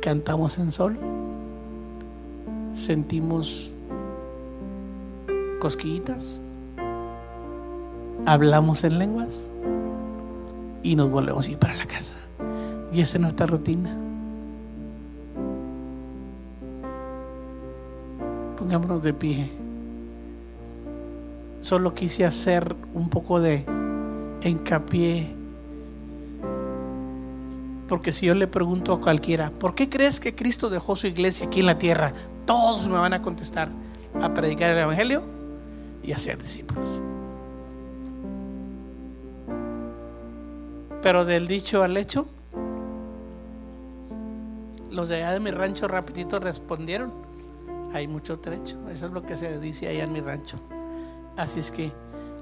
cantamos 0.00 0.58
en 0.58 0.72
sol, 0.72 0.98
sentimos 2.72 3.70
cosquillitas, 5.60 6.40
hablamos 8.26 8.84
en 8.84 8.98
lenguas 8.98 9.48
y 10.82 10.96
nos 10.96 11.10
volvemos 11.10 11.46
a 11.46 11.50
ir 11.50 11.58
para 11.58 11.74
la 11.74 11.86
casa. 11.86 12.14
Y 12.92 13.00
esa 13.00 13.16
es 13.16 13.22
nuestra 13.22 13.46
rutina. 13.46 13.96
Pongámonos 18.58 19.02
de 19.02 19.14
pie. 19.14 19.50
Solo 21.60 21.94
quise 21.94 22.24
hacer 22.24 22.74
un 22.92 23.08
poco 23.08 23.40
de 23.40 23.64
hincapié. 24.42 25.30
Porque 27.88 28.12
si 28.12 28.26
yo 28.26 28.34
le 28.34 28.46
pregunto 28.46 28.92
a 28.92 29.00
cualquiera, 29.00 29.50
¿por 29.50 29.74
qué 29.74 29.88
crees 29.88 30.20
que 30.20 30.34
Cristo 30.34 30.70
dejó 30.70 30.96
su 30.96 31.06
iglesia 31.06 31.46
aquí 31.46 31.60
en 31.60 31.66
la 31.66 31.78
tierra? 31.78 32.12
Todos 32.46 32.88
me 32.88 32.94
van 32.94 33.14
a 33.14 33.22
contestar 33.22 33.68
a 34.20 34.34
predicar 34.34 34.70
el 34.70 34.78
Evangelio 34.78 35.22
y 36.02 36.12
a 36.12 36.18
ser 36.18 36.38
discípulos. 36.38 36.88
Pero 41.02 41.24
del 41.24 41.48
dicho 41.48 41.82
al 41.82 41.96
hecho, 41.96 42.28
los 44.92 45.08
de 45.08 45.16
allá 45.16 45.32
de 45.32 45.40
mi 45.40 45.50
rancho 45.50 45.88
rapidito 45.88 46.38
respondieron. 46.38 47.12
Hay 47.92 48.08
mucho 48.08 48.38
trecho. 48.38 48.88
Eso 48.88 49.06
es 49.06 49.12
lo 49.12 49.22
que 49.22 49.36
se 49.36 49.58
dice 49.58 49.88
allá 49.88 50.04
en 50.04 50.12
mi 50.12 50.20
rancho. 50.20 50.58
Así 51.36 51.60
es 51.60 51.70
que 51.70 51.92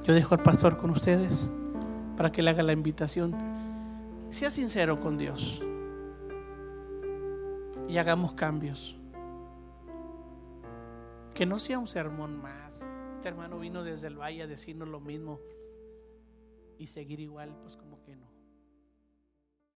yo 0.05 0.15
dejo 0.15 0.35
al 0.35 0.43
pastor 0.43 0.79
con 0.79 0.91
ustedes 0.91 1.49
para 2.17 2.33
que 2.33 2.43
le 2.43 2.51
haga 2.51 2.63
la 2.63 2.73
invitación. 2.73 3.35
Sea 4.31 4.51
sincero 4.51 5.01
con 5.01 5.17
Dios 5.17 5.63
y 7.89 7.99
hagamos 7.99 8.33
cambios. 8.33 8.97
Que 11.35 11.47
no 11.47 11.59
sea 11.59 11.79
un 11.79 11.87
sermón 11.87 12.41
más. 12.41 12.85
Este 13.17 13.29
hermano 13.29 13.59
vino 13.59 13.83
desde 13.83 14.07
el 14.07 14.17
valle 14.17 14.43
a 14.43 14.47
decirnos 14.47 14.89
lo 14.89 15.01
mismo 15.01 15.41
y 16.79 16.87
seguir 16.87 17.21
igual, 17.21 17.55
pues 17.63 17.77
como. 17.77 17.89